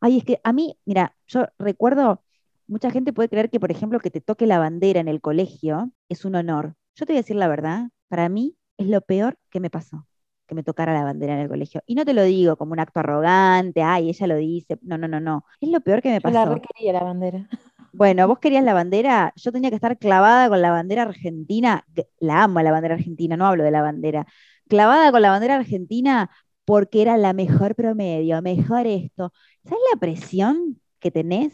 Ay, 0.00 0.18
es 0.18 0.24
que 0.24 0.40
a 0.44 0.52
mí, 0.52 0.78
mira, 0.84 1.16
yo 1.26 1.46
recuerdo, 1.58 2.22
mucha 2.66 2.90
gente 2.90 3.12
puede 3.12 3.28
creer 3.28 3.50
que, 3.50 3.60
por 3.60 3.70
ejemplo, 3.70 4.00
que 4.00 4.10
te 4.10 4.20
toque 4.20 4.46
la 4.46 4.58
bandera 4.58 5.00
en 5.00 5.08
el 5.08 5.20
colegio 5.20 5.92
es 6.08 6.24
un 6.24 6.36
honor. 6.36 6.74
Yo 6.94 7.06
te 7.06 7.12
voy 7.12 7.18
a 7.18 7.22
decir 7.22 7.36
la 7.36 7.48
verdad, 7.48 7.90
para 8.08 8.28
mí 8.28 8.56
es 8.76 8.88
lo 8.88 9.00
peor 9.00 9.38
que 9.50 9.60
me 9.60 9.70
pasó 9.70 10.06
que 10.46 10.54
me 10.54 10.62
tocara 10.62 10.94
la 10.94 11.04
bandera 11.04 11.34
en 11.34 11.40
el 11.40 11.48
colegio. 11.48 11.82
Y 11.86 11.94
no 11.94 12.04
te 12.04 12.14
lo 12.14 12.22
digo 12.24 12.56
como 12.56 12.72
un 12.72 12.80
acto 12.80 13.00
arrogante, 13.00 13.82
ay, 13.82 14.10
ella 14.10 14.26
lo 14.26 14.36
dice. 14.36 14.78
No, 14.82 14.98
no, 14.98 15.08
no, 15.08 15.20
no. 15.20 15.44
Es 15.60 15.70
lo 15.70 15.80
peor 15.80 16.02
que 16.02 16.10
me 16.10 16.20
Yo 16.22 16.30
la 16.30 16.44
pasó. 16.44 16.44
requería 16.44 16.92
la 16.92 17.04
bandera. 17.04 17.48
Bueno, 17.92 18.26
vos 18.26 18.40
querías 18.40 18.64
la 18.64 18.74
bandera, 18.74 19.32
yo 19.36 19.52
tenía 19.52 19.70
que 19.70 19.76
estar 19.76 19.96
clavada 19.98 20.48
con 20.48 20.60
la 20.60 20.72
bandera 20.72 21.02
argentina, 21.02 21.84
la 22.18 22.42
amo 22.44 22.60
la 22.60 22.72
bandera 22.72 22.94
argentina, 22.96 23.36
no 23.36 23.46
hablo 23.46 23.62
de 23.62 23.70
la 23.70 23.82
bandera, 23.82 24.26
clavada 24.68 25.12
con 25.12 25.22
la 25.22 25.30
bandera 25.30 25.54
argentina 25.56 26.28
porque 26.64 27.02
era 27.02 27.16
la 27.16 27.32
mejor 27.32 27.74
promedio, 27.76 28.42
mejor 28.42 28.86
esto. 28.88 29.32
¿Sabes 29.64 29.78
la 29.92 30.00
presión 30.00 30.80
que 30.98 31.10
tenés? 31.12 31.52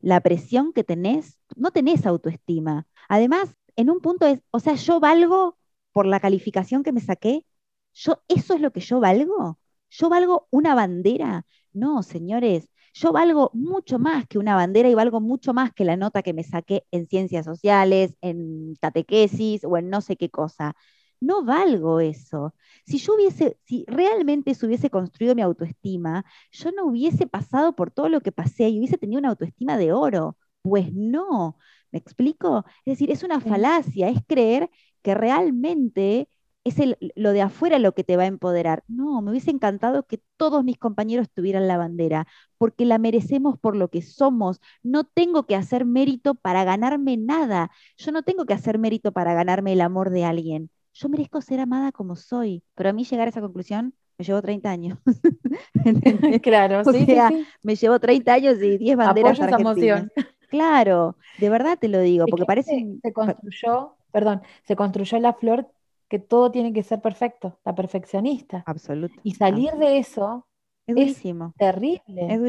La 0.00 0.20
presión 0.20 0.72
que 0.72 0.84
tenés, 0.84 1.38
no 1.56 1.70
tenés 1.70 2.06
autoestima. 2.06 2.86
Además, 3.08 3.54
en 3.76 3.88
un 3.90 4.00
punto 4.00 4.26
es, 4.26 4.40
o 4.50 4.60
sea, 4.60 4.74
yo 4.74 5.00
valgo 5.00 5.58
por 5.92 6.06
la 6.06 6.20
calificación 6.20 6.82
que 6.82 6.92
me 6.92 7.00
saqué, 7.00 7.46
yo, 7.94 8.22
¿eso 8.28 8.54
es 8.54 8.60
lo 8.60 8.72
que 8.72 8.80
yo 8.80 9.00
valgo? 9.00 9.58
¿Yo 9.90 10.08
valgo 10.08 10.48
una 10.50 10.74
bandera? 10.74 11.46
No, 11.72 12.02
señores, 12.02 12.68
yo 12.94 13.12
valgo 13.12 13.50
mucho 13.54 13.98
más 13.98 14.26
que 14.26 14.38
una 14.38 14.54
bandera 14.56 14.88
y 14.88 14.94
valgo 14.94 15.20
mucho 15.20 15.54
más 15.54 15.72
que 15.72 15.84
la 15.84 15.96
nota 15.96 16.22
que 16.22 16.32
me 16.34 16.44
saqué 16.44 16.84
en 16.90 17.06
ciencias 17.08 17.44
sociales, 17.46 18.16
en 18.20 18.74
catequesis 18.80 19.64
o 19.64 19.76
en 19.78 19.90
no 19.90 20.00
sé 20.00 20.16
qué 20.16 20.30
cosa. 20.30 20.74
no 21.20 21.44
valgo 21.44 22.00
eso. 22.00 22.54
Si 22.86 22.98
yo 22.98 23.14
hubiese, 23.14 23.56
si 23.64 23.84
realmente 23.86 24.54
se 24.54 24.66
hubiese 24.66 24.90
construido 24.90 25.34
mi 25.34 25.42
autoestima, 25.42 26.24
yo 26.50 26.72
no 26.72 26.86
hubiese 26.86 27.26
pasado 27.26 27.74
por 27.76 27.90
todo 27.92 28.08
lo 28.08 28.20
que 28.20 28.32
pasé 28.32 28.68
y 28.68 28.78
hubiese 28.78 28.98
tenido 28.98 29.20
una 29.20 29.28
autoestima 29.30 29.76
de 29.78 29.92
oro. 29.92 30.36
Pues 30.62 30.92
no, 30.92 31.58
¿me 31.92 31.98
explico? 31.98 32.64
Es 32.84 32.94
decir, 32.98 33.10
es 33.10 33.22
una 33.22 33.40
falacia, 33.40 34.08
es 34.08 34.20
creer 34.26 34.68
que 35.02 35.14
realmente 35.14 36.28
es 36.64 36.76
lo 37.16 37.32
de 37.32 37.42
afuera 37.42 37.78
lo 37.78 37.92
que 37.92 38.04
te 38.04 38.16
va 38.16 38.24
a 38.24 38.26
empoderar. 38.26 38.84
No, 38.88 39.20
me 39.20 39.30
hubiese 39.30 39.50
encantado 39.50 40.06
que 40.06 40.20
todos 40.36 40.64
mis 40.64 40.78
compañeros 40.78 41.28
tuvieran 41.30 41.68
la 41.68 41.76
bandera, 41.76 42.26
porque 42.58 42.84
la 42.84 42.98
merecemos 42.98 43.58
por 43.58 43.76
lo 43.76 43.88
que 43.88 44.02
somos. 44.02 44.60
No 44.82 45.04
tengo 45.04 45.46
que 45.46 45.56
hacer 45.56 45.84
mérito 45.84 46.34
para 46.34 46.64
ganarme 46.64 47.16
nada. 47.16 47.70
Yo 47.96 48.12
no 48.12 48.22
tengo 48.22 48.46
que 48.46 48.54
hacer 48.54 48.78
mérito 48.78 49.12
para 49.12 49.34
ganarme 49.34 49.72
el 49.72 49.80
amor 49.80 50.10
de 50.10 50.24
alguien. 50.24 50.70
Yo 50.94 51.08
merezco 51.08 51.40
ser 51.40 51.60
amada 51.60 51.90
como 51.90 52.16
soy. 52.16 52.62
Pero 52.74 52.90
a 52.90 52.92
mí 52.92 53.04
llegar 53.04 53.26
a 53.26 53.30
esa 53.30 53.40
conclusión 53.40 53.94
me 54.18 54.24
llevó 54.24 54.42
30 54.42 54.70
años. 54.70 54.98
claro, 56.42 56.80
o 56.80 56.92
sea, 56.92 57.30
me 57.62 57.74
llevó 57.74 57.98
30 57.98 58.32
años 58.32 58.62
y 58.62 58.78
10 58.78 58.96
banderas 58.96 59.40
Apoyo 59.40 59.58
emoción. 59.58 60.12
Claro, 60.48 61.16
de 61.38 61.48
verdad 61.48 61.78
te 61.78 61.88
lo 61.88 61.98
digo, 62.00 62.26
porque 62.26 62.44
parece... 62.44 62.86
Se 63.02 63.12
construyó, 63.12 63.96
perdón, 64.12 64.42
se 64.64 64.76
construyó 64.76 65.18
la 65.18 65.32
flor 65.32 65.66
que 66.12 66.18
todo 66.18 66.50
tiene 66.50 66.74
que 66.74 66.82
ser 66.82 67.00
perfecto, 67.00 67.58
la 67.64 67.74
perfeccionista. 67.74 68.62
Absoluto. 68.66 69.14
Y 69.22 69.32
salir 69.32 69.72
de 69.76 69.96
eso 69.96 70.46
es 70.86 70.94
durísimo. 70.94 71.54
terrible. 71.56 72.02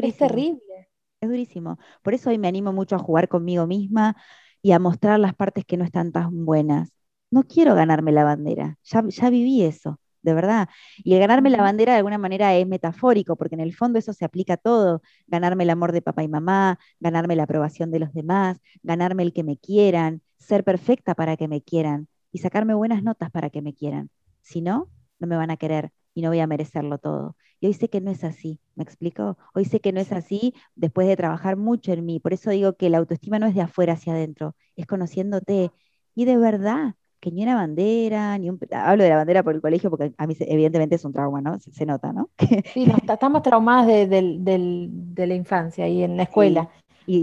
Es, 0.06 0.18
terrible. 0.18 0.90
Es 1.18 1.30
durísimo. 1.30 1.78
Por 2.02 2.12
eso 2.12 2.28
hoy 2.28 2.36
me 2.36 2.46
animo 2.46 2.74
mucho 2.74 2.94
a 2.94 2.98
jugar 2.98 3.26
conmigo 3.26 3.66
misma 3.66 4.16
y 4.60 4.72
a 4.72 4.78
mostrar 4.78 5.18
las 5.18 5.34
partes 5.34 5.64
que 5.64 5.78
no 5.78 5.84
están 5.84 6.12
tan 6.12 6.44
buenas. 6.44 6.92
No 7.30 7.44
quiero 7.44 7.74
ganarme 7.74 8.12
la 8.12 8.24
bandera, 8.24 8.76
ya, 8.82 9.02
ya 9.08 9.30
viví 9.30 9.62
eso, 9.62 9.98
de 10.20 10.34
verdad. 10.34 10.68
Y 10.98 11.14
el 11.14 11.20
ganarme 11.20 11.48
la 11.48 11.62
bandera 11.62 11.92
de 11.94 11.98
alguna 12.00 12.18
manera 12.18 12.54
es 12.54 12.66
metafórico, 12.66 13.34
porque 13.36 13.54
en 13.54 13.62
el 13.62 13.74
fondo 13.74 13.98
eso 13.98 14.12
se 14.12 14.26
aplica 14.26 14.54
a 14.54 14.56
todo. 14.58 15.00
Ganarme 15.26 15.64
el 15.64 15.70
amor 15.70 15.92
de 15.92 16.02
papá 16.02 16.22
y 16.22 16.28
mamá, 16.28 16.78
ganarme 17.00 17.34
la 17.34 17.44
aprobación 17.44 17.90
de 17.90 18.00
los 18.00 18.12
demás, 18.12 18.58
ganarme 18.82 19.22
el 19.22 19.32
que 19.32 19.42
me 19.42 19.56
quieran, 19.56 20.20
ser 20.36 20.64
perfecta 20.64 21.14
para 21.14 21.38
que 21.38 21.48
me 21.48 21.62
quieran 21.62 22.08
y 22.34 22.38
sacarme 22.38 22.74
buenas 22.74 23.04
notas 23.04 23.30
para 23.30 23.48
que 23.48 23.62
me 23.62 23.74
quieran. 23.74 24.10
Si 24.42 24.60
no, 24.60 24.90
no 25.20 25.28
me 25.28 25.36
van 25.36 25.52
a 25.52 25.56
querer 25.56 25.92
y 26.14 26.20
no 26.20 26.30
voy 26.30 26.40
a 26.40 26.48
merecerlo 26.48 26.98
todo. 26.98 27.36
Y 27.60 27.68
hoy 27.68 27.74
sé 27.74 27.88
que 27.88 28.00
no 28.00 28.10
es 28.10 28.24
así, 28.24 28.58
¿me 28.74 28.82
explico? 28.82 29.38
Hoy 29.54 29.64
sé 29.64 29.78
que 29.78 29.92
no 29.92 30.00
es 30.00 30.10
así 30.10 30.52
después 30.74 31.06
de 31.06 31.16
trabajar 31.16 31.56
mucho 31.56 31.92
en 31.92 32.04
mí. 32.04 32.18
Por 32.18 32.32
eso 32.32 32.50
digo 32.50 32.72
que 32.72 32.90
la 32.90 32.98
autoestima 32.98 33.38
no 33.38 33.46
es 33.46 33.54
de 33.54 33.60
afuera 33.60 33.92
hacia 33.92 34.14
adentro, 34.14 34.56
es 34.74 34.84
conociéndote. 34.84 35.70
Y 36.16 36.24
de 36.24 36.36
verdad, 36.36 36.96
que 37.20 37.30
ni 37.30 37.44
una 37.44 37.54
bandera, 37.54 38.36
ni 38.36 38.50
un... 38.50 38.58
Hablo 38.72 39.04
de 39.04 39.10
la 39.10 39.16
bandera 39.16 39.44
por 39.44 39.54
el 39.54 39.60
colegio 39.60 39.88
porque 39.88 40.12
a 40.18 40.26
mí 40.26 40.34
evidentemente 40.40 40.96
es 40.96 41.04
un 41.04 41.12
trauma, 41.12 41.40
¿no? 41.40 41.60
Se, 41.60 41.86
nota, 41.86 42.12
¿no? 42.12 42.30
Sí, 42.74 42.92
estamos 43.08 43.42
traumadas 43.42 43.86
de, 43.86 44.90
la 45.16 45.34
infancia 45.34 45.86
y 45.86 46.02
en 46.02 46.16
la 46.16 46.24
escuela. 46.24 46.68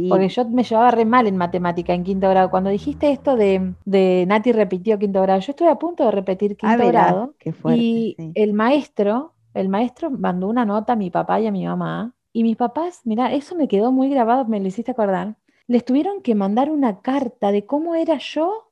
Porque 0.09 0.29
yo 0.29 0.47
me 0.49 0.63
llevaba 0.63 0.91
re 0.91 1.05
mal 1.05 1.27
en 1.27 1.37
matemática 1.37 1.93
en 1.93 2.03
quinto 2.03 2.29
grado. 2.29 2.49
Cuando 2.49 2.69
dijiste 2.69 3.11
esto 3.11 3.35
de, 3.35 3.73
de 3.85 4.25
Nati 4.27 4.51
repitió 4.51 4.99
quinto 4.99 5.21
grado, 5.21 5.39
yo 5.39 5.51
estuve 5.51 5.69
a 5.69 5.75
punto 5.75 6.05
de 6.05 6.11
repetir 6.11 6.57
ah, 6.61 6.75
quinto 6.75 6.87
grado. 6.87 7.33
y 7.75 8.15
el 8.35 8.53
maestro, 8.53 9.33
el 9.53 9.69
maestro 9.69 10.11
mandó 10.11 10.47
una 10.47 10.65
nota 10.65 10.93
a 10.93 10.95
mi 10.95 11.09
papá 11.09 11.39
y 11.41 11.47
a 11.47 11.51
mi 11.51 11.65
mamá. 11.65 12.13
Y 12.33 12.43
mis 12.43 12.55
papás, 12.55 13.01
mira, 13.03 13.33
eso 13.33 13.55
me 13.55 13.67
quedó 13.67 13.91
muy 13.91 14.09
grabado, 14.09 14.45
me 14.45 14.59
lo 14.59 14.67
hiciste 14.67 14.91
acordar. 14.91 15.35
Les 15.67 15.83
tuvieron 15.83 16.21
que 16.21 16.35
mandar 16.35 16.69
una 16.69 17.01
carta 17.01 17.51
de 17.51 17.65
cómo 17.65 17.95
era 17.95 18.17
yo 18.17 18.71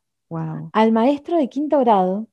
al 0.74 0.91
maestro 0.91 1.38
de 1.38 1.49
quinto 1.49 1.80
grado 1.80 2.28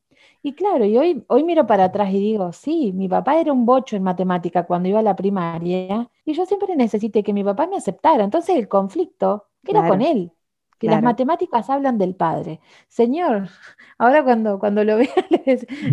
y 0.46 0.52
claro, 0.52 0.84
y 0.84 0.96
hoy, 0.96 1.24
hoy 1.26 1.42
miro 1.42 1.66
para 1.66 1.86
atrás 1.86 2.08
y 2.10 2.20
digo, 2.20 2.52
sí, 2.52 2.92
mi 2.92 3.08
papá 3.08 3.40
era 3.40 3.52
un 3.52 3.66
bocho 3.66 3.96
en 3.96 4.04
matemática 4.04 4.62
cuando 4.62 4.88
iba 4.88 5.00
a 5.00 5.02
la 5.02 5.16
primaria 5.16 6.08
y 6.24 6.34
yo 6.34 6.46
siempre 6.46 6.76
necesité 6.76 7.24
que 7.24 7.32
mi 7.32 7.42
papá 7.42 7.66
me 7.66 7.74
aceptara. 7.74 8.22
Entonces 8.22 8.54
el 8.54 8.68
conflicto 8.68 9.46
era 9.66 9.88
con 9.88 10.02
él, 10.02 10.30
que 10.78 10.86
las 10.86 11.02
matemáticas 11.02 11.68
hablan 11.68 11.98
del 11.98 12.14
padre. 12.14 12.60
Señor, 12.86 13.48
ahora 13.98 14.22
cuando, 14.22 14.60
cuando 14.60 14.84
lo 14.84 14.98
vea, 14.98 15.08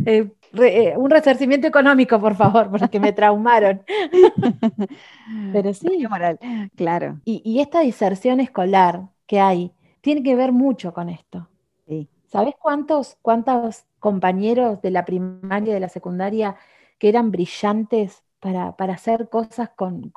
eh, 0.06 0.32
eh, 0.62 0.94
un 0.98 1.10
resarcimiento 1.10 1.66
económico, 1.66 2.20
por 2.20 2.36
favor, 2.36 2.70
porque 2.70 3.00
me 3.00 3.12
traumaron. 3.12 3.82
Pero 5.52 5.74
sí. 5.74 6.06
Moral. 6.08 6.38
Claro. 6.76 7.20
Y, 7.26 7.42
y 7.44 7.60
esta 7.62 7.80
diserción 7.80 8.40
escolar 8.40 9.10
que 9.26 9.40
hay 9.40 9.72
tiene 10.02 10.22
que 10.22 10.36
ver 10.36 10.52
mucho 10.52 10.94
con 10.94 11.10
esto. 11.10 11.50
Sí. 11.88 12.08
¿Sabes 12.34 12.56
cuántos, 12.60 13.20
cuántos 13.22 13.86
compañeros 14.00 14.82
de 14.82 14.90
la 14.90 15.06
primaria 15.06 15.70
y 15.70 15.74
de 15.76 15.80
la 15.80 15.88
secundaria 15.88 16.56
que 16.98 17.08
eran 17.08 17.30
brillantes 17.30 18.24
para, 18.40 18.70
hacer 18.92 19.30
cosas 19.30 19.70
con, 19.76 20.12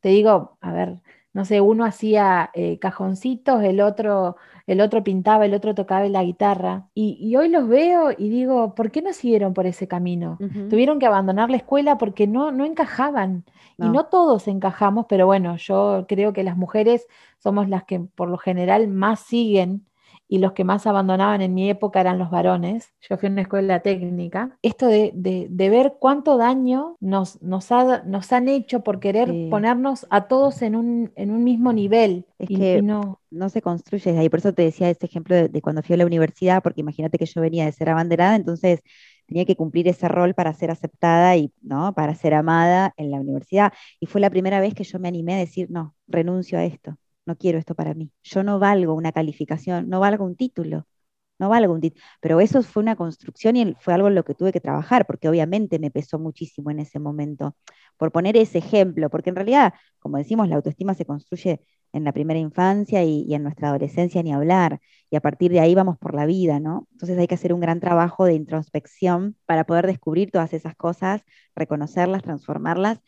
te 0.00 0.10
digo, 0.10 0.58
a 0.60 0.72
ver, 0.72 1.00
no 1.32 1.46
sé, 1.46 1.62
uno 1.62 1.86
hacía 1.86 2.50
eh, 2.52 2.78
cajoncitos, 2.78 3.62
el 3.64 3.80
otro, 3.80 4.36
el 4.66 4.82
otro 4.82 5.02
pintaba, 5.02 5.46
el 5.46 5.54
otro 5.54 5.74
tocaba 5.74 6.06
la 6.06 6.22
guitarra. 6.22 6.88
Y, 6.92 7.34
hoy 7.34 7.48
los 7.48 7.66
veo 7.66 8.10
y 8.10 8.28
digo, 8.28 8.74
¿por 8.74 8.90
qué 8.90 9.00
no 9.00 9.14
siguieron 9.14 9.54
por 9.54 9.64
ese 9.64 9.88
camino? 9.88 10.36
Tuvieron 10.68 10.98
que 10.98 11.06
abandonar 11.06 11.48
la 11.48 11.56
escuela 11.56 11.96
porque 11.96 12.26
no, 12.26 12.52
no 12.52 12.66
encajaban. 12.66 13.46
Y 13.78 13.88
no 13.88 14.04
todos 14.04 14.48
encajamos, 14.48 15.06
pero 15.08 15.24
bueno, 15.24 15.56
yo 15.56 16.04
creo 16.06 16.34
que 16.34 16.44
las 16.44 16.58
mujeres 16.58 17.06
somos 17.38 17.70
las 17.70 17.84
que 17.84 18.00
por 18.00 18.28
lo 18.28 18.36
general 18.36 18.86
más 18.88 19.20
siguen 19.20 19.86
y 20.32 20.38
los 20.38 20.52
que 20.52 20.64
más 20.64 20.86
abandonaban 20.86 21.42
en 21.42 21.52
mi 21.52 21.68
época 21.68 22.00
eran 22.00 22.18
los 22.18 22.30
varones. 22.30 22.90
Yo 23.06 23.18
fui 23.18 23.28
a 23.28 23.32
una 23.32 23.42
escuela 23.42 23.80
técnica. 23.80 24.56
Esto 24.62 24.86
de, 24.86 25.46
ver 25.50 25.96
cuánto 26.00 26.38
daño 26.38 26.96
nos, 27.00 27.42
nos, 27.42 27.68
nos, 28.06 28.32
han 28.32 28.48
hecho 28.48 28.80
por 28.80 28.98
querer 28.98 29.28
ponernos 29.50 30.06
a 30.08 30.28
todos 30.28 30.62
en 30.62 30.74
un, 30.74 31.12
en 31.16 31.32
un 31.32 31.44
mismo 31.44 31.74
nivel. 31.74 32.24
Es 32.38 32.48
que 32.48 32.80
no... 32.80 33.20
no 33.30 33.50
se 33.50 33.60
construye 33.60 34.18
ahí. 34.18 34.30
Por 34.30 34.38
eso 34.38 34.54
te 34.54 34.62
decía 34.62 34.88
este 34.88 35.04
ejemplo 35.04 35.36
de, 35.36 35.60
cuando 35.60 35.82
fui 35.82 35.92
a 35.92 35.98
la 35.98 36.06
universidad, 36.06 36.62
porque 36.62 36.80
imagínate 36.80 37.18
que 37.18 37.26
yo 37.26 37.42
venía 37.42 37.66
de 37.66 37.72
ser 37.72 37.90
abanderada, 37.90 38.34
entonces 38.34 38.80
tenía 39.26 39.44
que 39.44 39.54
cumplir 39.54 39.86
ese 39.86 40.08
rol 40.08 40.32
para 40.32 40.54
ser 40.54 40.70
aceptada 40.70 41.36
y 41.36 41.52
¿no? 41.60 41.92
para 41.92 42.14
ser 42.14 42.32
amada 42.32 42.94
en 42.96 43.10
la 43.10 43.20
universidad. 43.20 43.74
Y 44.00 44.06
fue 44.06 44.22
la 44.22 44.30
primera 44.30 44.60
vez 44.60 44.72
que 44.72 44.84
yo 44.84 44.98
me 44.98 45.08
animé 45.08 45.34
a 45.34 45.38
decir, 45.38 45.70
no, 45.70 45.94
renuncio 46.08 46.58
a 46.58 46.64
esto 46.64 46.96
no 47.26 47.36
quiero 47.36 47.58
esto 47.58 47.74
para 47.74 47.94
mí. 47.94 48.12
Yo 48.22 48.42
no 48.42 48.58
valgo 48.58 48.94
una 48.94 49.12
calificación, 49.12 49.88
no 49.88 50.00
valgo 50.00 50.24
un 50.24 50.36
título, 50.36 50.86
no 51.38 51.48
valgo 51.48 51.74
un 51.74 51.80
título. 51.80 52.04
Pero 52.20 52.40
eso 52.40 52.62
fue 52.62 52.82
una 52.82 52.96
construcción 52.96 53.56
y 53.56 53.74
fue 53.80 53.94
algo 53.94 54.08
en 54.08 54.14
lo 54.14 54.24
que 54.24 54.34
tuve 54.34 54.52
que 54.52 54.60
trabajar, 54.60 55.06
porque 55.06 55.28
obviamente 55.28 55.78
me 55.78 55.90
pesó 55.90 56.18
muchísimo 56.18 56.70
en 56.70 56.80
ese 56.80 56.98
momento. 56.98 57.56
Por 57.96 58.12
poner 58.12 58.36
ese 58.36 58.58
ejemplo, 58.58 59.10
porque 59.10 59.30
en 59.30 59.36
realidad, 59.36 59.74
como 59.98 60.18
decimos, 60.18 60.48
la 60.48 60.56
autoestima 60.56 60.94
se 60.94 61.04
construye 61.06 61.60
en 61.92 62.04
la 62.04 62.12
primera 62.12 62.38
infancia 62.40 63.04
y, 63.04 63.32
en 63.34 63.42
nuestra 63.42 63.68
adolescencia 63.68 64.22
ni 64.22 64.32
hablar, 64.32 64.80
y 65.10 65.16
a 65.16 65.20
partir 65.20 65.52
de 65.52 65.60
ahí 65.60 65.74
vamos 65.74 65.98
por 65.98 66.14
la 66.14 66.26
vida, 66.26 66.58
¿no? 66.60 66.88
Entonces 66.92 67.18
hay 67.18 67.26
que 67.26 67.34
hacer 67.34 67.52
un 67.52 67.60
gran 67.60 67.80
trabajo 67.80 68.24
de 68.24 68.34
introspección 68.34 69.36
para 69.46 69.64
poder 69.64 69.86
descubrir 69.86 70.30
todas 70.30 70.52
esas 70.54 70.74
cosas, 70.74 71.22
reconocerlas, 71.54 72.22
transformarlas 72.22 73.00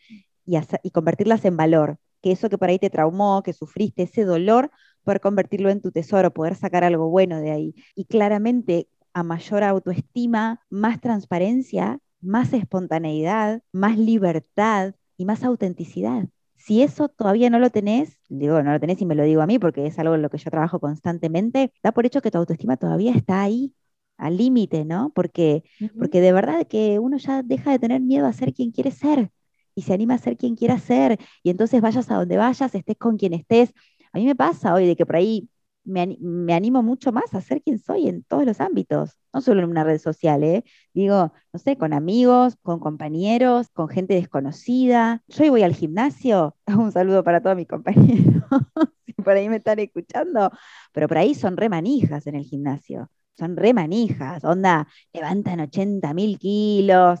y 0.45 0.91
convertirlas 0.91 1.45
en 1.45 1.57
valor, 1.57 1.97
que 2.25 2.31
eso 2.31 2.49
que 2.49 2.57
por 2.57 2.69
ahí 2.69 2.79
te 2.79 2.89
traumó, 2.89 3.43
que 3.43 3.53
sufriste, 3.53 4.01
ese 4.03 4.23
dolor, 4.25 4.71
poder 5.03 5.21
convertirlo 5.21 5.69
en 5.69 5.79
tu 5.79 5.91
tesoro, 5.91 6.33
poder 6.33 6.55
sacar 6.55 6.83
algo 6.83 7.07
bueno 7.07 7.39
de 7.39 7.51
ahí. 7.51 7.75
Y 7.93 8.05
claramente, 8.05 8.87
a 9.13 9.21
mayor 9.21 9.63
autoestima, 9.63 10.59
más 10.71 10.99
transparencia, 10.99 11.99
más 12.21 12.51
espontaneidad, 12.53 13.61
más 13.71 13.99
libertad 13.99 14.95
y 15.17 15.25
más 15.25 15.43
autenticidad. 15.43 16.27
Si 16.55 16.81
eso 16.81 17.09
todavía 17.09 17.51
no 17.51 17.59
lo 17.59 17.69
tenés, 17.69 18.17
digo, 18.27 18.63
no 18.63 18.71
lo 18.71 18.79
tenés 18.79 18.99
y 19.01 19.05
me 19.05 19.13
lo 19.13 19.23
digo 19.23 19.43
a 19.43 19.45
mí 19.47 19.59
porque 19.59 19.85
es 19.85 19.99
algo 19.99 20.15
en 20.15 20.23
lo 20.23 20.31
que 20.31 20.39
yo 20.39 20.49
trabajo 20.49 20.79
constantemente, 20.79 21.71
da 21.83 21.91
por 21.91 22.07
hecho 22.07 22.21
que 22.23 22.31
tu 22.31 22.39
autoestima 22.39 22.75
todavía 22.77 23.13
está 23.13 23.43
ahí, 23.43 23.75
al 24.17 24.37
límite, 24.37 24.83
¿no? 24.83 25.11
Porque, 25.13 25.63
porque 25.95 26.21
de 26.21 26.33
verdad 26.33 26.65
que 26.67 26.97
uno 26.97 27.17
ya 27.17 27.43
deja 27.43 27.69
de 27.69 27.77
tener 27.79 28.01
miedo 28.01 28.25
a 28.25 28.33
ser 28.33 28.51
quien 28.51 28.71
quiere 28.71 28.89
ser 28.89 29.29
y 29.75 29.83
se 29.83 29.93
anima 29.93 30.15
a 30.15 30.17
ser 30.17 30.37
quien 30.37 30.55
quiera 30.55 30.79
ser, 30.79 31.19
y 31.43 31.49
entonces 31.49 31.81
vayas 31.81 32.09
a 32.11 32.15
donde 32.15 32.37
vayas, 32.37 32.73
estés 32.75 32.97
con 32.97 33.17
quien 33.17 33.33
estés. 33.33 33.73
A 34.13 34.17
mí 34.17 34.25
me 34.25 34.35
pasa 34.35 34.73
hoy 34.73 34.87
de 34.87 34.95
que 34.95 35.05
por 35.05 35.17
ahí 35.17 35.49
me, 35.85 36.53
animo 36.53 36.83
mucho 36.83 37.11
más 37.11 37.33
a 37.33 37.41
ser 37.41 37.61
quien 37.61 37.79
soy 37.79 38.07
en 38.07 38.23
todos 38.23 38.45
los 38.45 38.59
ámbitos, 38.59 39.17
no 39.33 39.41
solo 39.41 39.61
en 39.63 39.69
una 39.69 39.83
red 39.83 39.99
social, 39.99 40.43
¿eh? 40.43 40.63
digo, 40.93 41.31
no 41.53 41.59
sé, 41.59 41.77
con 41.77 41.93
amigos, 41.93 42.55
con 42.61 42.79
compañeros, 42.79 43.69
con 43.73 43.87
gente 43.87 44.15
desconocida. 44.15 45.23
Yo 45.27 45.43
hoy 45.43 45.49
voy 45.49 45.63
al 45.63 45.75
gimnasio, 45.75 46.55
un 46.67 46.91
saludo 46.91 47.23
para 47.23 47.41
todos 47.41 47.55
mis 47.55 47.67
compañeros, 47.67 48.43
si 49.05 49.13
por 49.13 49.33
ahí 49.33 49.47
me 49.49 49.57
están 49.57 49.79
escuchando, 49.79 50.51
pero 50.91 51.07
por 51.07 51.17
ahí 51.17 51.35
son 51.35 51.55
re 51.57 51.69
manijas 51.69 52.27
en 52.27 52.35
el 52.35 52.43
gimnasio, 52.43 53.09
son 53.37 53.55
re 53.55 53.73
manijas, 53.73 54.43
onda, 54.43 54.87
levantan 55.13 55.59
80 55.59 56.13
mil 56.13 56.39
kilos, 56.39 57.19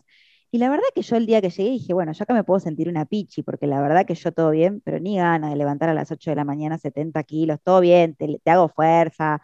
y 0.55 0.57
la 0.57 0.69
verdad 0.69 0.85
que 0.95 1.01
yo 1.01 1.17
el 1.17 1.25
día 1.25 1.41
que 1.41 1.49
llegué 1.49 1.69
dije, 1.71 1.93
bueno, 1.93 2.13
yo 2.13 2.23
acá 2.23 2.33
me 2.33 2.45
puedo 2.45 2.61
sentir 2.61 2.87
una 2.87 3.03
pichi, 3.03 3.43
porque 3.43 3.67
la 3.67 3.81
verdad 3.81 4.05
que 4.05 4.15
yo 4.15 4.31
todo 4.31 4.51
bien, 4.51 4.79
pero 4.85 5.01
ni 5.01 5.17
gana 5.17 5.49
de 5.49 5.57
levantar 5.57 5.89
a 5.89 5.93
las 5.93 6.11
8 6.11 6.31
de 6.31 6.37
la 6.37 6.45
mañana 6.45 6.77
70 6.77 7.21
kilos, 7.23 7.59
todo 7.61 7.81
bien, 7.81 8.15
te, 8.15 8.39
hago 8.45 8.69
fuerza, 8.69 9.41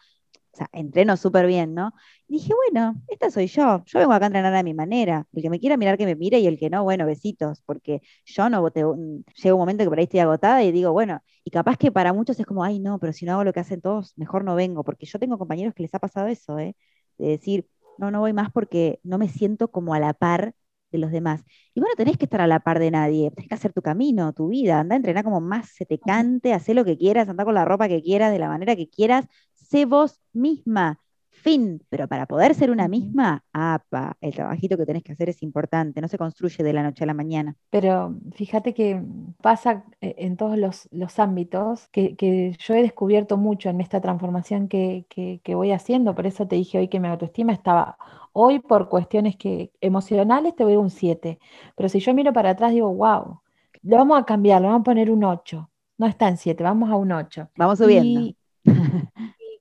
o 0.53 0.57
sea, 0.57 0.69
entreno 0.71 1.17
súper 1.17 1.47
bien, 1.47 1.73
¿no? 1.73 1.91
Y 2.29 2.35
dije, 2.35 2.53
bueno, 2.55 2.95
esta 3.09 3.29
soy 3.29 3.47
yo, 3.47 3.83
yo 3.85 3.99
vengo 3.99 4.13
acá 4.13 4.25
a 4.25 4.27
entrenar 4.27 4.55
a 4.55 4.63
mi 4.63 4.73
manera, 4.73 5.27
el 5.33 5.41
que 5.41 5.49
me 5.49 5.59
quiera 5.59 5.75
mirar 5.75 5.97
que 5.97 6.05
me 6.05 6.15
mire 6.15 6.39
y 6.39 6.47
el 6.47 6.57
que 6.57 6.69
no, 6.69 6.83
bueno, 6.83 7.05
besitos, 7.05 7.61
porque 7.65 8.01
yo 8.23 8.49
no, 8.49 8.71
te, 8.71 8.79
llega 8.79 9.53
un 9.53 9.59
momento 9.59 9.83
que 9.83 9.89
por 9.89 9.99
ahí 9.99 10.05
estoy 10.05 10.21
agotada 10.21 10.63
y 10.63 10.71
digo, 10.71 10.93
bueno, 10.93 11.21
y 11.43 11.51
capaz 11.51 11.75
que 11.77 11.91
para 11.91 12.13
muchos 12.13 12.39
es 12.39 12.45
como, 12.45 12.63
ay, 12.63 12.79
no, 12.79 12.99
pero 12.99 13.11
si 13.11 13.25
no 13.25 13.33
hago 13.33 13.43
lo 13.43 13.51
que 13.51 13.59
hacen 13.59 13.81
todos, 13.81 14.13
mejor 14.17 14.45
no 14.45 14.55
vengo, 14.55 14.85
porque 14.85 15.05
yo 15.05 15.19
tengo 15.19 15.37
compañeros 15.37 15.73
que 15.73 15.83
les 15.83 15.93
ha 15.93 15.99
pasado 15.99 16.27
eso, 16.27 16.57
¿eh? 16.57 16.73
De 17.17 17.27
decir, 17.27 17.67
no, 17.97 18.11
no 18.11 18.21
voy 18.21 18.31
más 18.31 18.49
porque 18.51 19.01
no 19.03 19.17
me 19.17 19.27
siento 19.27 19.69
como 19.69 19.93
a 19.93 19.99
la 19.99 20.13
par 20.13 20.55
de 20.91 20.97
los 20.97 21.11
demás. 21.11 21.43
Y 21.73 21.79
bueno, 21.79 21.95
tenés 21.95 22.17
que 22.17 22.25
estar 22.25 22.41
a 22.41 22.47
la 22.47 22.59
par 22.59 22.79
de 22.79 22.91
nadie, 22.91 23.31
tenés 23.31 23.47
que 23.49 23.55
hacer 23.55 23.73
tu 23.73 23.81
camino, 23.81 24.33
tu 24.33 24.49
vida, 24.49 24.79
anda 24.79 24.95
a 24.95 24.97
entrenar 24.97 25.23
como 25.23 25.41
más 25.41 25.69
se 25.69 25.85
te 25.85 25.99
cante, 25.99 26.53
haz 26.53 26.67
lo 26.69 26.85
que 26.85 26.97
quieras, 26.97 27.29
anda 27.29 27.45
con 27.45 27.55
la 27.55 27.65
ropa 27.65 27.87
que 27.87 28.01
quieras, 28.01 28.31
de 28.31 28.39
la 28.39 28.47
manera 28.47 28.75
que 28.75 28.89
quieras, 28.89 29.25
sé 29.53 29.85
vos 29.85 30.19
misma, 30.33 30.99
fin. 31.29 31.83
Pero 31.89 32.07
para 32.07 32.25
poder 32.25 32.53
ser 32.55 32.71
una 32.71 32.87
misma, 32.87 33.43
apa, 33.51 34.17
el 34.21 34.33
trabajito 34.33 34.77
que 34.77 34.85
tenés 34.85 35.03
que 35.03 35.13
hacer 35.13 35.29
es 35.29 35.41
importante, 35.43 36.01
no 36.01 36.07
se 36.07 36.17
construye 36.17 36.63
de 36.63 36.73
la 36.73 36.83
noche 36.83 37.03
a 37.03 37.07
la 37.07 37.13
mañana. 37.13 37.55
Pero 37.69 38.15
fíjate 38.33 38.73
que 38.73 39.01
pasa 39.41 39.83
eh, 40.01 40.15
en 40.19 40.37
todos 40.37 40.57
los, 40.57 41.19
ámbitos 41.19 41.87
que, 41.89 42.55
yo 42.59 42.73
he 42.75 42.81
descubierto 42.81 43.37
mucho 43.37 43.69
en 43.69 43.81
esta 43.81 43.99
transformación 44.01 44.67
que, 44.67 45.05
que 45.09 45.55
voy 45.55 45.71
haciendo, 45.71 46.15
por 46.15 46.27
eso 46.27 46.47
te 46.47 46.55
dije 46.55 46.77
hoy 46.77 46.87
que 46.87 46.99
mi 46.99 47.07
autoestima 47.07 47.53
estaba 47.53 47.97
Hoy 48.33 48.59
por 48.59 48.89
cuestiones 48.89 49.35
que, 49.35 49.71
emocionales 49.81 50.55
te 50.55 50.63
voy 50.63 50.73
a 50.73 50.79
un 50.79 50.89
7, 50.89 51.39
pero 51.75 51.89
si 51.89 51.99
yo 51.99 52.13
miro 52.13 52.31
para 52.33 52.51
atrás 52.51 52.71
digo, 52.71 52.93
wow, 52.93 53.41
lo 53.83 53.97
vamos 53.97 54.19
a 54.19 54.25
cambiar, 54.25 54.61
lo 54.61 54.67
vamos 54.67 54.81
a 54.81 54.83
poner 54.83 55.11
un 55.11 55.23
8. 55.23 55.69
No 55.97 56.07
está 56.07 56.27
en 56.27 56.37
7, 56.37 56.63
vamos 56.63 56.89
a 56.89 56.95
un 56.95 57.11
8. 57.11 57.49
Vamos 57.57 57.79
subiendo. 57.79 58.33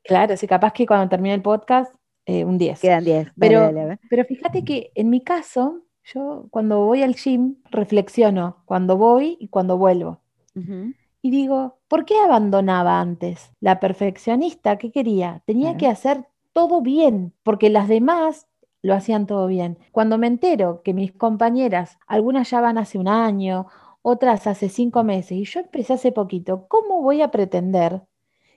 claro, 0.04 0.36
si 0.36 0.46
capaz 0.46 0.72
que 0.72 0.86
cuando 0.86 1.08
termine 1.08 1.34
el 1.34 1.42
podcast, 1.42 1.94
eh, 2.26 2.44
un 2.44 2.58
10. 2.58 2.80
Quedan 2.80 3.04
10. 3.04 3.32
Pero, 3.38 3.70
pero 4.08 4.24
fíjate 4.24 4.64
que 4.64 4.92
en 4.94 5.10
mi 5.10 5.22
caso, 5.22 5.82
yo 6.04 6.46
cuando 6.50 6.84
voy 6.84 7.02
al 7.02 7.14
gym 7.14 7.56
reflexiono 7.70 8.62
cuando 8.64 8.96
voy 8.96 9.36
y 9.40 9.48
cuando 9.48 9.78
vuelvo. 9.78 10.20
Y 11.22 11.30
digo, 11.30 11.78
¿por 11.88 12.04
qué 12.04 12.14
abandonaba 12.18 13.00
antes? 13.00 13.52
La 13.60 13.80
perfeccionista, 13.80 14.76
¿qué 14.76 14.90
quería? 14.90 15.42
Tenía 15.46 15.76
que 15.76 15.86
hacer 15.86 16.26
todo 16.52 16.82
bien, 16.82 17.32
porque 17.42 17.70
las 17.70 17.88
demás 17.88 18.46
lo 18.82 18.94
hacían 18.94 19.26
todo 19.26 19.46
bien. 19.46 19.78
Cuando 19.92 20.18
me 20.18 20.26
entero 20.26 20.82
que 20.82 20.94
mis 20.94 21.12
compañeras, 21.12 21.98
algunas 22.06 22.50
ya 22.50 22.60
van 22.60 22.78
hace 22.78 22.98
un 22.98 23.08
año, 23.08 23.66
otras 24.02 24.46
hace 24.46 24.68
cinco 24.68 25.04
meses, 25.04 25.32
y 25.32 25.44
yo 25.44 25.60
empecé 25.60 25.94
hace 25.94 26.12
poquito, 26.12 26.66
¿cómo 26.68 27.02
voy 27.02 27.22
a 27.22 27.30
pretender 27.30 28.02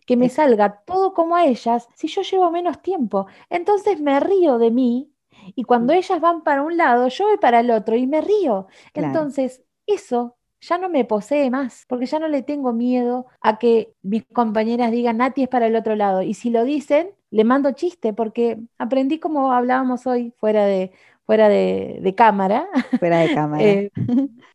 que 0.06 0.18
me 0.18 0.30
salga 0.30 0.84
todo 0.86 1.14
como 1.14 1.36
a 1.36 1.46
ellas 1.46 1.88
si 1.96 2.08
yo 2.08 2.22
llevo 2.22 2.52
menos 2.52 2.82
tiempo? 2.82 3.28
Entonces 3.50 4.00
me 4.00 4.20
río 4.20 4.58
de 4.58 4.72
mí 4.72 5.14
y 5.56 5.64
cuando 5.64 5.94
mm. 5.94 5.98
ellas 5.98 6.22
van 6.22 6.44
para 6.44 6.62
un 6.62 6.78
lado, 6.78 7.08
yo 7.10 7.26
voy 7.28 7.38
para 7.38 7.60
el 7.60 7.72
otro 7.72 7.96
y 7.96 8.08
me 8.08 8.22
río. 8.22 8.68
Entonces, 8.94 9.64
eso 9.86 10.38
ya 10.64 10.78
no 10.78 10.90
me 10.90 11.04
posee 11.06 11.50
más, 11.50 11.86
porque 11.88 12.06
ya 12.06 12.20
no 12.20 12.28
le 12.28 12.42
tengo 12.42 12.74
miedo 12.74 13.26
a 13.42 13.60
que 13.60 13.94
mis 14.02 14.24
compañeras 14.26 14.92
digan, 14.92 15.18
Nati 15.18 15.44
es 15.44 15.50
para 15.50 15.68
el 15.68 15.76
otro 15.76 15.96
lado. 15.96 16.22
Y 16.22 16.34
si 16.34 16.50
lo 16.50 16.64
dicen, 16.64 17.10
le 17.32 17.44
mando 17.44 17.72
chiste, 17.74 18.14
porque 18.14 18.60
aprendí 18.78 19.20
como 19.20 19.52
hablábamos 19.52 20.08
hoy 20.08 20.34
fuera 20.38 20.66
de, 20.66 20.92
fuera 21.26 21.50
de, 21.50 22.14
cámara. 22.16 22.68
Fuera 23.00 23.20
de 23.20 23.34
cámara. 23.36 23.64
Eh, 23.64 23.92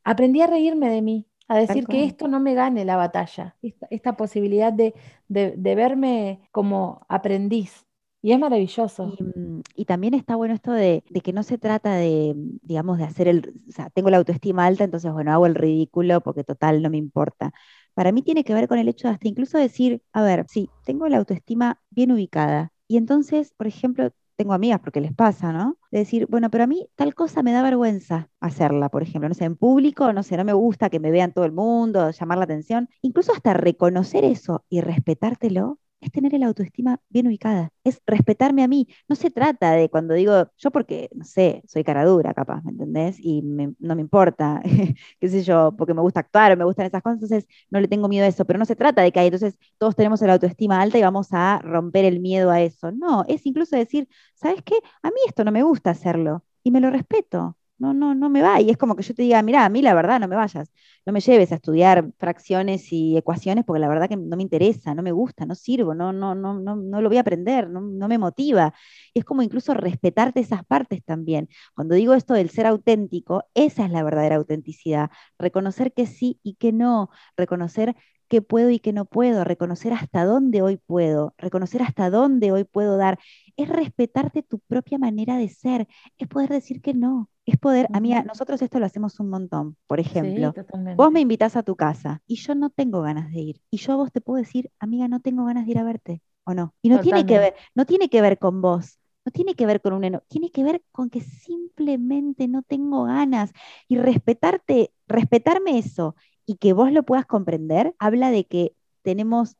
aprendí 0.02 0.40
a 0.40 0.46
reírme 0.46 0.88
de 0.88 1.02
mí, 1.02 1.26
a 1.46 1.58
decir 1.58 1.86
que 1.86 2.04
esto 2.04 2.26
no 2.26 2.40
me 2.40 2.54
gane 2.54 2.84
la 2.84 2.96
batalla, 2.96 3.56
esta, 3.90 4.16
posibilidad 4.16 4.72
de, 4.72 4.94
de, 5.28 5.74
verme 5.74 6.40
como 6.52 7.04
aprendiz. 7.08 7.84
Y 8.28 8.32
es 8.32 8.38
maravilloso. 8.38 9.16
Mm, 9.18 9.60
y, 9.74 9.86
también 9.86 10.12
está 10.12 10.36
bueno 10.36 10.52
esto 10.52 10.72
de, 10.72 11.02
de, 11.08 11.20
que 11.22 11.32
no 11.32 11.42
se 11.42 11.56
trata 11.56 11.94
de, 11.94 12.34
digamos, 12.60 12.98
de 12.98 13.04
hacer 13.04 13.26
el, 13.26 13.54
o 13.66 13.72
sea, 13.72 13.88
tengo 13.88 14.10
la 14.10 14.18
autoestima 14.18 14.66
alta, 14.66 14.84
entonces, 14.84 15.10
bueno, 15.10 15.32
hago 15.32 15.46
el 15.46 15.54
ridículo 15.54 16.20
porque 16.20 16.44
total 16.44 16.82
no 16.82 16.90
me 16.90 16.98
importa 16.98 17.54
para 17.94 18.12
mí 18.12 18.22
tiene 18.22 18.44
que 18.44 18.52
ver 18.52 18.68
con 18.68 18.78
el 18.78 18.88
hecho 18.88 19.08
de 19.08 19.14
hasta 19.14 19.28
incluso 19.28 19.56
decir, 19.56 20.02
a 20.12 20.20
ver, 20.22 20.44
sí, 20.48 20.68
tengo 20.84 21.08
la 21.08 21.16
autoestima 21.16 21.80
bien 21.90 22.12
ubicada. 22.12 22.70
Y 22.86 22.98
entonces, 22.98 23.54
por 23.56 23.66
ejemplo, 23.66 24.12
tengo 24.36 24.52
amigas 24.52 24.80
porque 24.80 25.00
les 25.00 25.14
pasa, 25.14 25.52
¿no? 25.52 25.78
De 25.90 26.00
decir, 26.00 26.26
bueno, 26.28 26.50
pero 26.50 26.64
a 26.64 26.66
mí 26.66 26.86
tal 26.96 27.14
cosa 27.14 27.42
me 27.42 27.52
da 27.52 27.62
vergüenza 27.62 28.28
hacerla, 28.40 28.90
por 28.90 29.02
ejemplo, 29.02 29.28
no 29.28 29.34
sé, 29.34 29.46
en 29.46 29.56
público, 29.56 30.12
no 30.12 30.22
sé, 30.22 30.36
no 30.36 30.44
me 30.44 30.52
gusta 30.52 30.90
que 30.90 31.00
me 31.00 31.10
vean 31.10 31.32
todo 31.32 31.46
el 31.46 31.52
mundo, 31.52 32.10
llamar 32.10 32.38
la 32.38 32.44
atención. 32.44 32.88
Incluso 33.02 33.32
hasta 33.32 33.54
reconocer 33.54 34.24
eso 34.24 34.64
y 34.68 34.80
respetártelo 34.82 35.78
es 36.00 36.12
tener 36.12 36.34
el 36.34 36.42
autoestima 36.44 37.00
bien 37.08 37.26
ubicada, 37.26 37.70
es 37.84 38.00
respetarme 38.06 38.62
a 38.62 38.68
mí. 38.68 38.86
No 39.08 39.16
se 39.16 39.30
trata 39.30 39.72
de 39.72 39.88
cuando 39.90 40.14
digo, 40.14 40.50
yo 40.56 40.70
porque, 40.70 41.08
no 41.14 41.24
sé, 41.24 41.62
soy 41.66 41.84
cara 41.84 42.04
dura 42.04 42.34
capaz, 42.34 42.62
¿me 42.64 42.70
entendés? 42.72 43.16
Y 43.20 43.42
no 43.42 43.94
me 43.96 44.00
importa, 44.02 44.60
qué 45.20 45.28
sé 45.28 45.42
yo, 45.42 45.74
porque 45.76 45.94
me 45.94 46.00
gusta 46.02 46.20
actuar 46.20 46.52
o 46.52 46.56
me 46.56 46.64
gustan 46.64 46.86
esas 46.86 47.02
cosas, 47.02 47.16
entonces 47.22 47.46
no 47.70 47.80
le 47.80 47.88
tengo 47.88 48.08
miedo 48.08 48.24
a 48.24 48.28
eso, 48.28 48.44
pero 48.44 48.58
no 48.58 48.64
se 48.64 48.76
trata 48.76 49.02
de 49.02 49.12
que 49.12 49.20
entonces 49.20 49.58
todos 49.78 49.96
tenemos 49.96 50.22
el 50.22 50.30
autoestima 50.30 50.80
alta 50.80 50.98
y 50.98 51.02
vamos 51.02 51.28
a 51.32 51.58
romper 51.62 52.04
el 52.04 52.20
miedo 52.20 52.50
a 52.50 52.60
eso. 52.62 52.92
No, 52.92 53.24
es 53.28 53.44
incluso 53.46 53.76
decir, 53.76 54.08
¿sabes 54.34 54.62
qué? 54.62 54.76
A 55.02 55.08
mí 55.10 55.16
esto 55.26 55.44
no 55.44 55.52
me 55.52 55.62
gusta 55.62 55.90
hacerlo 55.90 56.44
y 56.62 56.70
me 56.70 56.80
lo 56.80 56.90
respeto 56.90 57.56
no, 57.78 57.94
no, 57.94 58.14
no 58.14 58.28
me 58.30 58.42
va. 58.42 58.60
Y 58.60 58.70
es 58.70 58.76
como 58.76 58.96
que 58.96 59.02
yo 59.02 59.14
te 59.14 59.22
diga, 59.22 59.42
mira, 59.42 59.64
a 59.64 59.68
mí 59.68 59.82
la 59.82 59.94
verdad 59.94 60.20
no 60.20 60.28
me 60.28 60.36
vayas, 60.36 60.70
no 61.06 61.12
me 61.12 61.20
lleves 61.20 61.52
a 61.52 61.56
estudiar 61.56 62.10
fracciones 62.18 62.92
y 62.92 63.16
ecuaciones 63.16 63.64
porque 63.64 63.80
la 63.80 63.88
verdad 63.88 64.08
que 64.08 64.16
no 64.16 64.36
me 64.36 64.42
interesa, 64.42 64.94
no 64.94 65.02
me 65.02 65.12
gusta, 65.12 65.46
no 65.46 65.54
sirvo, 65.54 65.94
no, 65.94 66.12
no, 66.12 66.34
no, 66.34 66.54
no, 66.58 66.76
no 66.76 67.00
lo 67.00 67.08
voy 67.08 67.18
a 67.18 67.20
aprender, 67.20 67.68
no, 67.70 67.80
no 67.80 68.08
me 68.08 68.18
motiva. 68.18 68.74
Y 69.14 69.20
es 69.20 69.24
como 69.24 69.42
incluso 69.42 69.74
respetarte 69.74 70.40
esas 70.40 70.64
partes 70.64 71.04
también. 71.04 71.48
Cuando 71.74 71.94
digo 71.94 72.14
esto 72.14 72.34
del 72.34 72.50
ser 72.50 72.66
auténtico, 72.66 73.44
esa 73.54 73.84
es 73.86 73.90
la 73.90 74.02
verdadera 74.02 74.36
autenticidad. 74.36 75.10
Reconocer 75.38 75.92
que 75.92 76.06
sí 76.06 76.40
y 76.42 76.54
que 76.54 76.72
no, 76.72 77.10
reconocer 77.36 77.94
qué 78.28 78.42
puedo 78.42 78.70
y 78.70 78.78
qué 78.78 78.92
no 78.92 79.04
puedo, 79.06 79.44
reconocer 79.44 79.92
hasta 79.92 80.24
dónde 80.24 80.62
hoy 80.62 80.76
puedo, 80.76 81.34
reconocer 81.38 81.82
hasta 81.82 82.10
dónde 82.10 82.52
hoy 82.52 82.64
puedo 82.64 82.96
dar, 82.96 83.18
es 83.56 83.68
respetarte 83.68 84.42
tu 84.42 84.58
propia 84.60 84.98
manera 84.98 85.36
de 85.36 85.48
ser, 85.48 85.88
es 86.18 86.28
poder 86.28 86.50
decir 86.50 86.80
que 86.82 86.94
no, 86.94 87.30
es 87.50 87.58
poder, 87.58 87.88
amiga, 87.92 88.22
nosotros 88.24 88.62
esto 88.62 88.78
lo 88.78 88.86
hacemos 88.86 89.20
un 89.20 89.30
montón, 89.30 89.76
por 89.86 90.00
ejemplo, 90.00 90.56
vos 90.96 91.10
me 91.12 91.20
invitas 91.20 91.56
a 91.56 91.62
tu 91.62 91.76
casa 91.76 92.22
y 92.26 92.36
yo 92.36 92.54
no 92.54 92.70
tengo 92.70 93.02
ganas 93.02 93.30
de 93.32 93.40
ir, 93.40 93.60
y 93.70 93.78
yo 93.78 93.92
a 93.92 93.96
vos 93.96 94.12
te 94.12 94.20
puedo 94.20 94.38
decir, 94.38 94.70
amiga, 94.78 95.08
no 95.08 95.20
tengo 95.20 95.44
ganas 95.44 95.64
de 95.66 95.72
ir 95.72 95.78
a 95.78 95.84
verte, 95.84 96.22
o 96.44 96.54
no, 96.54 96.74
y 96.82 96.88
no 96.90 97.00
tiene 97.00 97.24
que 97.26 97.38
ver, 97.38 97.54
no 97.74 97.86
tiene 97.86 98.08
que 98.08 98.22
ver 98.22 98.38
con 98.38 98.60
vos, 98.62 98.98
no 99.24 99.32
tiene 99.32 99.54
que 99.54 99.66
ver 99.66 99.80
con 99.80 99.92
un 99.92 100.04
eno, 100.04 100.22
tiene 100.28 100.50
que 100.50 100.64
ver 100.64 100.82
con 100.92 101.10
que 101.10 101.20
simplemente 101.20 102.48
no 102.48 102.62
tengo 102.62 103.04
ganas 103.04 103.52
y 103.88 103.96
respetarte, 103.98 104.92
respetarme 105.06 105.78
eso 105.78 106.16
y 106.46 106.56
que 106.56 106.72
vos 106.72 106.92
lo 106.92 107.02
puedas 107.02 107.26
comprender, 107.26 107.94
habla 107.98 108.30
de 108.30 108.46
que 108.46 108.74
tenemos 109.02 109.56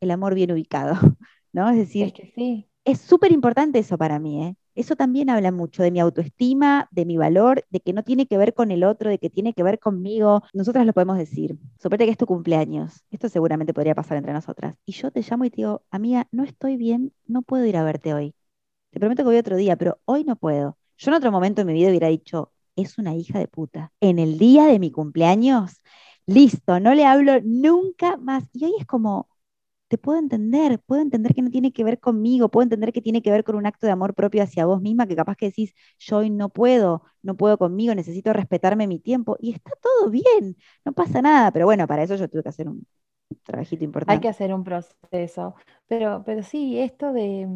el 0.00 0.10
amor 0.10 0.34
bien 0.34 0.52
ubicado, 0.52 0.94
¿no? 1.52 1.68
Es 1.70 1.76
decir, 1.76 2.06
es 2.06 2.12
que 2.12 2.32
sí. 2.34 2.68
Es 2.84 3.00
súper 3.00 3.32
importante 3.32 3.78
eso 3.78 3.96
para 3.96 4.18
mí, 4.18 4.44
¿eh? 4.44 4.56
Eso 4.74 4.96
también 4.96 5.30
habla 5.30 5.52
mucho 5.52 5.82
de 5.82 5.90
mi 5.90 6.00
autoestima, 6.00 6.88
de 6.90 7.04
mi 7.04 7.16
valor, 7.16 7.64
de 7.70 7.80
que 7.80 7.92
no 7.92 8.02
tiene 8.02 8.26
que 8.26 8.38
ver 8.38 8.54
con 8.54 8.70
el 8.70 8.84
otro, 8.84 9.10
de 9.10 9.18
que 9.18 9.30
tiene 9.30 9.54
que 9.54 9.62
ver 9.62 9.78
conmigo. 9.78 10.42
Nosotras 10.52 10.86
lo 10.86 10.92
podemos 10.92 11.18
decir. 11.18 11.58
Suponete 11.80 12.06
que 12.06 12.10
es 12.12 12.18
tu 12.18 12.26
cumpleaños. 12.26 13.04
Esto 13.10 13.28
seguramente 13.28 13.74
podría 13.74 13.94
pasar 13.94 14.16
entre 14.18 14.32
nosotras. 14.32 14.74
Y 14.84 14.92
yo 14.92 15.10
te 15.10 15.22
llamo 15.22 15.44
y 15.44 15.50
te 15.50 15.56
digo, 15.56 15.82
amiga, 15.90 16.26
no 16.32 16.44
estoy 16.44 16.76
bien, 16.76 17.12
no 17.26 17.42
puedo 17.42 17.64
ir 17.66 17.76
a 17.76 17.84
verte 17.84 18.14
hoy. 18.14 18.34
Te 18.90 19.00
prometo 19.00 19.22
que 19.22 19.28
voy 19.28 19.36
otro 19.38 19.56
día, 19.56 19.76
pero 19.76 20.00
hoy 20.04 20.24
no 20.24 20.36
puedo. 20.36 20.78
Yo 20.98 21.10
en 21.10 21.16
otro 21.16 21.32
momento 21.32 21.62
de 21.62 21.66
mi 21.66 21.74
vida 21.74 21.88
hubiera 21.90 22.08
dicho, 22.08 22.52
es 22.76 22.98
una 22.98 23.14
hija 23.14 23.38
de 23.38 23.48
puta. 23.48 23.92
En 24.00 24.18
el 24.18 24.38
día 24.38 24.66
de 24.66 24.78
mi 24.78 24.90
cumpleaños 24.90 25.80
listo, 26.26 26.80
no 26.80 26.94
le 26.94 27.04
hablo 27.04 27.40
nunca 27.42 28.16
más. 28.16 28.44
Y 28.52 28.64
hoy 28.64 28.72
es 28.78 28.86
como, 28.86 29.28
te 29.94 29.98
puedo 29.98 30.18
entender, 30.18 30.80
puedo 30.80 31.02
entender 31.02 31.34
que 31.34 31.42
no 31.42 31.50
tiene 31.50 31.72
que 31.72 31.84
ver 31.84 32.00
conmigo, 32.00 32.48
puedo 32.48 32.64
entender 32.64 32.92
que 32.92 33.00
tiene 33.00 33.22
que 33.22 33.30
ver 33.30 33.44
con 33.44 33.54
un 33.54 33.64
acto 33.64 33.86
de 33.86 33.92
amor 33.92 34.12
propio 34.12 34.42
hacia 34.42 34.66
vos 34.66 34.82
misma, 34.82 35.06
que 35.06 35.14
capaz 35.14 35.36
que 35.36 35.46
decís, 35.46 35.72
yo 36.00 36.16
hoy 36.16 36.30
no 36.30 36.48
puedo, 36.48 37.04
no 37.22 37.36
puedo 37.36 37.58
conmigo, 37.58 37.94
necesito 37.94 38.32
respetarme 38.32 38.88
mi 38.88 38.98
tiempo. 38.98 39.36
Y 39.38 39.52
está 39.52 39.70
todo 39.80 40.10
bien, 40.10 40.56
no 40.84 40.92
pasa 40.92 41.22
nada, 41.22 41.52
pero 41.52 41.66
bueno, 41.66 41.86
para 41.86 42.02
eso 42.02 42.16
yo 42.16 42.28
tuve 42.28 42.42
que 42.42 42.48
hacer 42.48 42.68
un 42.68 42.84
trabajito 43.44 43.84
importante. 43.84 44.14
Hay 44.14 44.20
que 44.20 44.28
hacer 44.28 44.52
un 44.52 44.64
proceso, 44.64 45.54
pero, 45.86 46.24
pero 46.26 46.42
sí, 46.42 46.80
esto 46.80 47.12
de, 47.12 47.46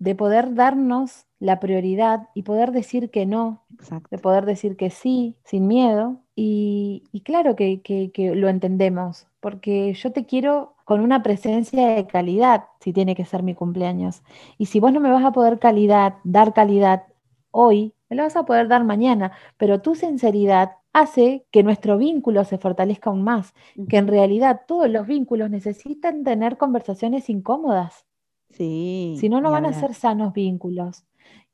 de 0.00 0.14
poder 0.16 0.56
darnos 0.56 1.26
la 1.38 1.60
prioridad 1.60 2.28
y 2.34 2.42
poder 2.42 2.72
decir 2.72 3.10
que 3.10 3.24
no, 3.24 3.64
de 4.10 4.18
poder 4.18 4.46
decir 4.46 4.76
que 4.76 4.90
sí, 4.90 5.36
sin 5.44 5.68
miedo, 5.68 6.24
y, 6.34 7.22
claro 7.24 7.54
que, 7.54 8.12
lo 8.34 8.48
entendemos, 8.48 9.27
porque 9.40 9.92
yo 9.94 10.12
te 10.12 10.26
quiero 10.26 10.74
con 10.84 11.00
una 11.00 11.22
presencia 11.22 11.88
de 11.88 12.06
calidad, 12.06 12.64
si 12.80 12.92
tiene 12.92 13.14
que 13.14 13.24
ser 13.24 13.42
mi 13.42 13.54
cumpleaños. 13.54 14.22
Y 14.56 14.66
si 14.66 14.80
vos 14.80 14.92
no 14.92 15.00
me 15.00 15.10
vas 15.10 15.24
a 15.24 15.32
poder 15.32 15.58
calidad, 15.58 16.14
dar 16.24 16.54
calidad 16.54 17.04
hoy, 17.50 17.94
me 18.08 18.16
lo 18.16 18.22
vas 18.22 18.36
a 18.36 18.44
poder 18.44 18.68
dar 18.68 18.84
mañana, 18.84 19.32
pero 19.56 19.82
tu 19.82 19.94
sinceridad 19.94 20.72
hace 20.92 21.46
que 21.50 21.62
nuestro 21.62 21.98
vínculo 21.98 22.44
se 22.44 22.58
fortalezca 22.58 23.10
aún 23.10 23.22
más, 23.22 23.54
que 23.88 23.98
en 23.98 24.08
realidad 24.08 24.62
todos 24.66 24.88
los 24.88 25.06
vínculos 25.06 25.50
necesitan 25.50 26.24
tener 26.24 26.56
conversaciones 26.56 27.28
incómodas. 27.28 28.06
Sí. 28.50 29.16
Si 29.20 29.28
no, 29.28 29.40
no 29.40 29.50
van 29.50 29.66
a 29.66 29.72
ser 29.72 29.94
sanos 29.94 30.32
vínculos. 30.32 31.04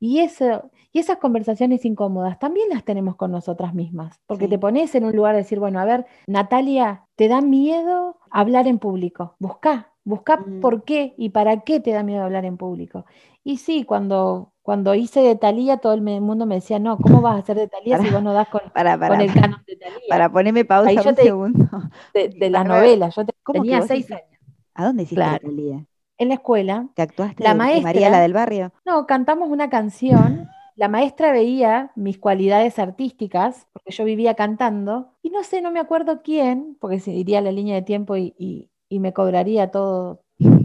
Y, 0.05 0.19
eso, 0.19 0.69
y 0.91 0.99
esas 0.99 1.17
conversaciones 1.17 1.83
incómodas 1.85 2.37
también 2.39 2.69
las 2.69 2.83
tenemos 2.83 3.15
con 3.15 3.31
nosotras 3.31 3.73
mismas, 3.73 4.19
porque 4.27 4.45
Sí. 4.45 4.49
te 4.49 4.59
pones 4.59 4.93
en 4.95 5.05
un 5.05 5.15
lugar 5.15 5.33
de 5.35 5.39
decir, 5.41 5.59
bueno, 5.59 5.79
a 5.79 5.85
ver, 5.85 6.05
Natalia, 6.27 7.05
¿te 7.15 7.27
da 7.27 7.41
miedo 7.41 8.17
hablar 8.29 8.67
en 8.67 8.79
público? 8.79 9.35
Busca, 9.39 9.91
busca 10.03 10.37
Mm. 10.37 10.59
por 10.61 10.83
qué 10.83 11.13
y 11.17 11.29
para 11.29 11.61
qué 11.61 11.79
te 11.79 11.91
da 11.91 12.03
miedo 12.03 12.23
hablar 12.23 12.45
en 12.45 12.57
público. 12.57 13.05
Y 13.43 13.57
sí, 13.57 13.83
cuando, 13.83 14.53
cuando 14.61 14.93
hice 14.95 15.21
de 15.21 15.35
Talía, 15.35 15.77
todo 15.77 15.93
el 15.93 16.01
mundo 16.01 16.45
me 16.45 16.55
decía, 16.55 16.79
no, 16.79 17.01
¿cómo 17.01 17.21
vas 17.21 17.35
a 17.35 17.39
hacer 17.39 17.57
de 17.57 17.67
Talía 17.67 17.97
si 18.01 18.09
vos 18.09 18.21
no 18.23 18.33
das 18.33 18.47
con, 18.49 18.61
Para, 18.73 18.97
con 18.97 18.99
para, 18.99 19.23
el 19.23 19.33
canon 19.33 19.59
de 19.67 19.75
Talía? 19.77 19.99
para 20.09 20.31
ponerme 20.31 20.65
pausa 20.65 20.89
Ahí 20.89 20.97
un 21.09 21.15
te- 21.15 21.23
segundo. 21.23 21.69
De, 22.13 22.29
de 22.29 22.49
la 22.51 22.63
para 22.63 22.79
ver, 22.81 22.89
novela, 22.89 23.09
yo 23.09 23.25
te- 23.25 23.33
¿Cómo 23.43 23.63
que 23.63 23.69
tenía 23.69 23.81
seis 23.81 24.11
años. 24.11 24.39
¿A 24.73 24.85
dónde 24.85 25.03
hiciste 25.03 25.15
Claro. 25.15 25.39
Talía? 25.39 25.85
En 26.17 26.29
la 26.29 26.35
escuela, 26.35 26.87
¿Que 26.95 27.01
actuaste 27.01 27.43
La 27.43 27.53
María 27.53 27.65
maestra- 27.65 28.09
la 28.11 28.19
del 28.21 28.33
barrio? 28.33 28.71
No, 28.85 29.05
cantamos 29.07 29.49
una 29.49 29.69
canción. 29.69 30.49
La 30.75 30.87
maestra 30.89 31.31
veía 31.31 31.91
mis 31.95 32.17
cualidades 32.19 32.79
artísticas, 32.79 33.67
porque 33.73 33.91
yo 33.91 34.03
vivía 34.05 34.35
cantando, 34.35 35.13
y 35.21 35.29
no 35.29 35.43
sé, 35.43 35.61
no 35.61 35.71
me 35.71 35.79
acuerdo 35.79 36.21
quién, 36.21 36.77
porque 36.79 36.99
se 36.99 37.11
iría 37.11 37.41
la 37.41 37.51
línea 37.51 37.75
de 37.75 37.81
tiempo 37.81 38.17
y, 38.17 38.33
y- 38.37 38.69
y 38.89 38.99
me 38.99 39.13
cobraría 39.13 39.71
todo, 39.71 40.21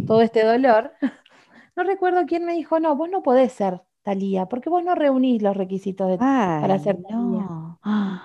todo 0.07 0.21
este 0.23 0.45
dolor. 0.45 0.93
No 1.77 1.85
recuerdo 1.85 2.27
quién 2.27 2.45
me 2.45 2.55
dijo, 2.55 2.81
no, 2.81 2.97
vos 2.97 3.09
no 3.11 3.23
podés 3.23 3.53
ser 3.53 3.83
Talía, 4.03 4.47
porque 4.47 4.69
vos 4.71 4.85
no 4.85 4.95
reunís 4.95 5.43
los 5.43 5.57
requisitos 5.57 6.09
de... 6.09 6.19
Ay, 6.19 6.81
Thalía. 6.85 7.07
no. 7.11 7.79
Ah, 7.83 8.23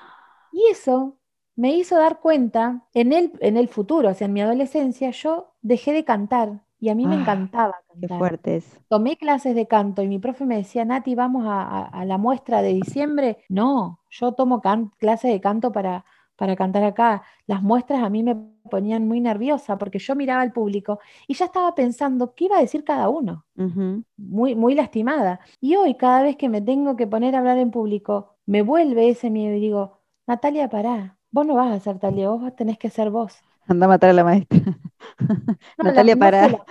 Y 0.51 0.67
eso 0.71 1.19
me 1.55 1.75
hizo 1.77 1.97
dar 1.97 2.19
cuenta, 2.19 2.87
en 2.93 3.13
el, 3.13 3.31
en 3.39 3.57
el 3.57 3.67
futuro, 3.69 4.09
o 4.09 4.13
sea, 4.13 4.25
en 4.27 4.33
mi 4.33 4.41
adolescencia, 4.41 5.11
yo 5.11 5.53
dejé 5.61 5.93
de 5.93 6.03
cantar, 6.05 6.64
y 6.85 6.89
a 6.89 6.95
mí 6.95 7.07
me 7.07 7.15
Ah, 7.15 7.15
encantaba 7.15 7.75
Qué 8.01 8.09
cantar. 8.09 8.09
fuerte 8.09 8.57
es. 8.57 8.79
tomé 8.89 9.17
clases 9.17 9.55
de 9.55 9.67
canto 9.67 10.01
y 10.03 10.07
mi 10.07 10.19
profe 10.19 10.45
me 10.45 10.57
decía, 10.57 10.85
Nati, 10.85 11.15
vamos 11.15 11.45
a, 11.47 11.61
a- 11.63 11.85
a 11.87 12.05
la 12.05 12.17
muestra 12.17 12.61
de 12.61 12.73
diciembre. 12.73 13.39
No, 13.49 14.01
yo 14.11 14.33
tomo 14.33 14.61
clases 14.99 15.31
de 15.31 15.41
canto 15.41 15.71
para, 15.71 16.05
para 16.35 16.55
cantar 16.55 16.83
acá. 16.83 17.23
Las 17.47 17.61
muestras 17.63 18.03
a 18.03 18.09
mí 18.09 18.23
me 18.23 18.35
ponían 18.69 19.07
muy 19.07 19.21
nerviosa 19.21 19.77
porque 19.77 19.99
yo 19.99 20.15
miraba 20.15 20.41
al 20.41 20.53
público 20.53 20.99
y 21.27 21.33
ya 21.35 21.45
estaba 21.45 21.73
pensando 21.75 22.33
qué 22.35 22.45
iba 22.45 22.57
a 22.57 22.61
decir 22.61 22.83
cada 22.83 23.09
uno, 23.09 23.45
muy, 24.17 24.55
muy 24.55 24.75
lastimada. 24.75 25.39
Y 25.61 25.75
hoy, 25.75 25.95
cada 25.95 26.23
vez 26.23 26.37
que 26.37 26.49
me 26.49 26.61
tengo 26.61 26.95
que 26.95 27.07
poner 27.07 27.35
a 27.35 27.39
hablar 27.39 27.57
en 27.57 27.71
público, 27.71 28.35
me 28.45 28.61
vuelve 28.61 29.09
ese 29.09 29.29
miedo 29.29 29.55
y 29.55 29.59
digo, 29.61 29.99
Natalia, 30.27 30.69
pará, 30.69 31.17
vos 31.31 31.45
no 31.45 31.55
vas 31.55 31.71
a 31.73 31.79
ser 31.79 31.99
Talia, 31.99 32.29
vos 32.29 32.55
tenés 32.55 32.77
que 32.77 32.89
ser 32.89 33.09
vos. 33.11 33.43
Anda 33.67 33.85
a 33.85 33.89
matar 33.89 34.09
a 34.11 34.13
la 34.13 34.23
maestra. 34.23 34.59
No, 35.77 35.91
la- 35.91 35.91
Natalia, 35.91 36.15
no 36.15 36.19
fue 36.19 36.31
pará. 36.31 36.47
la- 36.49 36.65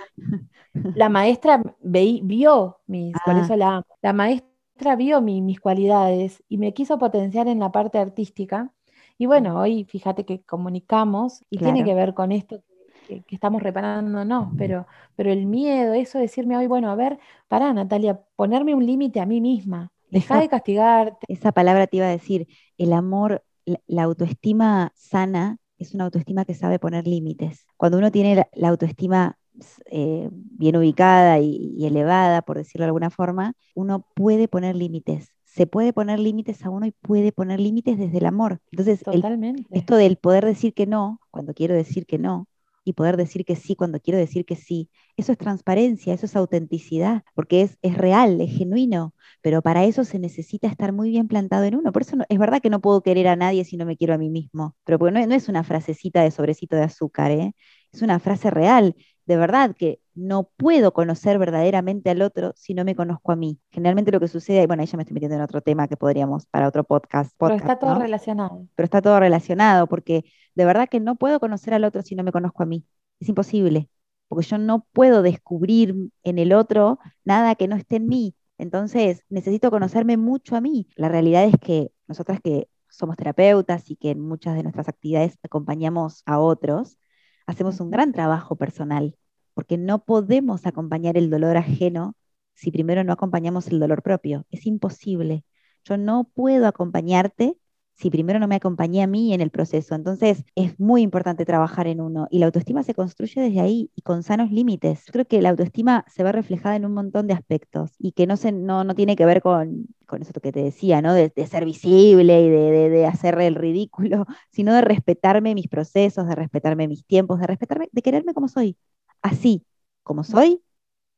La 0.95 1.09
maestra 1.09 1.61
veí- 1.81 2.21
vio 2.23 2.79
mis, 2.87 3.13
por 3.25 3.35
Ah. 3.35 3.41
eso 3.41 3.55
la 3.55 3.75
amo. 3.77 3.85
La 4.01 4.13
maestra 4.13 4.95
vio 4.97 5.21
mi- 5.21 5.41
mis 5.41 5.59
cualidades 5.59 6.43
y 6.49 6.57
me 6.57 6.73
quiso 6.73 6.97
potenciar 6.99 7.47
en 7.47 7.59
la 7.59 7.71
parte 7.71 7.97
artística. 7.97 8.73
Y 9.17 9.25
bueno, 9.25 9.57
hoy 9.59 9.85
fíjate 9.85 10.25
que 10.25 10.41
comunicamos 10.43 11.43
y 11.49 11.57
tiene 11.59 11.83
que 11.85 11.93
ver 11.95 12.13
con 12.13 12.31
esto 12.33 12.61
que, 13.07 13.21
que 13.23 13.35
estamos 13.35 13.63
reparándonos, 13.63 14.49
pero, 14.57 14.85
pero 15.15 15.31
el 15.31 15.45
miedo, 15.45 15.93
eso 15.93 16.17
de 16.17 16.23
decirme 16.23 16.57
hoy, 16.57 16.67
bueno, 16.67 16.91
a 16.91 16.95
ver, 16.95 17.19
pará, 17.47 17.71
Natalia, 17.73 18.19
ponerme 18.35 18.75
un 18.75 18.85
límite 18.85 19.21
a 19.21 19.25
mí 19.25 19.39
misma. 19.39 19.91
Deja 20.09 20.39
de 20.41 20.49
castigarte. 20.49 21.25
Esa 21.29 21.51
palabra 21.53 21.87
te 21.87 21.97
iba 21.97 22.07
a 22.07 22.09
decir, 22.09 22.47
el 22.77 22.91
amor, 22.93 23.43
la, 23.65 23.79
la 23.87 24.03
autoestima 24.03 24.91
sana 24.95 25.57
es 25.77 25.93
una 25.93 26.05
autoestima 26.05 26.45
que 26.45 26.53
sabe 26.53 26.79
poner 26.79 27.07
límites. 27.07 27.65
Cuando 27.77 27.97
uno 27.97 28.11
tiene 28.11 28.35
la, 28.35 28.47
la 28.53 28.69
autoestima 28.69 29.37
eh, 29.85 30.29
bien 30.31 30.75
ubicada 30.75 31.39
y, 31.39 31.73
y 31.77 31.85
elevada, 31.85 32.41
por 32.41 32.57
decirlo 32.57 32.83
de 32.83 32.87
alguna 32.87 33.09
forma, 33.09 33.53
uno 33.73 34.05
puede 34.15 34.47
poner 34.47 34.75
límites. 34.75 35.29
Se 35.43 35.67
puede 35.67 35.93
poner 35.93 36.19
límites 36.19 36.65
a 36.65 36.69
uno 36.69 36.85
y 36.85 36.91
puede 36.91 37.31
poner 37.31 37.59
límites 37.59 37.97
desde 37.97 38.17
el 38.17 38.25
amor. 38.25 38.59
Entonces, 38.71 39.01
el 39.11 39.65
esto 39.71 39.95
del 39.95 40.17
poder 40.17 40.45
decir 40.45 40.73
que 40.73 40.85
no 40.85 41.19
cuando 41.31 41.53
quiero 41.53 41.73
decir 41.75 42.05
que 42.05 42.17
no 42.17 42.47
y 42.85 42.93
poder 42.93 43.17
decir 43.17 43.45
que 43.45 43.57
sí 43.57 43.75
cuando 43.75 43.99
quiero 43.99 44.19
decir 44.19 44.45
que 44.45 44.55
sí, 44.55 44.89
eso 45.17 45.33
es 45.33 45.37
transparencia, 45.37 46.13
eso 46.13 46.25
es 46.27 46.35
autenticidad, 46.37 47.23
porque 47.33 47.61
es, 47.63 47.77
es 47.81 47.97
real, 47.97 48.39
es 48.41 48.51
genuino, 48.57 49.13
pero 49.41 49.61
para 49.61 49.83
eso 49.85 50.05
se 50.05 50.19
necesita 50.19 50.67
estar 50.69 50.93
muy 50.93 51.09
bien 51.09 51.27
plantado 51.27 51.65
en 51.65 51.75
uno. 51.75 51.91
Por 51.91 52.03
eso 52.03 52.15
no- 52.17 52.25
es 52.29 52.39
verdad 52.39 52.61
que 52.61 52.69
no 52.69 52.81
puedo 52.81 53.01
querer 53.03 53.27
a 53.27 53.35
nadie 53.35 53.65
si 53.65 53.77
no 53.77 53.85
me 53.85 53.97
quiero 53.97 54.13
a 54.13 54.17
mí 54.17 54.29
mismo, 54.29 54.75
pero 54.85 54.99
porque 54.99 55.13
no, 55.19 55.25
no 55.27 55.35
es 55.35 55.49
una 55.49 55.63
frasecita 55.63 56.21
de 56.23 56.31
sobrecito 56.31 56.75
de 56.77 56.83
azúcar, 56.83 57.31
¿eh? 57.31 57.53
es 57.91 58.01
una 58.01 58.19
frase 58.19 58.51
real. 58.51 58.95
De 59.25 59.37
verdad 59.37 59.75
que 59.75 59.99
no 60.13 60.49
puedo 60.55 60.93
conocer 60.93 61.39
verdaderamente 61.39 62.09
al 62.09 62.21
otro 62.21 62.53
si 62.55 62.73
no 62.73 62.85
me 62.85 62.95
conozco 62.95 63.31
a 63.31 63.35
mí. 63.35 63.59
Generalmente 63.71 64.11
lo 64.11 64.19
que 64.19 64.27
sucede, 64.27 64.63
y 64.63 64.67
bueno, 64.67 64.81
ahí 64.81 64.87
ya 64.87 64.97
me 64.97 65.03
estoy 65.03 65.13
metiendo 65.15 65.35
en 65.35 65.41
otro 65.41 65.61
tema 65.61 65.87
que 65.87 65.97
podríamos 65.97 66.45
para 66.47 66.67
otro 66.67 66.83
podcast. 66.83 67.33
Pero 67.37 67.55
podcast, 67.55 67.69
está 67.69 67.79
todo 67.79 67.95
¿no? 67.95 68.01
relacionado. 68.01 68.67
pero 68.75 68.85
está 68.85 69.01
todo 69.01 69.19
relacionado, 69.19 69.87
porque 69.87 70.25
de 70.55 70.65
verdad 70.65 70.87
que 70.89 70.99
no 70.99 71.15
puedo 71.15 71.39
conocer 71.39 71.73
al 71.73 71.83
otro 71.83 72.01
si 72.01 72.15
no 72.15 72.23
me 72.23 72.31
conozco 72.31 72.63
a 72.63 72.65
mí. 72.65 72.85
Es 73.19 73.29
imposible, 73.29 73.89
porque 74.27 74.45
yo 74.45 74.57
no 74.57 74.85
puedo 74.93 75.21
descubrir 75.21 75.95
en 76.23 76.39
el 76.39 76.53
otro 76.53 76.99
nada 77.23 77.55
que 77.55 77.67
no 77.67 77.75
esté 77.75 77.97
en 77.97 78.07
mí. 78.07 78.35
Entonces, 78.57 79.23
necesito 79.29 79.69
conocerme 79.71 80.17
mucho 80.17 80.55
a 80.55 80.61
mí. 80.61 80.87
La 80.95 81.09
realidad 81.09 81.43
es 81.45 81.55
que 81.59 81.91
nosotras 82.07 82.39
que 82.41 82.69
somos 82.89 83.17
terapeutas 83.17 83.89
y 83.91 83.95
que 83.95 84.11
en 84.11 84.21
muchas 84.21 84.55
de 84.55 84.63
nuestras 84.63 84.87
actividades 84.87 85.37
acompañamos 85.43 86.23
a 86.25 86.39
otros, 86.39 86.97
hacemos 87.45 87.79
un 87.79 87.91
gran 87.91 88.11
trabajo 88.11 88.55
personal, 88.55 89.17
porque 89.53 89.77
no 89.77 90.03
podemos 90.03 90.65
acompañar 90.65 91.17
el 91.17 91.29
dolor 91.29 91.57
ajeno 91.57 92.15
si 92.53 92.71
primero 92.71 93.03
no 93.03 93.13
acompañamos 93.13 93.67
el 93.67 93.79
dolor 93.79 94.01
propio. 94.01 94.45
Es 94.51 94.65
imposible. 94.65 95.43
Yo 95.83 95.97
no 95.97 96.29
puedo 96.33 96.67
acompañarte 96.67 97.57
si 97.95 98.09
primero 98.09 98.39
no 98.39 98.47
me 98.47 98.55
acompañé 98.55 99.01
a 99.03 99.07
mí 99.07 99.33
en 99.33 99.41
el 99.41 99.51
proceso. 99.51 99.95
Entonces 99.95 100.43
es 100.55 100.79
muy 100.79 101.01
importante 101.01 101.45
trabajar 101.45 101.87
en 101.87 102.01
uno 102.01 102.27
y 102.29 102.39
la 102.39 102.47
autoestima 102.47 102.83
se 102.83 102.93
construye 102.93 103.41
desde 103.41 103.61
ahí 103.61 103.89
y 103.95 104.01
con 104.01 104.23
sanos 104.23 104.51
límites. 104.51 105.05
Yo 105.05 105.13
creo 105.13 105.25
que 105.25 105.41
la 105.41 105.49
autoestima 105.49 106.05
se 106.07 106.23
ve 106.23 106.31
reflejada 106.31 106.75
en 106.75 106.85
un 106.85 106.93
montón 106.93 107.27
de 107.27 107.33
aspectos 107.33 107.91
y 107.99 108.11
que 108.11 108.27
no, 108.27 108.37
se, 108.37 108.51
no, 108.51 108.83
no 108.83 108.95
tiene 108.95 109.15
que 109.15 109.25
ver 109.25 109.41
con, 109.41 109.87
con 110.07 110.21
eso 110.21 110.33
que 110.33 110.51
te 110.51 110.61
decía, 110.63 111.01
¿no? 111.01 111.13
De, 111.13 111.29
de 111.35 111.47
ser 111.47 111.65
visible 111.65 112.41
y 112.41 112.49
de, 112.49 112.71
de, 112.71 112.89
de 112.89 113.05
hacer 113.05 113.39
el 113.41 113.55
ridículo, 113.55 114.25
sino 114.51 114.73
de 114.73 114.81
respetarme 114.81 115.55
mis 115.55 115.67
procesos, 115.69 116.27
de 116.27 116.35
respetarme 116.35 116.87
mis 116.87 117.05
tiempos, 117.05 117.39
de 117.39 117.47
respetarme, 117.47 117.89
de 117.91 118.01
quererme 118.01 118.33
como 118.33 118.47
soy. 118.49 118.77
Así, 119.21 119.65
como 120.03 120.23
soy, 120.23 120.61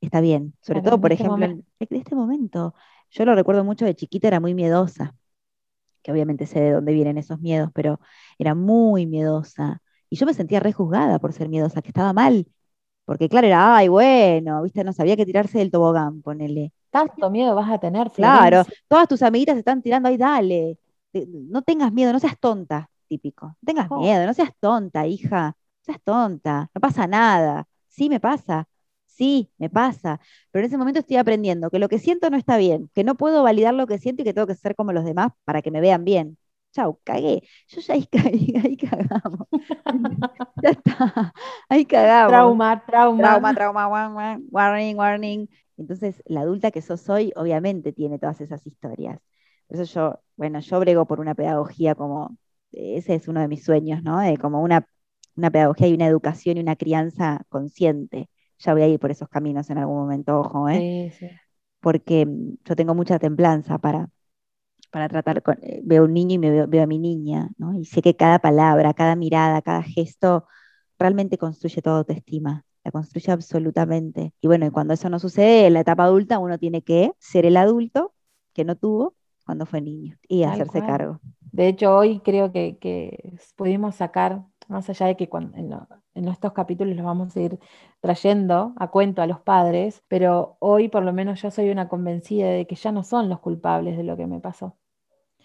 está 0.01 0.21
bien. 0.21 0.55
Sobre 0.61 0.81
Claro, 0.81 0.83
todo, 0.83 0.99
por 1.01 1.11
este 1.11 1.23
ejemplo, 1.23 1.45
en 1.45 1.65
este 1.79 2.15
momento. 2.15 2.73
Yo 3.11 3.25
lo 3.25 3.35
recuerdo 3.35 3.63
mucho 3.63 3.85
de 3.85 3.95
chiquita, 3.95 4.27
era 4.27 4.39
muy 4.39 4.53
miedosa 4.53 5.15
que 6.07 6.13
obviamente 6.13 6.45
sé 6.47 6.61
de 6.61 6.71
dónde 6.71 6.93
vienen 6.93 7.17
esos 7.17 7.39
miedos, 7.41 7.69
pero 7.75 7.99
era 8.39 8.55
muy 8.55 9.05
miedosa. 9.05 9.81
Y 10.09 10.15
yo 10.15 10.25
me 10.25 10.33
sentía 10.33 10.61
rejuzgada 10.61 11.19
por 11.19 11.33
ser 11.33 11.49
miedosa, 11.49 11.81
que 11.81 11.89
estaba 11.89 12.13
mal. 12.13 12.47
Porque 13.05 13.29
claro, 13.29 13.47
era, 13.47 13.75
ay, 13.77 13.89
bueno, 13.89 14.63
viste, 14.63 14.83
no 14.83 14.93
sabía 14.93 15.17
que 15.17 15.25
tirarse 15.25 15.59
del 15.59 15.71
tobogán, 15.71 16.21
ponele. 16.21 16.73
Tanto 16.91 17.29
miedo 17.29 17.55
vas 17.55 17.69
a 17.71 17.79
tener, 17.79 18.09
Claro, 18.11 18.63
Florencia. 18.63 18.73
todas 18.87 19.07
tus 19.07 19.21
amiguitas 19.21 19.55
se 19.55 19.59
están 19.59 19.81
tirando, 19.81 20.09
ay, 20.09 20.17
dale. 20.17 20.79
No 21.13 21.61
tengas 21.61 21.91
miedo, 21.93 22.13
no 22.13 22.19
seas 22.19 22.39
tonta, 22.39 22.89
típico. 23.07 23.47
No 23.47 23.55
tengas 23.65 23.89
Oh. 23.91 23.99
miedo, 24.01 24.25
no 24.25 24.33
seas 24.33 24.51
tonta, 24.59 25.05
hija. 25.07 25.47
No 25.49 25.55
seas 25.93 25.99
tonta, 26.03 26.69
no 26.73 26.81
pasa 26.81 27.07
nada. 27.07 27.67
Sí, 27.87 28.09
me 28.09 28.19
pasa. 28.19 28.67
Sí, 29.17 29.51
me 29.57 29.69
pasa. 29.69 30.19
Pero 30.51 30.61
en 30.63 30.67
ese 30.67 30.77
momento 30.77 30.99
estoy 30.99 31.17
aprendiendo 31.17 31.69
que 31.71 31.79
lo 31.79 31.89
que 31.89 31.97
siento 31.99 32.29
no 32.29 32.37
está 32.37 32.57
bien, 32.57 32.89
que 32.93 33.03
no 33.03 33.15
puedo 33.17 33.41
validar 33.43 33.73
lo 33.73 33.87
que 33.87 33.97
siento 33.97 34.21
y 34.21 34.25
que 34.25 34.33
tengo 34.33 34.47
que 34.47 34.55
ser 34.55 34.75
como 34.75 34.93
los 34.93 35.05
demás 35.05 35.31
para 35.43 35.61
que 35.61 35.71
me 35.71 35.81
vean 35.81 36.05
bien. 36.05 36.37
Chau, 36.73 36.99
cagué. 37.03 37.41
Yo 37.67 37.81
ya 37.81 37.93
ahí 37.95 38.05
caí, 38.11 38.53
ahí 38.63 38.77
cagamos. 38.77 39.47
ya 40.61 40.69
está, 40.71 41.33
ahí 41.69 41.85
cagamos. 41.85 42.57
Trauma, 42.57 42.79
trauma. 42.85 43.33
Trauma, 43.39 43.53
trauma, 43.53 43.87
wa- 43.89 44.09
wa- 44.09 44.39
warning, 44.51 44.97
warning. 44.97 45.47
Entonces, 45.77 46.21
la 46.25 46.41
adulta 46.41 46.71
que 46.71 46.81
sos 46.81 47.07
hoy, 47.09 47.31
obviamente 47.35 47.93
tiene 47.93 48.19
todas 48.19 48.41
esas 48.41 48.65
historias. 48.65 49.19
Por 49.67 49.79
eso 49.79 49.93
yo, 49.93 50.19
bueno, 50.35 50.59
yo 50.59 50.79
brego 50.79 51.05
por 51.05 51.19
una 51.19 51.35
pedagogía 51.35 51.93
como, 51.95 52.37
ese 52.71 53.15
es 53.15 53.27
uno 53.27 53.41
de 53.41 53.47
mis 53.47 53.63
sueños, 53.63 54.01
¿no? 54.03 54.19
De 54.19 54.37
como 54.37 54.61
una, 54.61 54.87
una 55.35 55.51
pedagogía 55.51 55.87
y 55.87 55.93
una 55.93 56.07
educación 56.07 56.57
y 56.57 56.61
una 56.61 56.75
crianza 56.75 57.43
consciente. 57.49 58.29
Ya 58.59 58.73
voy 58.73 58.81
a 58.83 58.87
ir 58.87 58.99
por 58.99 59.11
esos 59.11 59.29
caminos 59.29 59.69
en 59.69 59.77
algún 59.77 59.97
momento, 59.97 60.39
ojo, 60.39 60.69
¿eh? 60.69 60.85
Sí, 60.85 61.09
sí. 61.11 61.29
Porque 61.79 62.25
mm, 62.25 62.55
yo 62.65 62.75
tengo 62.75 62.95
mucha 62.95 63.19
templanza 63.19 63.77
para, 63.79 64.09
para 64.91 65.09
tratar 65.09 65.41
con, 65.43 65.57
eh, 65.63 65.81
veo 65.83 66.05
un 66.05 66.13
niño 66.13 66.35
y 66.35 66.39
me 66.39 66.51
veo, 66.51 66.67
veo 66.67 66.83
a 66.83 66.87
mi 66.87 66.99
niña, 66.99 67.49
¿no? 67.57 67.73
Y 67.75 67.85
sé 67.85 68.01
que 68.01 68.15
cada 68.15 68.39
palabra, 68.39 68.93
cada 68.93 69.15
mirada, 69.15 69.61
cada 69.61 69.83
gesto 69.83 70.45
realmente 70.99 71.37
construye 71.37 71.81
toda 71.81 71.99
autoestima, 71.99 72.65
la 72.83 72.91
construye 72.91 73.31
absolutamente. 73.31 74.33
Y 74.41 74.47
bueno, 74.47 74.65
y 74.67 74.71
cuando 74.71 74.93
eso 74.95 75.09
no 75.09 75.19
sucede 75.19 75.67
en 75.67 75.73
la 75.75 75.81
etapa 75.81 76.05
adulta, 76.05 76.39
uno 76.39 76.57
tiene 76.59 76.83
que 76.83 77.13
ser 77.19 77.45
el 77.45 77.57
adulto 77.57 78.13
que 78.53 78.65
no 78.65 78.75
tuvo 78.77 79.15
cuando 79.45 79.65
fue 79.65 79.81
niño 79.81 80.17
y 80.27 80.43
Tal 80.43 80.65
hacerse 80.65 80.65
cual. 80.65 80.83
cargo. 80.83 81.21
De 81.51 81.67
hecho, 81.67 81.95
hoy 81.95 82.19
creo 82.21 82.51
que, 82.51 82.77
que 82.79 83.33
pudimos 83.55 83.95
sacar 83.95 84.43
más 84.67 84.89
allá 84.89 85.07
de 85.07 85.15
que 85.15 85.29
en, 85.33 86.27
estos 86.27 86.53
capítulos 86.53 86.95
los 86.95 87.05
vamos 87.05 87.35
a 87.35 87.39
ir 87.39 87.59
trayendo 87.99 88.73
a 88.77 88.89
cuento 88.89 89.21
a 89.21 89.27
los 89.27 89.39
padres, 89.39 90.03
pero 90.07 90.57
hoy 90.59 90.89
por 90.89 91.03
lo 91.03 91.13
menos 91.13 91.41
yo 91.41 91.51
soy 91.51 91.69
una 91.69 91.87
convencida 91.87 92.49
de 92.49 92.67
que 92.67 92.75
ya 92.75 92.91
no 92.91 93.03
son 93.03 93.29
los 93.29 93.39
culpables 93.39 93.97
de 93.97 94.03
lo 94.03 94.17
que 94.17 94.27
me 94.27 94.39
pasó. 94.39 94.75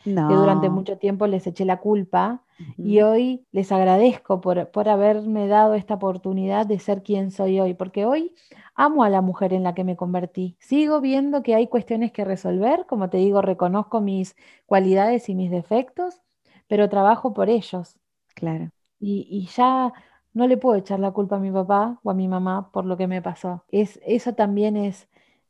Que 0.04 0.10
durante 0.10 0.68
mucho 0.68 0.98
tiempo 0.98 1.28
les 1.28 1.46
eché 1.46 1.64
la 1.64 1.78
culpa 1.78 2.42
y 2.76 3.02
hoy 3.02 3.46
les 3.52 3.70
agradezco 3.70 4.40
por, 4.40 4.68
por 4.72 4.88
haberme 4.88 5.46
dado 5.46 5.74
esta 5.74 5.94
oportunidad 5.94 6.66
de 6.66 6.80
ser 6.80 7.04
quien 7.04 7.30
soy 7.30 7.60
hoy, 7.60 7.74
porque 7.74 8.04
hoy 8.04 8.34
amo 8.74 9.04
a 9.04 9.10
la 9.10 9.20
mujer 9.20 9.52
en 9.52 9.62
la 9.62 9.74
que 9.74 9.84
me 9.84 9.94
convertí. 9.96 10.56
Sigo 10.58 11.00
viendo 11.00 11.44
que 11.44 11.54
hay 11.54 11.68
cuestiones 11.68 12.10
que 12.10 12.24
resolver, 12.24 12.84
como 12.86 13.10
te 13.10 13.18
digo, 13.18 13.42
reconozco 13.42 14.00
mis 14.00 14.34
cualidades 14.66 15.28
y 15.28 15.36
mis 15.36 15.52
defectos, 15.52 16.20
pero 16.66 16.88
trabajo 16.88 17.32
por 17.32 17.48
ellos. 17.48 17.96
Claro 18.34 18.72
y, 19.02 19.48
ya 19.54 19.92
no 20.32 20.46
le 20.46 20.56
puedo 20.56 20.76
echar 20.76 21.00
la 21.00 21.10
culpa 21.10 21.36
a 21.36 21.40
mi 21.40 21.50
papá 21.50 21.98
o 22.02 22.10
a 22.10 22.14
mi 22.14 22.28
mamá 22.28 22.70
por 22.72 22.86
lo 22.86 22.96
que 22.96 23.06
me 23.06 23.20
pasó. 23.20 23.64
Es, 23.68 24.00
eso 24.06 24.34
también 24.34 24.76
es, 24.76 25.08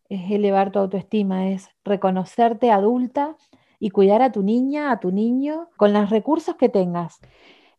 elevar 0.08 0.72
tu 0.72 0.78
autoestima, 0.78 1.48
es 1.48 1.68
reconocerte 1.84 2.70
adulta 2.70 3.36
y 3.78 3.90
cuidar 3.90 4.20
a 4.22 4.32
tu 4.32 4.42
niña, 4.42 4.90
a 4.90 5.00
tu 5.00 5.10
niño, 5.10 5.68
con 5.76 5.92
los 5.92 6.10
recursos 6.10 6.56
que 6.56 6.68
tengas. 6.68 7.18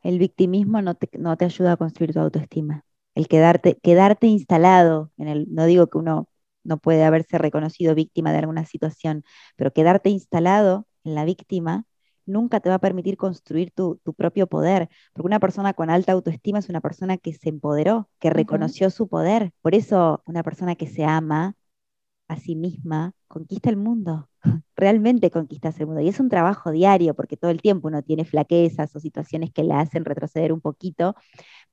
El 0.01 0.19
victimismo 0.19 0.81
no 0.81 0.95
te, 0.95 1.09
no 1.17 1.37
te 1.37 1.45
ayuda 1.45 1.73
a 1.73 1.77
construir 1.77 2.13
tu 2.13 2.19
autoestima. 2.19 2.83
El 3.15 3.27
quedarte, 3.27 3.77
quedarte 3.83 4.27
instalado 4.27 5.11
en 5.17 5.27
el, 5.27 5.47
no 5.53 5.65
digo 5.65 5.87
que 5.87 5.97
uno 5.97 6.27
no 6.63 6.77
puede 6.77 7.03
haberse 7.03 7.37
reconocido 7.37 7.93
víctima 7.93 8.31
de 8.31 8.39
alguna 8.39 8.65
situación, 8.65 9.23
pero 9.55 9.71
quedarte 9.71 10.09
instalado 10.09 10.87
en 11.03 11.15
la 11.15 11.25
víctima 11.25 11.85
nunca 12.25 12.59
te 12.59 12.69
va 12.69 12.75
a 12.75 12.79
permitir 12.79 13.17
construir 13.17 13.71
tu, 13.71 13.99
propio 14.17 14.47
poder, 14.47 14.89
porque 15.13 15.27
una 15.27 15.39
persona 15.39 15.73
con 15.73 15.89
alta 15.89 16.11
autoestima 16.13 16.59
es 16.59 16.69
una 16.69 16.81
persona 16.81 17.17
que 17.17 17.33
se 17.33 17.49
empoderó, 17.49 18.09
que 18.19 18.29
reconoció 18.29 18.89
su 18.89 19.07
poder. 19.07 19.51
Por 19.61 19.75
eso 19.75 20.23
una 20.25 20.43
persona 20.43 20.75
que 20.75 20.87
se 20.87 21.03
ama 21.05 21.55
a 22.27 22.37
sí 22.37 22.55
misma 22.55 23.13
conquista 23.27 23.69
el 23.69 23.77
mundo, 23.77 24.29
realmente 24.75 25.31
conquista 25.31 25.73
el 25.77 25.87
mundo. 25.87 26.01
Y 26.01 26.09
es 26.09 26.19
un 26.19 26.29
trabajo 26.29 26.71
diario, 26.71 27.13
porque 27.15 27.37
todo 27.37 27.51
el 27.51 27.61
tiempo 27.61 27.87
uno 27.87 28.03
tiene 28.03 28.25
flaquezas 28.25 28.95
o 28.95 28.99
situaciones 28.99 29.51
que 29.51 29.63
la 29.63 29.79
hacen 29.81 30.05
retroceder 30.05 30.53
un 30.53 30.61
poquito. 30.61 31.15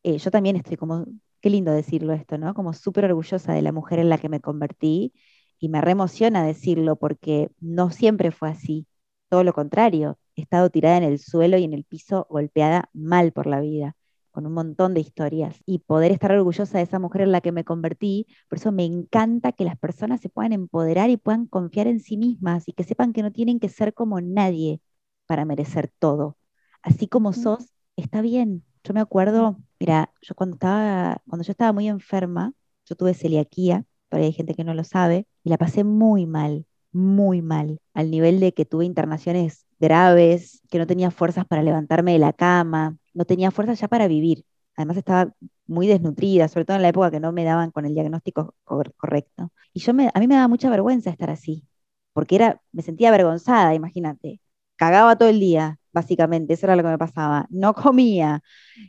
Eh, 0.02 0.18
yo 0.18 0.30
también 0.30 0.56
estoy 0.56 0.76
como, 0.76 1.06
qué 1.40 1.50
lindo 1.50 1.72
decirlo 1.72 2.12
esto, 2.14 2.38
¿no? 2.38 2.54
Como 2.54 2.72
súper 2.72 3.06
orgullosa 3.06 3.52
de 3.52 3.62
la 3.62 3.72
mujer 3.72 3.98
en 4.00 4.08
la 4.10 4.18
que 4.18 4.28
me 4.28 4.40
convertí 4.40 5.12
y 5.58 5.68
me 5.68 5.80
reemociona 5.80 6.44
decirlo 6.44 6.96
porque 6.96 7.50
no 7.60 7.90
siempre 7.90 8.30
fue 8.32 8.50
así, 8.50 8.86
todo 9.28 9.44
lo 9.44 9.52
contrario 9.52 10.18
he 10.40 10.42
estado 10.42 10.70
tirada 10.70 10.96
en 10.98 11.04
el 11.04 11.18
suelo 11.18 11.58
y 11.58 11.64
en 11.64 11.72
el 11.74 11.84
piso 11.84 12.26
golpeada 12.30 12.90
mal 12.92 13.32
por 13.32 13.46
la 13.46 13.60
vida, 13.60 13.96
con 14.30 14.46
un 14.46 14.52
montón 14.52 14.94
de 14.94 15.00
historias. 15.00 15.60
Y 15.66 15.80
poder 15.80 16.12
estar 16.12 16.32
orgullosa 16.32 16.78
de 16.78 16.84
esa 16.84 16.98
mujer 16.98 17.22
en 17.22 17.32
la 17.32 17.40
que 17.40 17.52
me 17.52 17.64
convertí, 17.64 18.26
por 18.48 18.58
eso 18.58 18.72
me 18.72 18.84
encanta 18.84 19.52
que 19.52 19.64
las 19.64 19.78
personas 19.78 20.20
se 20.20 20.28
puedan 20.28 20.52
empoderar 20.52 21.10
y 21.10 21.16
puedan 21.16 21.46
confiar 21.46 21.86
en 21.86 22.00
sí 22.00 22.16
mismas 22.16 22.68
y 22.68 22.72
que 22.72 22.84
sepan 22.84 23.12
que 23.12 23.22
no 23.22 23.32
tienen 23.32 23.60
que 23.60 23.68
ser 23.68 23.94
como 23.94 24.20
nadie 24.20 24.80
para 25.26 25.44
merecer 25.44 25.92
todo. 25.98 26.36
Así 26.82 27.08
como 27.08 27.32
sos, 27.32 27.72
está 27.96 28.20
bien. 28.22 28.64
Yo 28.84 28.94
me 28.94 29.00
acuerdo, 29.00 29.58
mira, 29.78 30.12
yo 30.22 30.34
cuando 30.34 30.54
estaba, 30.56 31.22
cuando 31.28 31.44
yo 31.44 31.52
estaba 31.52 31.72
muy 31.72 31.88
enferma, 31.88 32.52
yo 32.86 32.96
tuve 32.96 33.14
celiaquía, 33.14 33.84
pero 34.08 34.24
hay 34.24 34.32
gente 34.32 34.54
que 34.54 34.64
no 34.64 34.74
lo 34.74 34.84
sabe, 34.84 35.26
y 35.44 35.50
la 35.50 35.58
pasé 35.58 35.84
muy 35.84 36.26
mal, 36.26 36.66
muy 36.92 37.42
mal, 37.42 37.80
al 37.94 38.10
nivel 38.10 38.40
de 38.40 38.52
que 38.54 38.64
tuve 38.64 38.84
internaciones 38.86 39.66
graves, 39.80 40.62
que 40.70 40.78
no 40.78 40.86
tenía 40.86 41.10
fuerzas 41.10 41.46
para 41.46 41.62
levantarme 41.62 42.12
de 42.12 42.18
la 42.20 42.32
cama, 42.32 42.96
no 43.14 43.24
tenía 43.24 43.50
fuerzas 43.50 43.80
ya 43.80 43.88
para 43.88 44.08
vivir. 44.08 44.44
Además 44.76 44.96
estaba 44.96 45.34
muy 45.66 45.86
desnutrida, 45.86 46.48
sobre 46.48 46.64
todo 46.64 46.76
en 46.76 46.82
la 46.82 46.88
época 46.90 47.10
que 47.10 47.20
no 47.20 47.32
me 47.32 47.44
daban 47.44 47.70
con 47.70 47.86
el 47.86 47.94
diagnóstico 47.94 48.54
correcto. 48.64 49.52
Y 49.72 49.80
yo 49.80 49.94
me, 49.94 50.10
a 50.14 50.20
mí 50.20 50.26
me 50.28 50.34
daba 50.36 50.48
mucha 50.48 50.70
vergüenza 50.70 51.10
estar 51.10 51.30
así, 51.30 51.64
porque 52.12 52.36
era, 52.36 52.62
me 52.72 52.82
sentía 52.82 53.08
avergonzada, 53.08 53.74
imagínate. 53.74 54.40
Cagaba 54.76 55.16
todo 55.16 55.28
el 55.28 55.40
día, 55.40 55.78
básicamente, 55.92 56.54
eso 56.54 56.66
era 56.66 56.76
lo 56.76 56.82
que 56.82 56.88
me 56.88 56.98
pasaba. 56.98 57.46
No 57.50 57.74
comía, 57.74 58.42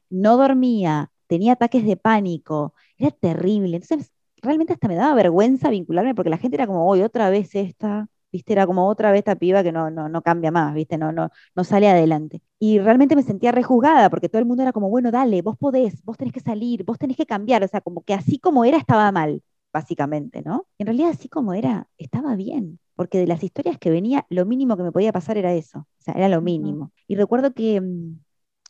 no 0.10 0.38
dormía, 0.38 1.12
tenía 1.28 1.54
ataques 1.54 1.86
de 1.86 1.98
pánico, 1.98 2.74
era 2.98 3.12
terrible. 3.12 3.78
Entonces, 3.78 4.12
realmente 4.42 4.74
hasta 4.74 4.88
me 4.88 4.96
daba 4.96 5.16
vergüenza 5.16 5.70
vincularme 5.70 6.16
porque 6.16 6.30
la 6.30 6.38
gente 6.38 6.58
era 6.58 6.68
como, 6.68 6.88
hoy 6.90 7.02
otra 7.04 7.30
vez 7.30 7.56
esta, 7.56 8.08
¿viste? 8.32 8.54
Era 8.54 8.66
como 8.66 8.88
otra 8.88 9.12
vez 9.12 9.20
esta 9.20 9.36
piba 9.36 9.64
que 9.64 9.72
no, 9.72 9.90
no, 9.90 10.10
no 10.10 10.22
cambia 10.22 10.52
más, 10.52 10.74
¿viste? 10.74 10.98
No, 10.98 11.12
no, 11.12 11.30
no 11.56 11.64
sale 11.64 11.90
adelante. 11.90 12.42
Y 12.60 12.80
realmente 12.80 13.16
me 13.16 13.24
sentía 13.24 13.52
rejuzgada 13.52 14.10
porque 14.10 14.30
todo 14.30 14.40
el 14.40 14.46
mundo 14.48 14.64
era 14.64 14.72
como, 14.74 14.90
bueno, 14.90 15.12
dale, 15.12 15.42
vos 15.42 15.58
podés, 15.58 16.04
vos 16.04 16.18
tenés 16.18 16.34
que 16.34 16.40
salir, 16.40 16.84
vos 16.84 16.98
tenés 16.98 17.18
que 17.18 17.26
cambiar, 17.26 17.64
o 17.64 17.68
sea, 17.68 17.82
como 17.82 18.04
que 18.04 18.14
así 18.14 18.40
como 18.40 18.66
era 18.66 18.78
estaba 18.78 19.12
mal, 19.12 19.44
básicamente, 19.74 20.42
¿no? 20.42 20.68
en 20.78 20.88
realidad 20.88 21.12
así 21.12 21.30
como 21.30 21.54
era, 21.54 21.88
estaba 21.98 22.36
bien, 22.36 22.80
porque 22.96 23.18
de 23.20 23.28
las 23.28 23.44
historias 23.44 23.78
que 23.78 23.90
venía, 23.90 24.26
lo 24.30 24.46
mínimo 24.46 24.78
que 24.78 24.84
me 24.84 24.92
podía 24.92 25.12
pasar 25.12 25.38
era 25.38 25.54
eso, 25.54 25.80
o 25.80 26.04
sea, 26.04 26.14
era 26.14 26.30
lo 26.30 26.42
mínimo. 26.42 26.92
Y 27.08 27.16
recuerdo 27.16 27.54
que 27.54 27.80
mm, 27.82 28.20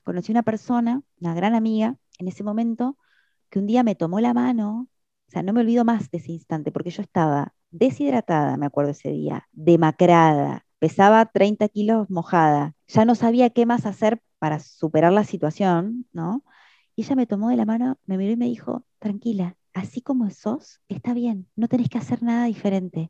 conocí 0.03 0.32
una 0.32 0.43
persona, 0.43 1.01
una 1.20 1.34
gran 1.34 1.55
amiga, 1.55 1.97
en 2.20 2.28
ese 2.28 2.43
momento, 2.43 2.97
que 3.49 3.59
un 3.59 3.68
día 3.68 3.84
me 3.84 3.95
tomó 3.95 4.20
la 4.20 4.34
mano, 4.34 4.88
o 5.32 5.34
sea, 5.34 5.44
no 5.44 5.54
me 5.54 5.62
olvido 5.62 5.86
más 5.86 6.12
de 6.12 6.18
ese 6.18 6.34
instante, 6.34 6.72
porque 6.72 6.90
yo 6.92 7.02
estaba 7.02 7.54
deshidratada, 7.72 8.58
me 8.58 8.66
acuerdo 8.66 8.92
ese 8.92 9.10
día, 9.12 9.48
demacrada, 9.54 10.66
pesaba 10.80 11.26
30 11.26 11.70
kilos 11.70 12.10
mojada, 12.10 12.76
ya 12.88 13.06
no 13.06 13.16
sabía 13.16 13.50
qué 13.50 13.66
más 13.66 13.86
hacer 13.86 14.22
para 14.40 14.60
superar 14.60 15.14
la 15.14 15.24
situación, 15.24 16.06
¿no? 16.12 16.44
Y 16.98 17.04
ella 17.04 17.16
me 17.16 17.28
tomó 17.28 17.50
de 17.50 17.56
la 17.56 17.66
mano, 17.66 17.98
me 18.06 18.18
miró 18.18 18.34
y 18.34 18.36
me 18.38 18.46
dijo, 18.48 18.86
tranquila, 19.00 19.56
así 19.74 20.02
como 20.02 20.30
sos, 20.32 20.82
está 20.90 21.14
bien, 21.14 21.48
no 21.56 21.68
tenés 21.70 21.88
que 21.90 21.98
hacer 21.98 22.22
nada 22.24 22.46
diferente, 22.48 23.10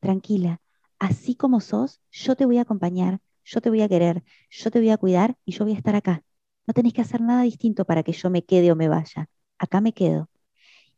tranquila, 0.00 0.60
así 0.98 1.34
como 1.36 1.60
sos, 1.60 2.00
yo 2.10 2.34
te 2.36 2.46
voy 2.46 2.58
a 2.58 2.62
acompañar, 2.62 3.20
yo 3.44 3.60
te 3.60 3.68
voy 3.70 3.82
a 3.82 3.88
querer, 3.88 4.24
yo 4.50 4.70
te 4.70 4.78
voy 4.78 4.90
a 4.90 4.96
cuidar 4.98 5.36
y 5.44 5.52
yo 5.52 5.64
voy 5.66 5.74
a 5.74 5.76
estar 5.78 5.94
acá. 5.96 6.22
No 6.66 6.72
tenés 6.74 6.92
que 6.94 7.02
hacer 7.02 7.20
nada 7.20 7.42
distinto 7.42 7.84
para 7.84 8.02
que 8.02 8.12
yo 8.12 8.30
me 8.30 8.44
quede 8.44 8.72
o 8.72 8.76
me 8.76 8.88
vaya. 8.88 9.28
Acá 9.58 9.80
me 9.82 9.92
quedo. 9.92 10.28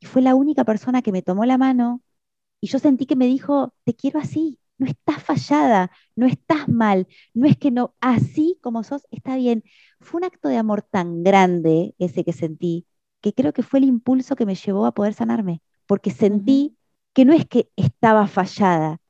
Y 0.00 0.06
fue 0.06 0.22
la 0.22 0.34
única 0.34 0.64
persona 0.64 1.02
que 1.02 1.12
me 1.12 1.22
tomó 1.22 1.44
la 1.44 1.58
mano, 1.58 2.02
y 2.60 2.68
yo 2.68 2.78
sentí 2.78 3.06
que 3.06 3.16
me 3.16 3.26
dijo, 3.26 3.74
te 3.84 3.94
quiero 3.94 4.18
así, 4.20 4.58
no 4.78 4.86
estás 4.86 5.22
fallada, 5.22 5.90
no 6.16 6.26
estás 6.26 6.68
mal, 6.68 7.06
no 7.34 7.46
es 7.46 7.56
que 7.56 7.70
no, 7.70 7.94
así 8.00 8.58
como 8.62 8.82
sos, 8.82 9.06
está 9.10 9.36
bien. 9.36 9.64
Fue 10.00 10.18
un 10.18 10.24
acto 10.24 10.48
de 10.48 10.56
amor 10.56 10.82
tan 10.82 11.22
grande 11.22 11.94
ese 11.98 12.24
que 12.24 12.32
sentí, 12.32 12.86
que 13.20 13.34
creo 13.34 13.52
que 13.52 13.62
fue 13.62 13.78
el 13.80 13.84
impulso 13.86 14.36
que 14.36 14.46
me 14.46 14.54
llevó 14.54 14.86
a 14.86 14.92
poder 14.94 15.14
sanarme, 15.14 15.62
porque 15.86 16.10
sentí 16.10 16.76
que 17.12 17.24
no 17.24 17.32
es 17.32 17.46
que 17.46 17.70
estaba 17.76 18.26
fallada, 18.26 19.00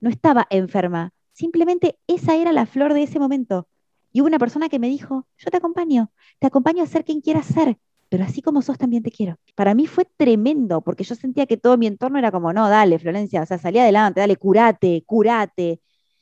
no 0.00 0.10
estaba 0.10 0.46
enferma, 0.50 1.12
simplemente 1.32 1.98
esa 2.06 2.36
era 2.36 2.52
la 2.52 2.66
flor 2.66 2.94
de 2.94 3.04
ese 3.04 3.18
momento. 3.18 3.68
Y 4.12 4.20
hubo 4.20 4.28
una 4.28 4.38
persona 4.38 4.68
que 4.68 4.78
me 4.78 4.88
dijo, 4.88 5.26
yo 5.38 5.50
te 5.50 5.56
acompaño, 5.56 6.12
te 6.38 6.46
acompaño 6.48 6.82
a 6.82 6.86
ser 6.86 7.04
quien 7.04 7.20
quieras 7.20 7.46
ser, 7.46 7.78
pero 8.12 8.24
así 8.24 8.42
como 8.42 8.60
sos 8.60 8.76
también 8.76 9.02
te 9.02 9.10
quiero. 9.10 9.38
Para 9.54 9.74
mí 9.74 9.86
fue 9.86 10.04
tremendo, 10.04 10.82
porque 10.82 11.02
yo 11.02 11.14
sentía 11.14 11.46
que 11.46 11.56
todo 11.56 11.78
mi 11.78 11.86
entorno 11.86 12.18
era 12.18 12.30
como, 12.30 12.52
no, 12.52 12.68
dale, 12.68 12.98
Florencia, 12.98 13.40
o 13.42 13.46
sea, 13.46 13.56
salí 13.56 13.78
adelante, 13.78 14.20
dale, 14.20 14.36
curate, 14.36 15.02
curate. 15.06 15.80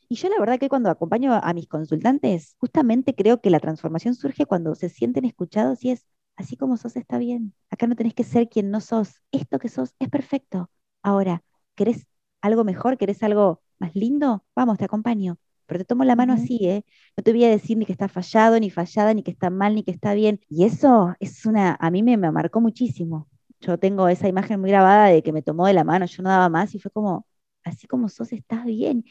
Y 0.08 0.14
yo 0.14 0.28
la 0.28 0.38
verdad 0.38 0.60
que 0.60 0.68
cuando 0.68 0.88
acompaño 0.88 1.32
a 1.34 1.52
mis 1.52 1.66
consultantes, 1.66 2.54
justamente 2.58 3.16
creo 3.16 3.40
que 3.40 3.50
la 3.50 3.58
transformación 3.58 4.14
surge 4.14 4.46
cuando 4.46 4.76
se 4.76 4.88
sienten 4.88 5.24
escuchados 5.24 5.84
y 5.84 5.90
es, 5.90 6.06
así 6.36 6.56
como 6.56 6.76
sos 6.76 6.94
está 6.94 7.18
bien. 7.18 7.54
Acá 7.70 7.88
no 7.88 7.96
tenés 7.96 8.14
que 8.14 8.22
ser 8.22 8.48
quien 8.48 8.70
no 8.70 8.80
sos. 8.80 9.20
Esto 9.32 9.58
que 9.58 9.68
sos 9.68 9.96
es 9.98 10.08
perfecto. 10.08 10.70
Ahora, 11.02 11.42
¿querés 11.74 12.06
algo 12.40 12.62
mejor? 12.62 12.98
¿Querés 12.98 13.20
algo 13.24 13.62
más 13.80 13.96
lindo? 13.96 14.44
Vamos, 14.54 14.78
te 14.78 14.84
acompaño 14.84 15.38
pero 15.70 15.84
te 15.84 15.84
tomo 15.84 16.02
la 16.02 16.16
mano 16.16 16.32
así, 16.32 16.58
¿eh? 16.66 16.84
No 17.16 17.22
te 17.22 17.30
voy 17.30 17.44
a 17.44 17.48
decir 17.48 17.78
ni 17.78 17.86
que 17.86 17.92
está 17.92 18.08
fallado, 18.08 18.58
ni 18.58 18.70
fallada, 18.70 19.14
ni 19.14 19.22
que 19.22 19.30
está 19.30 19.50
mal, 19.50 19.76
ni 19.76 19.84
que 19.84 19.92
está 19.92 20.14
bien. 20.14 20.40
Y 20.48 20.64
eso 20.64 21.14
es 21.20 21.46
una, 21.46 21.76
a 21.78 21.90
mí 21.92 22.02
me, 22.02 22.16
me 22.16 22.32
marcó 22.32 22.60
muchísimo. 22.60 23.28
Yo 23.60 23.78
tengo 23.78 24.08
esa 24.08 24.26
imagen 24.26 24.60
muy 24.60 24.70
grabada 24.70 25.06
de 25.06 25.22
que 25.22 25.32
me 25.32 25.42
tomó 25.42 25.68
de 25.68 25.74
la 25.74 25.84
mano, 25.84 26.06
yo 26.06 26.24
no 26.24 26.28
daba 26.28 26.48
más 26.48 26.74
y 26.74 26.80
fue 26.80 26.90
como, 26.90 27.24
así 27.62 27.86
como 27.86 28.08
sos, 28.08 28.32
estás 28.32 28.64
bien. 28.64 29.04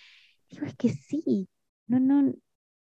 Digo, 0.50 0.66
es 0.66 0.76
que 0.76 0.90
sí, 0.90 1.48
no, 1.88 2.02
no, 2.02 2.34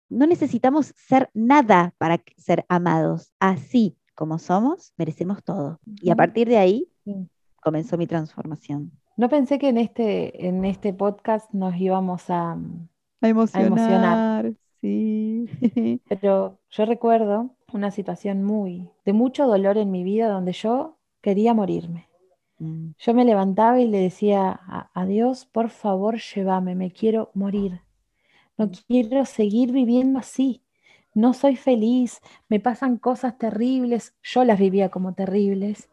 no 0.08 0.28
necesitamos 0.28 0.94
ser 0.96 1.32
nada 1.34 1.96
para 1.98 2.22
ser 2.38 2.68
amados. 2.70 3.34
Así 3.40 3.98
como 4.14 4.38
somos, 4.38 4.94
merecemos 4.98 5.44
todo. 5.44 5.80
Y 6.00 6.12
a 6.12 6.16
partir 6.16 6.48
de 6.48 6.58
ahí 6.58 6.92
comenzó 7.60 7.98
mi 7.98 8.06
transformación. 8.06 8.92
No 9.18 9.30
pensé 9.30 9.58
que 9.58 9.70
en 9.70 9.80
este, 9.80 10.48
en 10.48 10.64
este 10.64 10.94
podcast 10.94 11.52
nos 11.54 11.76
íbamos 11.76 12.30
a, 12.30 12.56
a 13.24 13.30
emocionar. 13.30 14.54
Sí. 14.82 15.46
Pero 16.10 16.60
yo 16.70 16.86
recuerdo 16.86 17.56
una 17.72 17.92
situación 17.92 18.44
muy, 18.44 18.90
de 19.06 19.14
mucho 19.14 19.48
dolor 19.48 19.78
en 19.78 19.92
mi 19.92 20.04
vida 20.04 20.28
donde 20.28 20.54
yo 20.54 20.98
quería 21.22 21.54
morirme. 21.54 22.10
Mm. 22.60 22.92
Yo 22.98 23.14
me 23.14 23.26
levantaba 23.26 23.80
y 23.80 23.88
le 23.88 24.00
decía 24.00 24.60
a, 24.94 25.06
Dios, 25.06 25.46
por 25.46 25.70
favor, 25.70 26.20
llévame, 26.20 26.76
me 26.76 26.92
quiero 26.92 27.32
morir. 27.34 27.82
No 28.58 28.68
mm. 28.68 28.72
quiero 28.88 29.26
seguir 29.26 29.72
viviendo 29.72 30.20
así. 30.20 30.62
no 31.16 31.34
soy 31.34 31.56
feliz, 31.56 32.22
me 32.50 32.60
pasan 32.60 32.98
cosas 32.98 33.38
terribles, 33.38 34.16
yo 34.24 34.44
las 34.44 34.60
vivía 34.60 34.90
como 34.90 35.14
terribles. 35.14 35.90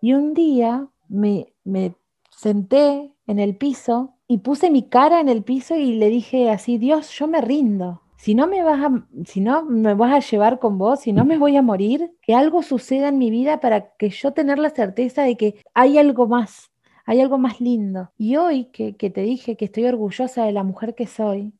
Y 0.00 0.12
un 0.12 0.34
día 0.34 0.88
me, 1.08 1.54
me 1.64 1.94
senté 2.30 3.15
en 3.26 3.38
el 3.38 3.56
piso 3.56 4.14
y 4.28 4.38
puse 4.38 4.70
mi 4.70 4.88
cara 4.88 5.20
en 5.20 5.28
el 5.28 5.42
piso 5.42 5.76
y 5.76 5.94
le 5.94 6.08
dije 6.08 6.50
así, 6.50 6.78
Dios, 6.78 7.10
yo 7.10 7.26
me 7.28 7.40
rindo. 7.40 8.02
Si 8.16 8.34
no 8.34 8.46
me 8.46 8.62
vas 8.62 8.80
a, 8.82 9.06
si 9.24 9.40
no 9.40 9.64
me 9.64 9.94
vas 9.94 10.12
a 10.14 10.30
llevar 10.30 10.58
con 10.58 10.78
vos, 10.78 11.00
si 11.00 11.12
no 11.12 11.24
me 11.24 11.38
voy 11.38 11.56
a 11.56 11.62
morir, 11.62 12.12
que 12.22 12.34
algo 12.34 12.62
suceda 12.62 13.08
en 13.08 13.18
mi 13.18 13.30
vida 13.30 13.60
para 13.60 13.94
que 13.96 14.08
yo 14.10 14.32
tener 14.32 14.58
la 14.58 14.70
certeza 14.70 15.22
de 15.22 15.36
que 15.36 15.56
hay 15.74 15.98
algo 15.98 16.26
más, 16.26 16.70
hay 17.04 17.20
algo 17.20 17.38
más 17.38 17.60
lindo. 17.60 18.10
Y 18.16 18.36
hoy 18.36 18.66
que, 18.66 18.96
que 18.96 19.10
te 19.10 19.20
dije 19.22 19.56
que 19.56 19.66
estoy 19.66 19.84
orgullosa 19.84 20.44
de 20.44 20.52
la 20.52 20.64
mujer 20.64 20.94
que 20.94 21.06
soy, 21.06 21.52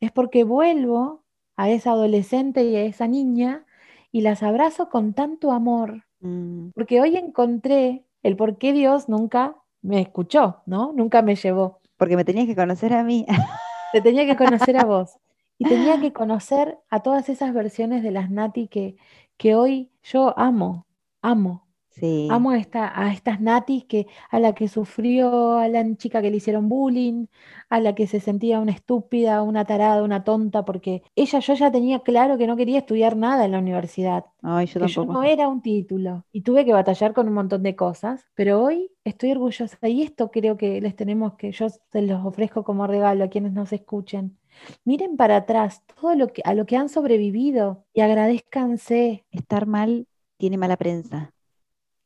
es 0.00 0.12
porque 0.12 0.44
vuelvo 0.44 1.24
a 1.56 1.70
esa 1.70 1.92
adolescente 1.92 2.64
y 2.64 2.76
a 2.76 2.82
esa 2.82 3.08
niña 3.08 3.64
y 4.12 4.20
las 4.20 4.42
abrazo 4.42 4.88
con 4.88 5.14
tanto 5.14 5.50
amor. 5.52 6.04
Mm, 6.20 6.68
Porque 6.74 7.00
hoy 7.00 7.16
encontré 7.16 8.04
el 8.22 8.36
por 8.36 8.58
qué 8.58 8.72
Dios 8.72 9.08
nunca 9.08 9.56
me 9.82 10.00
escuchó, 10.00 10.62
¿no? 10.66 10.92
Nunca 10.92 11.22
me 11.22 11.36
llevó. 11.36 11.80
porque 11.96 12.16
me 12.16 12.24
tenías 12.24 12.46
que 12.46 12.56
conocer 12.56 12.92
a 12.92 13.02
mí. 13.02 13.26
Te 13.92 14.00
tenía 14.00 14.26
que 14.26 14.36
conocer 14.36 14.76
a 14.76 14.84
vos. 14.84 15.18
Y 15.58 15.64
tenía 15.66 16.00
que 16.00 16.12
conocer 16.12 16.78
a 16.90 17.00
todas 17.00 17.28
esas 17.28 17.54
versiones 17.54 18.02
de 18.02 18.10
las 18.10 18.30
Nati 18.30 18.68
que, 18.68 18.96
que 19.38 19.54
hoy 19.54 19.90
yo 20.02 20.38
amo, 20.38 20.86
amo. 21.22 21.65
Sí. 21.98 22.28
Amo 22.30 22.50
a, 22.50 22.58
esta, 22.58 22.92
a 23.00 23.10
estas 23.10 23.40
natis 23.40 23.86
que, 23.86 24.06
a 24.30 24.38
la 24.38 24.54
que 24.54 24.68
sufrió, 24.68 25.56
a 25.56 25.66
la 25.68 25.82
chica 25.96 26.20
que 26.20 26.30
le 26.30 26.36
hicieron 26.36 26.68
bullying, 26.68 27.26
a 27.70 27.80
la 27.80 27.94
que 27.94 28.06
se 28.06 28.20
sentía 28.20 28.60
una 28.60 28.72
estúpida, 28.72 29.42
una 29.42 29.64
tarada, 29.64 30.02
una 30.02 30.22
tonta, 30.22 30.62
porque 30.66 31.02
ella, 31.14 31.38
yo 31.38 31.54
ya 31.54 31.70
tenía 31.72 32.00
claro 32.00 32.36
que 32.36 32.46
no 32.46 32.54
quería 32.54 32.80
estudiar 32.80 33.16
nada 33.16 33.46
en 33.46 33.52
la 33.52 33.60
universidad, 33.60 34.26
Ay, 34.42 34.66
yo 34.66 34.80
que 34.80 34.88
yo 34.88 35.06
no 35.06 35.22
era 35.22 35.48
un 35.48 35.62
título 35.62 36.26
y 36.32 36.42
tuve 36.42 36.66
que 36.66 36.74
batallar 36.74 37.14
con 37.14 37.28
un 37.28 37.34
montón 37.34 37.62
de 37.62 37.74
cosas, 37.74 38.26
pero 38.34 38.62
hoy 38.62 38.90
estoy 39.04 39.32
orgullosa 39.32 39.88
y 39.88 40.02
esto 40.02 40.30
creo 40.30 40.58
que 40.58 40.82
les 40.82 40.96
tenemos 40.96 41.34
que, 41.34 41.50
yo 41.52 41.68
se 41.70 42.02
los 42.02 42.26
ofrezco 42.26 42.62
como 42.62 42.86
regalo 42.86 43.24
a 43.24 43.28
quienes 43.28 43.52
nos 43.52 43.72
escuchen. 43.72 44.36
Miren 44.84 45.16
para 45.16 45.36
atrás 45.36 45.82
todo 45.98 46.14
lo 46.14 46.28
que, 46.28 46.42
a 46.44 46.52
lo 46.52 46.66
que 46.66 46.76
han 46.76 46.88
sobrevivido 46.90 47.84
y 47.94 48.02
agradezcanse. 48.02 49.24
Estar 49.30 49.66
mal 49.66 50.06
tiene 50.38 50.58
mala 50.58 50.76
prensa. 50.76 51.32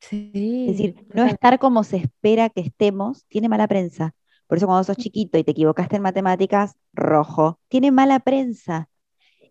Sí, 0.00 0.32
Es 0.64 0.76
decir, 0.76 1.06
no 1.14 1.24
estar 1.24 1.58
como 1.58 1.84
se 1.84 1.96
espera 1.98 2.48
que 2.50 2.60
estemos 2.60 3.24
tiene 3.28 3.48
mala 3.48 3.68
prensa. 3.68 4.14
Por 4.46 4.58
eso 4.58 4.66
cuando 4.66 4.84
sos 4.84 4.96
chiquito 4.96 5.38
y 5.38 5.44
te 5.44 5.52
equivocaste 5.52 5.96
en 5.96 6.02
matemáticas, 6.02 6.74
rojo, 6.92 7.60
tiene 7.68 7.90
mala 7.92 8.20
prensa 8.20 8.88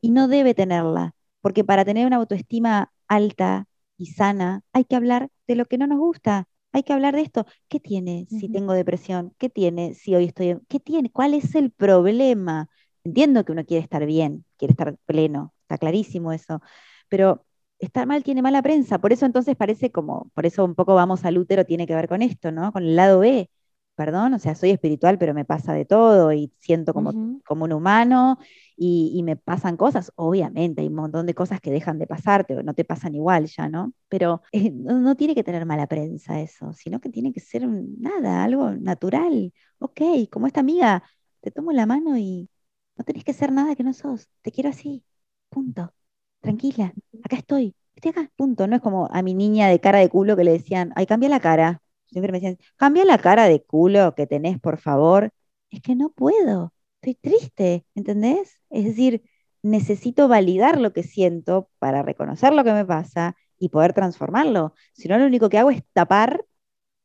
y 0.01 0.11
no 0.11 0.27
debe 0.27 0.53
tenerla, 0.55 1.15
porque 1.41 1.63
para 1.63 1.85
tener 1.85 2.07
una 2.07 2.17
autoestima 2.17 2.91
alta 3.07 3.67
y 3.97 4.07
sana 4.07 4.63
hay 4.73 4.85
que 4.85 4.95
hablar 4.95 5.29
de 5.47 5.55
lo 5.55 5.65
que 5.65 5.77
no 5.77 5.87
nos 5.87 5.99
gusta. 5.99 6.47
Hay 6.73 6.83
que 6.83 6.93
hablar 6.93 7.15
de 7.15 7.21
esto. 7.21 7.45
¿Qué 7.69 7.79
tiene 7.79 8.27
si 8.29 8.49
tengo 8.49 8.73
depresión? 8.73 9.33
¿Qué 9.39 9.49
tiene 9.49 9.95
si 9.95 10.15
hoy 10.15 10.25
estoy... 10.25 10.59
¿Qué 10.69 10.79
tiene? 10.79 11.11
¿Cuál 11.11 11.33
es 11.33 11.55
el 11.55 11.71
problema? 11.71 12.69
Entiendo 13.03 13.45
que 13.45 13.51
uno 13.53 13.65
quiere 13.65 13.83
estar 13.83 14.05
bien, 14.05 14.45
quiere 14.57 14.73
estar 14.73 14.97
pleno, 15.05 15.53
está 15.63 15.77
clarísimo 15.79 16.31
eso, 16.33 16.61
pero 17.09 17.45
estar 17.79 18.05
mal 18.07 18.23
tiene 18.23 18.41
mala 18.41 18.61
prensa, 18.61 18.99
por 18.99 19.13
eso 19.13 19.25
entonces 19.25 19.55
parece 19.55 19.91
como, 19.91 20.29
por 20.33 20.45
eso 20.45 20.65
un 20.65 20.75
poco 20.75 20.95
vamos 20.95 21.25
al 21.25 21.37
útero, 21.37 21.65
tiene 21.65 21.87
que 21.87 21.95
ver 21.95 22.07
con 22.09 22.21
esto, 22.21 22.51
¿no? 22.51 22.71
Con 22.73 22.83
el 22.83 22.95
lado 22.95 23.19
B, 23.19 23.49
perdón, 23.95 24.33
o 24.33 24.39
sea, 24.39 24.55
soy 24.55 24.71
espiritual, 24.71 25.17
pero 25.17 25.33
me 25.33 25.45
pasa 25.45 25.73
de 25.73 25.85
todo 25.85 26.31
y 26.33 26.53
siento 26.59 26.93
como, 26.93 27.15
como 27.45 27.65
un 27.65 27.73
humano 27.73 28.37
y, 28.75 29.11
y 29.15 29.23
me 29.23 29.35
pasan 29.35 29.77
cosas, 29.77 30.11
obviamente, 30.15 30.81
hay 30.81 30.87
un 30.87 30.95
montón 30.95 31.25
de 31.25 31.33
cosas 31.33 31.59
que 31.61 31.71
dejan 31.71 31.99
de 31.99 32.07
pasarte 32.07 32.55
o 32.57 32.63
no 32.63 32.73
te 32.73 32.85
pasan 32.85 33.15
igual 33.15 33.45
ya, 33.47 33.67
¿no? 33.69 33.93
Pero 34.07 34.41
eh, 34.51 34.71
no, 34.71 34.99
no 34.99 35.15
tiene 35.15 35.35
que 35.35 35.43
tener 35.43 35.65
mala 35.65 35.87
prensa 35.87 36.39
eso, 36.41 36.73
sino 36.73 36.99
que 37.01 37.09
tiene 37.09 37.33
que 37.33 37.39
ser 37.41 37.65
un- 37.67 37.95
nada, 37.99 38.43
algo 38.43 38.71
natural, 38.71 39.53
ok, 39.79 40.01
como 40.31 40.47
esta 40.47 40.59
amiga, 40.61 41.03
te 41.41 41.51
tomo 41.51 41.71
la 41.71 41.85
mano 41.85 42.17
y 42.17 42.49
no 42.97 43.03
tenés 43.05 43.23
que 43.23 43.33
ser 43.33 43.51
nada 43.51 43.75
que 43.75 43.83
no 43.83 43.93
sos, 43.93 44.27
te 44.41 44.51
quiero 44.51 44.69
así, 44.69 45.03
punto 45.49 45.93
tranquila, 46.41 46.93
acá 47.23 47.37
estoy, 47.37 47.75
estoy 47.95 48.11
acá, 48.11 48.31
punto. 48.35 48.67
No 48.67 48.75
es 48.75 48.81
como 48.81 49.07
a 49.11 49.21
mi 49.21 49.33
niña 49.33 49.67
de 49.69 49.79
cara 49.79 49.99
de 49.99 50.09
culo 50.09 50.35
que 50.35 50.43
le 50.43 50.51
decían, 50.51 50.91
ay, 50.95 51.05
cambia 51.05 51.29
la 51.29 51.39
cara. 51.39 51.81
Siempre 52.07 52.31
me 52.31 52.39
decían, 52.39 52.57
cambia 52.77 53.05
la 53.05 53.17
cara 53.19 53.45
de 53.47 53.63
culo 53.63 54.15
que 54.15 54.27
tenés, 54.27 54.59
por 54.59 54.77
favor. 54.79 55.31
Es 55.69 55.81
que 55.81 55.95
no 55.95 56.09
puedo, 56.11 56.73
estoy 57.01 57.15
triste, 57.15 57.85
¿entendés? 57.95 58.61
Es 58.69 58.85
decir, 58.85 59.23
necesito 59.61 60.27
validar 60.27 60.79
lo 60.79 60.93
que 60.93 61.03
siento 61.03 61.69
para 61.79 62.01
reconocer 62.01 62.53
lo 62.53 62.63
que 62.63 62.73
me 62.73 62.85
pasa 62.85 63.35
y 63.59 63.69
poder 63.69 63.93
transformarlo. 63.93 64.73
Si 64.93 65.07
no, 65.07 65.17
lo 65.17 65.25
único 65.25 65.49
que 65.49 65.57
hago 65.59 65.69
es 65.71 65.83
tapar 65.93 66.45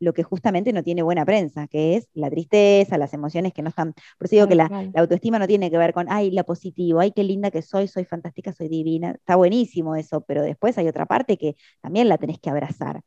lo 0.04 0.12
que 0.12 0.22
justamente 0.22 0.72
no 0.72 0.82
tiene 0.82 1.02
buena 1.02 1.24
prensa, 1.24 1.66
que 1.66 1.96
es 1.96 2.08
la 2.14 2.30
tristeza, 2.30 2.98
las 2.98 3.14
emociones 3.14 3.52
que 3.52 3.62
no 3.62 3.70
están. 3.70 3.94
Por 4.18 4.26
eso 4.26 4.36
digo 4.36 4.48
que 4.48 4.54
la, 4.54 4.90
autoestima 4.94 5.38
no 5.38 5.46
tiene 5.46 5.70
que 5.70 5.78
ver 5.78 5.92
con, 5.92 6.06
ay, 6.10 6.30
la 6.30 6.44
positivo, 6.44 7.00
ay, 7.00 7.12
qué 7.12 7.24
linda 7.24 7.50
que 7.50 7.62
soy, 7.62 7.88
soy 7.88 8.04
fantástica, 8.04 8.52
soy 8.52 8.68
divina. 8.68 9.12
Está 9.12 9.36
buenísimo 9.36 9.96
eso, 9.96 10.20
pero 10.22 10.42
después 10.42 10.78
hay 10.78 10.88
otra 10.88 11.06
parte 11.06 11.36
que 11.36 11.56
también 11.80 12.08
la 12.08 12.18
tenés 12.18 12.38
que 12.38 12.50
abrazar. 12.50 13.02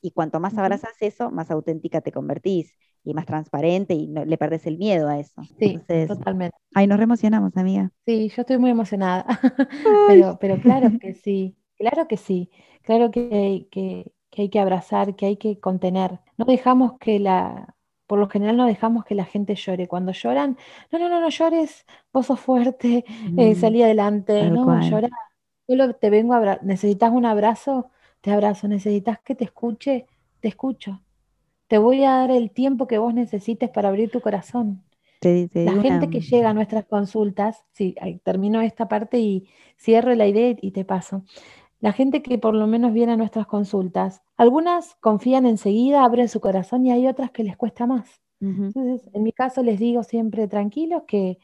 Y 0.00 0.10
cuanto 0.10 0.40
más 0.40 0.56
abrazas 0.58 0.94
eso, 1.00 1.30
más 1.30 1.50
auténtica 1.50 2.00
te 2.00 2.12
convertís 2.12 2.74
y 3.04 3.14
más 3.14 3.26
transparente 3.26 3.94
y 3.94 4.08
no, 4.08 4.24
le 4.24 4.36
perdés 4.36 4.66
el 4.66 4.78
miedo 4.78 5.08
a 5.08 5.18
eso. 5.18 5.42
Sí, 5.58 5.66
Entonces, 5.66 6.08
totalmente. 6.08 6.56
ay, 6.74 6.86
nos 6.86 6.98
reemocionamos, 6.98 7.56
amiga. 7.56 7.90
Sí, 8.06 8.28
yo 8.28 8.42
estoy 8.42 8.58
muy 8.58 8.70
emocionada, 8.70 9.24
pero, 10.08 10.38
pero 10.40 10.60
claro 10.60 10.90
que 11.00 11.14
sí, 11.14 11.56
claro 11.76 12.08
que 12.08 12.16
sí, 12.16 12.50
claro 12.82 13.10
que 13.10 13.68
que, 13.70 14.12
que 14.32 14.42
hay 14.44 14.50
que 14.50 14.60
abrazar, 14.60 15.16
que 15.16 15.26
hay 15.26 15.38
que 15.38 15.60
contener. 15.60 16.20
No 16.38 16.46
dejamos 16.46 16.98
que 17.00 17.20
la, 17.20 17.76
por 18.08 18.20
lo 18.20 18.30
general 18.30 18.58
no 18.58 18.66
dejamos 18.66 19.04
que 19.06 19.16
la 19.16 19.26
gente 19.26 19.56
llore. 19.56 19.88
Cuando 19.88 20.12
lloran, 20.12 20.58
no, 20.92 21.00
no, 21.00 21.10
no, 21.10 21.20
no 21.22 21.30
llores, 21.30 21.86
vos 22.14 22.26
sos 22.28 22.40
fuerte, 22.40 23.04
eh, 23.36 23.54
Mm, 23.54 23.56
salí 23.56 23.82
adelante, 23.84 24.50
tal 24.50 24.52
no, 24.52 24.60
cual. 24.60 24.80
llora. 24.80 25.10
Solo 25.68 25.94
te 25.96 26.10
vengo 26.10 26.34
a 26.34 26.38
abrazar, 26.38 26.64
necesitas 26.64 27.12
un 27.12 27.26
abrazo, 27.26 27.90
te 28.22 28.32
abrazo, 28.32 28.68
necesitas 28.68 29.20
que 29.22 29.34
te 29.36 29.44
escuche, 29.44 30.06
te 30.40 30.48
escucho. 30.48 31.02
Te 31.68 31.78
voy 31.78 32.04
a 32.04 32.10
dar 32.12 32.30
el 32.32 32.50
tiempo 32.52 32.86
que 32.88 32.98
vos 32.98 33.14
necesites 33.14 33.70
para 33.70 33.88
abrir 33.90 34.10
tu 34.10 34.20
corazón. 34.22 34.84
Te, 35.20 35.48
te 35.48 35.62
La 35.62 35.74
gente 35.76 36.10
una- 36.10 36.10
que 36.10 36.20
llega 36.20 36.50
a 36.50 36.54
nuestras 36.54 36.86
consultas, 36.86 37.64
sí, 37.72 37.94
termino 38.24 38.60
esta 38.62 38.88
parte 38.88 39.18
y 39.20 39.48
cierro 39.78 40.14
la 40.14 40.26
idea 40.26 40.56
y 40.60 40.72
te 40.72 40.84
paso. 40.84 41.24
La 41.82 41.92
gente 41.92 42.22
que 42.22 42.38
por 42.38 42.54
lo 42.54 42.66
menos 42.66 42.94
viene 42.94 43.12
a 43.12 43.16
nuestras 43.18 43.46
consultas, 43.46 44.22
algunas 44.38 44.94
confían 45.00 45.44
enseguida, 45.44 46.02
abren 46.04 46.28
su 46.30 46.40
corazón 46.40 46.86
y 46.86 46.92
hay 46.92 47.06
otras 47.08 47.30
que 47.30 47.44
les 47.44 47.58
cuesta 47.58 47.86
más. 47.86 48.22
Entonces, 48.74 49.10
en 49.12 49.22
mi 49.22 49.32
caso 49.32 49.62
les 49.62 49.78
digo 49.78 50.02
siempre 50.02 50.48
tranquilos 50.48 51.02
que 51.06 51.38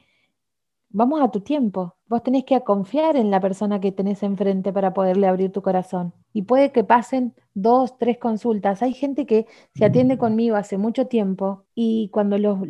vamos 0.91 1.21
a 1.21 1.31
tu 1.31 1.41
tiempo. 1.41 1.97
Vos 2.07 2.23
tenés 2.23 2.45
que 2.45 2.61
confiar 2.63 3.17
en 3.17 3.31
la 3.31 3.41
persona 3.41 3.81
que 3.81 3.93
tenés 3.93 4.23
enfrente 4.23 4.73
para 4.73 4.95
poderle 4.95 5.27
abrir 5.27 5.53
tu 5.53 5.61
corazón. 5.63 6.15
Y 6.33 6.43
puede 6.43 6.73
que 6.73 6.85
pasen 6.85 7.35
dos, 7.55 7.99
tres 7.99 8.19
consultas. 8.19 8.83
Hay 8.83 8.95
gente 8.95 9.27
que 9.27 9.47
se 9.75 9.85
atiende 9.85 10.17
conmigo 10.19 10.57
hace 10.57 10.79
mucho 10.79 11.07
tiempo 11.07 11.65
y 11.75 12.09
cuando 12.11 12.39
los- 12.39 12.61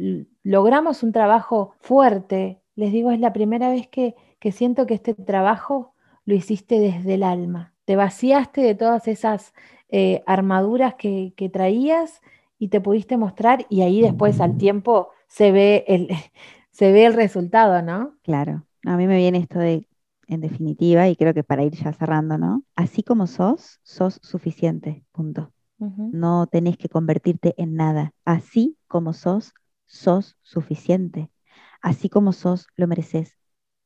logramos 0.43 1.03
un 1.03 1.13
trabajo 1.13 1.73
fuerte, 1.81 2.61
les 2.75 2.93
digo, 2.93 3.11
es 3.13 3.21
la 3.21 3.33
primera 3.33 3.71
vez 3.71 3.87
que, 3.89 4.17
que 4.41 4.53
siento 4.53 4.87
que 4.87 4.95
este 4.95 5.15
trabajo 5.15 5.95
lo 6.29 6.35
hiciste 6.35 6.79
desde 6.79 7.15
el 7.15 7.23
alma. 7.23 7.73
Te 7.87 7.97
vaciaste 7.97 8.61
de 8.61 8.75
todas 8.75 9.09
esas 9.09 9.55
eh, 9.89 10.23
armaduras 10.27 10.95
que, 10.95 11.33
que 11.39 11.49
traías 11.49 12.21
y 12.59 12.69
te 12.69 12.83
pudiste 12.83 13.17
mostrar 13.17 13.65
y 13.71 13.81
ahí 13.81 14.03
después 14.03 14.39
al 14.43 14.59
tiempo 14.59 15.09
se 15.27 15.53
ve 15.53 15.87
el, 15.89 16.09
se 16.71 16.93
ve 16.93 17.07
el 17.07 17.15
resultado, 17.15 17.81
¿no? 17.81 18.15
Claro, 18.23 18.67
a 18.85 18.97
mí 18.99 19.07
me 19.07 19.17
viene 19.17 19.39
esto 19.39 19.59
de, 19.59 19.89
en 20.27 20.43
definitiva, 20.43 21.09
y 21.09 21.17
creo 21.17 21.33
que 21.33 21.45
para 21.45 21.65
ir 21.65 21.73
ya 21.73 21.95
cerrando, 21.95 22.37
¿no? 22.37 22.63
Así 22.77 23.03
como 23.03 23.27
sos, 23.27 23.81
sos 23.83 24.21
suficiente, 24.23 25.07
punto. 25.13 25.51
No 25.79 26.47
tenés 26.47 26.77
que 26.77 26.91
convertirte 26.91 27.55
en 27.57 27.75
nada. 27.75 28.13
Así 28.27 28.77
como 28.87 29.15
sos, 29.15 29.55
sos 29.87 30.37
suficiente. 30.43 31.31
Así 31.81 32.11
como 32.11 32.33
sos, 32.33 32.67
lo 32.75 32.87
mereces. 32.87 33.39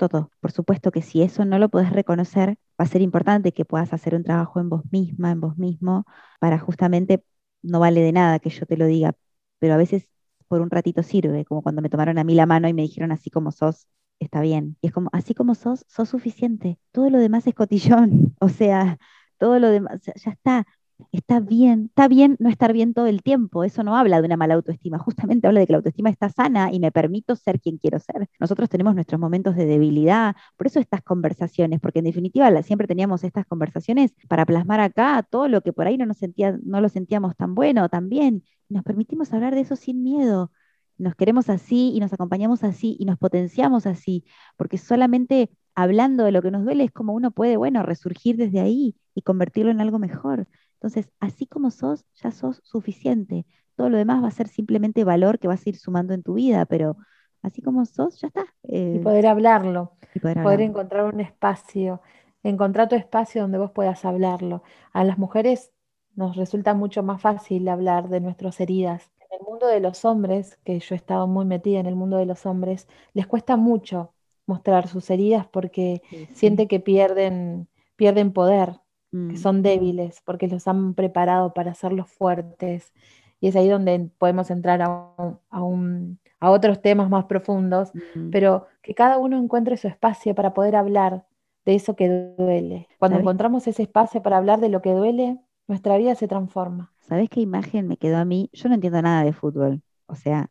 Por 0.09 0.53
supuesto 0.53 0.91
que 0.91 1.03
si 1.03 1.23
eso 1.23 1.45
no 1.45 1.59
lo 1.59 1.69
podés 1.69 1.91
reconocer, 1.91 2.51
va 2.81 2.85
a 2.85 2.87
ser 2.87 3.03
importante 3.03 3.53
que 3.53 3.65
puedas 3.65 3.93
hacer 3.93 4.15
un 4.15 4.25
trabajo 4.25 4.61
en 4.61 4.69
vos 4.69 4.83
misma, 4.91 5.31
en 5.31 5.41
vos 5.41 5.57
mismo, 5.59 6.05
para 6.41 6.59
justamente, 6.59 7.25
no 7.63 7.81
vale 7.81 8.01
de 8.01 8.13
nada 8.13 8.39
que 8.39 8.51
yo 8.51 8.67
te 8.67 8.77
lo 8.77 8.87
diga, 8.87 9.15
pero 9.59 9.75
a 9.75 9.77
veces 9.77 10.09
por 10.49 10.61
un 10.61 10.71
ratito 10.71 11.03
sirve, 11.03 11.45
como 11.45 11.63
cuando 11.63 11.83
me 11.83 11.89
tomaron 11.89 12.19
a 12.19 12.25
mí 12.25 12.35
la 12.35 12.47
mano 12.47 12.69
y 12.69 12.75
me 12.75 12.83
dijeron 12.83 13.13
así 13.13 13.31
como 13.31 13.53
sos, 13.53 13.87
está 14.19 14.41
bien. 14.41 14.77
Y 14.81 14.89
es 14.89 14.93
como, 14.93 15.09
así 15.13 15.35
como 15.35 15.55
sos, 15.55 15.85
sos 15.89 16.09
suficiente. 16.09 16.79
Todo 16.93 17.09
lo 17.11 17.19
demás 17.19 17.47
es 17.47 17.55
cotillón. 17.55 18.35
O 18.41 18.49
sea, 18.49 18.99
todo 19.39 19.59
lo 19.59 19.69
demás, 19.71 20.01
ya 20.03 20.31
está. 20.33 20.67
Está 21.13 21.41
bien, 21.41 21.87
está 21.87 22.09
bien 22.09 22.37
no 22.39 22.49
estar 22.49 22.73
bien 22.73 22.95
todo 22.95 23.07
el 23.07 23.23
tiempo. 23.23 23.65
Eso 23.65 23.83
no 23.83 23.97
habla 23.97 24.21
de 24.21 24.27
una 24.27 24.37
mala 24.37 24.55
autoestima, 24.55 24.99
justamente 24.99 25.47
habla 25.47 25.61
de 25.61 25.67
que 25.67 25.73
la 25.73 25.79
autoestima 25.79 26.11
está 26.11 26.29
sana 26.29 26.73
y 26.73 26.81
me 26.81 26.93
permito 26.93 27.37
ser 27.37 27.61
quien 27.61 27.79
quiero 27.79 27.99
ser. 27.99 28.29
Nosotros 28.39 28.69
tenemos 28.69 28.95
nuestros 28.95 29.21
momentos 29.21 29.57
de 29.57 29.67
debilidad, 29.67 30.37
por 30.57 30.67
eso 30.67 30.81
estas 30.81 31.03
conversaciones, 31.03 31.81
porque 31.81 32.01
en 32.01 32.07
definitiva 32.07 32.63
siempre 32.63 32.87
teníamos 32.87 33.25
estas 33.25 33.47
conversaciones 33.47 34.13
para 34.29 34.47
plasmar 34.47 34.81
acá 34.81 35.27
todo 35.29 35.49
lo 35.49 35.61
que 35.63 35.73
por 35.73 35.87
ahí 35.87 35.99
no, 35.99 36.07
nos 36.07 36.19
sentía, 36.19 36.59
no 36.65 36.81
lo 36.81 36.89
sentíamos 36.89 37.37
tan 37.37 37.55
bueno, 37.55 37.89
tan 37.89 38.09
bien. 38.09 38.45
Nos 38.69 38.83
permitimos 38.85 39.33
hablar 39.33 39.55
de 39.55 39.63
eso 39.63 39.77
sin 39.77 40.03
miedo. 40.03 40.51
Nos 40.99 41.15
queremos 41.15 41.49
así 41.49 41.93
y 41.95 42.01
nos 42.01 42.13
acompañamos 42.13 42.65
así 42.65 42.97
y 42.99 43.05
nos 43.07 43.19
potenciamos 43.19 43.87
así, 43.87 44.25
porque 44.57 44.79
solamente 44.79 45.51
hablando 45.75 46.25
de 46.25 46.33
lo 46.33 46.43
que 46.43 46.51
nos 46.51 46.65
duele 46.65 46.85
es 46.85 46.93
como 46.93 47.15
uno 47.15 47.31
puede, 47.31 47.57
bueno, 47.57 47.83
resurgir 47.83 48.37
desde 48.37 48.61
ahí 48.61 48.95
y 49.15 49.23
convertirlo 49.23 49.71
en 49.71 49.81
algo 49.81 49.99
mejor. 49.99 50.47
Entonces, 50.83 51.13
así 51.21 51.47
como 51.47 51.71
sos, 51.71 52.05
ya 52.21 52.33
sos 52.33 52.61
suficiente. 52.65 53.47
Todo 53.77 53.89
lo 53.89 53.99
demás 53.99 54.21
va 54.21 54.27
a 54.27 54.33
ser 54.33 54.49
simplemente 54.49 55.05
valor 55.05 55.39
que 55.39 55.47
vas 55.47 55.65
a 55.65 55.69
ir 55.69 55.77
sumando 55.77 56.13
en 56.13 56.25
tu 56.25 56.35
vida, 56.35 56.67
pero 56.67 56.97
así 57.41 57.63
como 57.63 57.87
sos, 57.87 58.21
ya 58.21 58.27
está. 58.27 58.47
y 58.65 58.97
eh, 58.97 59.01
poder 59.01 59.29
hablarlo, 59.29 59.93
y 60.13 60.19
poder, 60.19 60.61
encontrar 60.61 61.05
un 61.05 61.21
espacio, 61.21 62.01
encontrar 62.43 62.89
tu 62.89 62.97
espacio 62.97 63.43
donde 63.43 63.59
vos 63.59 63.71
puedas 63.71 64.05
hablarlo. 64.05 64.65
A 64.93 65.05
las 65.05 65.19
mujeres 65.19 65.71
nos 66.17 66.35
resulta 66.35 66.75
mucho 66.75 67.05
más 67.05 67.23
fácil 67.23 67.69
hablar 67.69 68.09
de 68.09 68.19
nuestras 68.19 68.59
heridas. 68.59 69.13
En 69.31 69.39
el 69.39 69.47
mundo 69.47 69.69
de 69.69 69.79
los 69.79 70.05
hombres, 70.05 70.59
que 70.65 70.81
yo 70.81 70.97
he 70.97 70.99
estado 70.99 71.29
muy 71.29 71.45
metida 71.45 71.79
en 71.79 71.87
el 71.87 71.95
mundo 71.95 72.17
de 72.17 72.27
los 72.27 72.45
hombres, 72.45 72.89
les 73.15 73.29
cuesta 73.29 73.57
mucho 73.57 74.15
mostrar 74.47 74.89
sus 74.89 75.11
heridas 75.11 75.47
porque 75.47 76.03
siente 76.33 76.67
que 76.67 76.81
pierden, 76.81 77.69
pierden 77.95 78.33
poder 78.33 78.82
que 79.13 79.19
mm. 79.19 79.37
son 79.37 79.63
débiles, 79.63 80.23
porque 80.25 80.49
los 80.49 80.67
han 80.67 80.95
preparado 80.95 81.53
para 81.53 81.73
hacerlos 81.73 82.09
fuertes. 82.11 82.93
Y 83.41 83.49
es 83.49 83.57
ahí 83.57 83.69
donde 83.69 84.11
podemos 84.19 84.51
entrar 84.51 84.81
a, 84.83 85.13
a, 85.51 86.51
otros 86.51 86.81
temas 86.81 87.11
más 87.11 87.27
profundos, 87.27 87.93
mm. 88.15 88.31
pero 88.31 88.67
que 88.81 88.95
cada 88.95 89.19
uno 89.19 89.39
encuentre 89.39 89.77
su 89.77 89.87
espacio 89.87 90.35
para 90.35 90.55
poder 90.55 90.77
hablar 90.77 91.27
de 91.67 91.75
eso 91.75 91.95
que 91.95 92.35
duele. 92.39 92.89
Cuando 92.99 93.19
encontramos 93.19 93.67
ese 93.67 93.83
espacio 93.83 94.23
para 94.23 94.39
hablar 94.39 94.61
de 94.61 94.71
lo 94.71 94.81
que 94.81 94.93
duele, 94.93 95.39
nuestra 95.69 95.97
vida 95.99 96.15
se 96.15 96.27
transforma. 96.27 96.93
¿Sabes 97.01 97.29
qué 97.29 97.41
imagen 97.41 97.87
me 97.87 97.99
quedó 97.99 98.17
a 98.17 98.25
mí? 98.25 98.49
Yo 98.53 98.69
no 98.69 98.75
entiendo 98.75 99.03
nada 99.03 99.25
de 99.25 99.33
fútbol, 99.33 99.83
o 100.07 100.17
sea, 100.17 100.51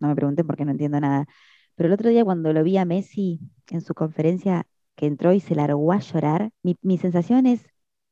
no 0.00 0.08
me 0.08 0.16
pregunten 0.16 0.46
por 0.46 0.56
qué 0.56 0.64
no 0.64 0.72
entiendo 0.72 1.00
nada. 1.00 1.26
Pero 1.76 1.86
el 1.86 1.92
otro 1.94 2.10
día 2.10 2.24
cuando 2.24 2.52
lo 2.52 2.62
vi 2.62 2.76
a 2.76 2.84
Messi 2.84 3.40
en 3.68 3.80
su 3.80 3.94
conferencia 3.94 4.66
que 4.96 5.06
entró 5.06 5.32
y 5.32 5.40
se 5.40 5.54
largó 5.54 5.92
a 5.92 6.00
llorar, 6.00 6.50
mi, 6.62 6.76
mi 6.82 6.98
sensación 6.98 7.46
es, 7.46 7.69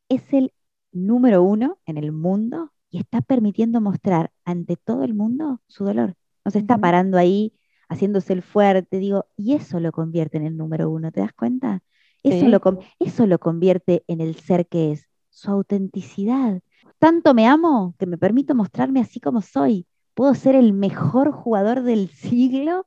es 0.08 0.22
el 0.32 0.52
número 0.92 1.42
uno 1.42 1.78
en 1.86 1.98
el 1.98 2.12
mundo 2.12 2.72
y 2.90 2.98
está 2.98 3.20
permitiendo 3.20 3.80
mostrar 3.80 4.32
ante 4.44 4.76
todo 4.76 5.04
el 5.04 5.14
mundo 5.14 5.60
su 5.66 5.84
dolor. 5.84 6.14
No 6.44 6.50
se 6.50 6.58
está 6.58 6.78
parando 6.78 7.18
ahí 7.18 7.52
haciéndose 7.88 8.32
el 8.32 8.42
fuerte, 8.42 8.98
digo, 8.98 9.26
y 9.36 9.54
eso 9.54 9.80
lo 9.80 9.92
convierte 9.92 10.36
en 10.38 10.46
el 10.46 10.56
número 10.56 10.90
uno, 10.90 11.10
¿te 11.10 11.20
das 11.20 11.32
cuenta? 11.32 11.82
Eso, 12.22 12.48
lo, 12.48 12.60
eso 12.98 13.26
lo 13.26 13.38
convierte 13.38 14.04
en 14.06 14.20
el 14.20 14.34
ser 14.36 14.66
que 14.66 14.92
es, 14.92 15.08
su 15.30 15.50
autenticidad. 15.50 16.60
Tanto 16.98 17.32
me 17.32 17.46
amo 17.46 17.94
que 17.98 18.06
me 18.06 18.18
permito 18.18 18.54
mostrarme 18.54 19.00
así 19.00 19.20
como 19.20 19.40
soy. 19.40 19.86
Puedo 20.14 20.34
ser 20.34 20.54
el 20.54 20.72
mejor 20.72 21.30
jugador 21.30 21.82
del 21.82 22.08
siglo 22.08 22.86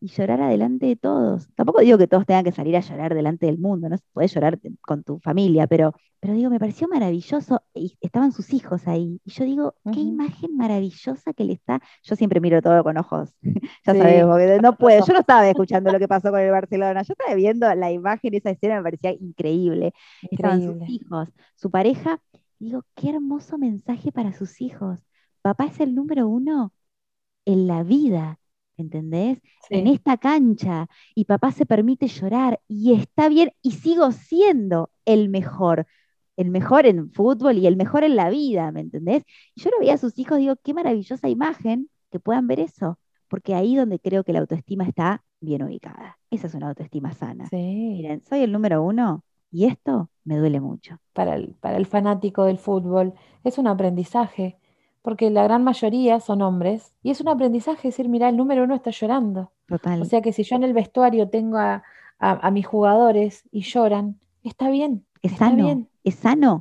y 0.00 0.08
llorar 0.08 0.40
adelante 0.40 0.86
de 0.86 0.96
todos. 0.96 1.48
Tampoco 1.54 1.80
digo 1.82 1.98
que 1.98 2.06
todos 2.06 2.24
tengan 2.24 2.44
que 2.44 2.52
salir 2.52 2.76
a 2.76 2.80
llorar 2.80 3.14
delante 3.14 3.46
del 3.46 3.58
mundo, 3.58 3.88
no 3.88 3.96
puedes 4.12 4.34
llorar 4.34 4.58
con 4.80 5.04
tu 5.04 5.18
familia, 5.20 5.66
pero, 5.66 5.94
pero 6.20 6.32
digo, 6.32 6.48
me 6.48 6.58
pareció 6.58 6.88
maravilloso 6.88 7.62
y 7.74 7.98
estaban 8.00 8.32
sus 8.32 8.52
hijos 8.54 8.88
ahí. 8.88 9.20
Y 9.24 9.30
yo 9.30 9.44
digo, 9.44 9.74
qué 9.92 10.00
imagen 10.00 10.56
maravillosa 10.56 11.34
que 11.34 11.44
le 11.44 11.52
está. 11.52 11.80
Yo 12.02 12.16
siempre 12.16 12.40
miro 12.40 12.62
todo 12.62 12.82
con 12.82 12.96
ojos, 12.96 13.34
ya 13.86 13.94
sabemos, 13.94 14.38
que 14.38 14.58
no 14.60 14.74
puedo. 14.78 15.04
Yo 15.06 15.12
no 15.12 15.20
estaba 15.20 15.48
escuchando 15.48 15.92
lo 15.92 15.98
que 15.98 16.08
pasó 16.08 16.30
con 16.30 16.40
el 16.40 16.50
Barcelona, 16.50 17.02
yo 17.02 17.12
estaba 17.12 17.34
viendo 17.34 17.72
la 17.74 17.92
imagen, 17.92 18.34
esa 18.34 18.50
escena 18.50 18.76
me 18.78 18.82
parecía 18.82 19.12
increíble. 19.12 19.92
Estaban 20.30 20.62
sus 20.62 20.88
hijos, 20.88 21.28
su 21.56 21.70
pareja. 21.70 22.22
digo, 22.58 22.84
qué 22.94 23.10
hermoso 23.10 23.58
mensaje 23.58 24.12
para 24.12 24.32
sus 24.32 24.60
hijos. 24.62 25.00
Papá 25.42 25.66
es 25.66 25.80
el 25.80 25.94
número 25.94 26.26
uno 26.28 26.72
en 27.44 27.66
la 27.66 27.82
vida 27.82 28.39
¿entendés? 28.80 29.40
En 29.68 29.86
esta 29.86 30.16
cancha 30.16 30.88
y 31.14 31.24
papá 31.24 31.52
se 31.52 31.66
permite 31.66 32.08
llorar 32.08 32.60
y 32.66 32.94
está 32.94 33.28
bien 33.28 33.52
y 33.62 33.72
sigo 33.72 34.10
siendo 34.12 34.90
el 35.04 35.28
mejor, 35.28 35.86
el 36.36 36.50
mejor 36.50 36.86
en 36.86 37.10
fútbol 37.12 37.58
y 37.58 37.66
el 37.66 37.76
mejor 37.76 38.04
en 38.04 38.16
la 38.16 38.30
vida, 38.30 38.72
¿me 38.72 38.80
entendés? 38.80 39.24
Yo 39.56 39.70
lo 39.70 39.78
veía 39.78 39.94
a 39.94 39.98
sus 39.98 40.18
hijos, 40.18 40.38
digo, 40.38 40.56
qué 40.62 40.74
maravillosa 40.74 41.28
imagen 41.28 41.88
que 42.10 42.18
puedan 42.18 42.46
ver 42.46 42.60
eso, 42.60 42.98
porque 43.28 43.54
ahí 43.54 43.76
donde 43.76 44.00
creo 44.00 44.24
que 44.24 44.32
la 44.32 44.40
autoestima 44.40 44.84
está 44.84 45.22
bien 45.40 45.62
ubicada. 45.62 46.18
Esa 46.30 46.46
es 46.48 46.54
una 46.54 46.68
autoestima 46.68 47.12
sana. 47.12 47.46
Sí. 47.46 47.56
Miren, 47.56 48.22
soy 48.28 48.40
el 48.40 48.52
número 48.52 48.82
uno 48.82 49.24
y 49.50 49.66
esto 49.66 50.10
me 50.24 50.36
duele 50.36 50.60
mucho. 50.60 50.98
Para 51.12 51.34
el, 51.34 51.54
para 51.60 51.76
el 51.76 51.86
fanático 51.86 52.44
del 52.44 52.58
fútbol 52.58 53.14
es 53.44 53.58
un 53.58 53.66
aprendizaje 53.66 54.59
porque 55.02 55.30
la 55.30 55.44
gran 55.44 55.64
mayoría 55.64 56.20
son 56.20 56.42
hombres, 56.42 56.92
y 57.02 57.10
es 57.10 57.20
un 57.20 57.28
aprendizaje 57.28 57.88
decir, 57.88 58.08
mira, 58.08 58.28
el 58.28 58.36
número 58.36 58.64
uno 58.64 58.74
está 58.74 58.90
llorando. 58.90 59.52
Total. 59.66 60.00
O 60.02 60.04
sea 60.04 60.20
que 60.20 60.32
si 60.32 60.42
yo 60.42 60.56
en 60.56 60.64
el 60.64 60.72
vestuario 60.72 61.28
tengo 61.28 61.58
a, 61.58 61.82
mis 62.52 62.66
jugadores 62.66 63.44
y 63.50 63.62
lloran, 63.62 64.20
está 64.42 64.68
bien. 64.68 65.06
Es 65.22 65.32
sano, 65.32 65.86
es 66.04 66.14
sano. 66.16 66.60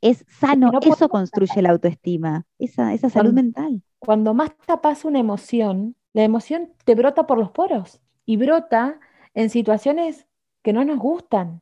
Es 0.00 0.24
sano, 0.28 0.72
eso 0.82 1.08
construye 1.08 1.62
la 1.62 1.70
autoestima, 1.70 2.46
esa, 2.58 2.92
esa 2.94 3.10
salud 3.10 3.32
mental. 3.32 3.82
Cuando 3.98 4.34
más 4.34 4.50
tapas 4.66 5.04
una 5.04 5.18
emoción, 5.18 5.94
la 6.12 6.24
emoción 6.24 6.72
te 6.84 6.94
brota 6.94 7.26
por 7.26 7.38
los 7.38 7.50
poros 7.50 8.00
y 8.24 8.36
brota 8.36 8.98
en 9.34 9.50
situaciones 9.50 10.26
que 10.62 10.72
no 10.72 10.84
nos 10.84 10.98
gustan. 10.98 11.60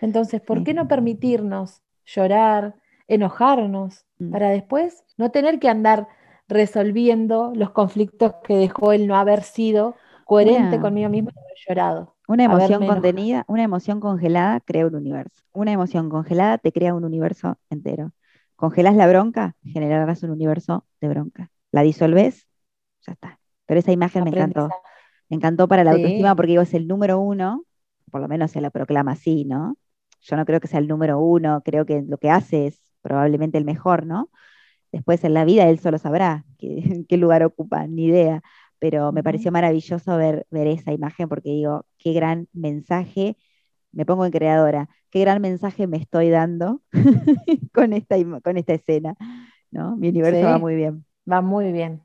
Entonces, 0.00 0.40
¿por 0.40 0.64
qué 0.64 0.72
no 0.72 0.88
permitirnos 0.88 1.82
llorar, 2.04 2.76
enojarnos, 3.08 4.06
mm. 4.18 4.30
para 4.30 4.50
después 4.50 5.04
no 5.16 5.30
tener 5.30 5.58
que 5.58 5.68
andar 5.68 6.08
resolviendo 6.48 7.52
los 7.54 7.70
conflictos 7.70 8.34
que 8.44 8.56
dejó 8.56 8.92
el 8.92 9.06
no 9.06 9.16
haber 9.16 9.42
sido 9.42 9.96
coherente 10.24 10.80
conmigo 10.80 11.08
mismo 11.08 11.30
y 11.34 11.38
haber 11.38 11.56
llorado. 11.66 12.14
Una 12.26 12.44
emoción 12.44 12.86
contenida, 12.86 13.44
una 13.48 13.62
emoción 13.62 14.00
congelada 14.00 14.60
crea 14.60 14.86
un 14.86 14.94
universo. 14.94 15.42
Una 15.52 15.72
emoción 15.72 16.08
congelada 16.08 16.58
te 16.58 16.72
crea 16.72 16.94
un 16.94 17.04
universo 17.04 17.58
entero. 17.68 18.12
Congelas 18.56 18.94
la 18.96 19.06
bronca, 19.06 19.56
generarás 19.62 20.22
un 20.22 20.30
universo 20.30 20.86
de 21.00 21.08
bronca. 21.08 21.50
La 21.70 21.82
disolves, 21.82 22.46
ya 23.06 23.12
está. 23.12 23.40
Pero 23.66 23.80
esa 23.80 23.92
imagen 23.92 24.24
me 24.24 24.30
encantó. 24.30 24.68
Me 25.28 25.36
encantó 25.36 25.68
para 25.68 25.84
la 25.84 25.92
autoestima 25.92 26.34
porque 26.34 26.52
digo, 26.52 26.62
es 26.62 26.74
el 26.74 26.86
número 26.86 27.18
uno, 27.18 27.64
por 28.10 28.20
lo 28.20 28.28
menos 28.28 28.50
se 28.50 28.60
la 28.60 28.70
proclama 28.70 29.12
así, 29.12 29.44
¿no? 29.44 29.76
Yo 30.20 30.36
no 30.36 30.46
creo 30.46 30.60
que 30.60 30.68
sea 30.68 30.78
el 30.78 30.88
número 30.88 31.18
uno, 31.18 31.62
creo 31.64 31.84
que 31.84 32.02
lo 32.02 32.18
que 32.18 32.30
hace 32.30 32.66
es 32.68 32.83
probablemente 33.04 33.58
el 33.58 33.64
mejor, 33.64 34.06
¿no? 34.06 34.30
Después 34.90 35.22
en 35.24 35.34
la 35.34 35.44
vida 35.44 35.68
él 35.68 35.78
solo 35.78 35.98
sabrá 35.98 36.44
qué, 36.58 37.04
qué 37.08 37.16
lugar 37.16 37.44
ocupa, 37.44 37.86
ni 37.86 38.06
idea. 38.06 38.42
Pero 38.80 39.12
me 39.12 39.22
pareció 39.22 39.52
maravilloso 39.52 40.16
ver, 40.16 40.46
ver 40.50 40.66
esa 40.66 40.92
imagen 40.92 41.28
porque 41.28 41.50
digo, 41.50 41.86
qué 41.98 42.12
gran 42.12 42.48
mensaje, 42.52 43.36
me 43.92 44.04
pongo 44.04 44.24
en 44.26 44.32
creadora, 44.32 44.88
qué 45.10 45.20
gran 45.20 45.40
mensaje 45.40 45.86
me 45.86 45.98
estoy 45.98 46.30
dando 46.30 46.82
con, 47.72 47.92
esta, 47.92 48.16
con 48.42 48.56
esta 48.56 48.74
escena, 48.74 49.16
¿no? 49.70 49.96
Mi 49.96 50.08
universo 50.08 50.44
va 50.44 50.58
muy 50.58 50.74
bien. 50.74 51.04
Va 51.30 51.40
muy 51.40 51.72
bien. 51.72 52.02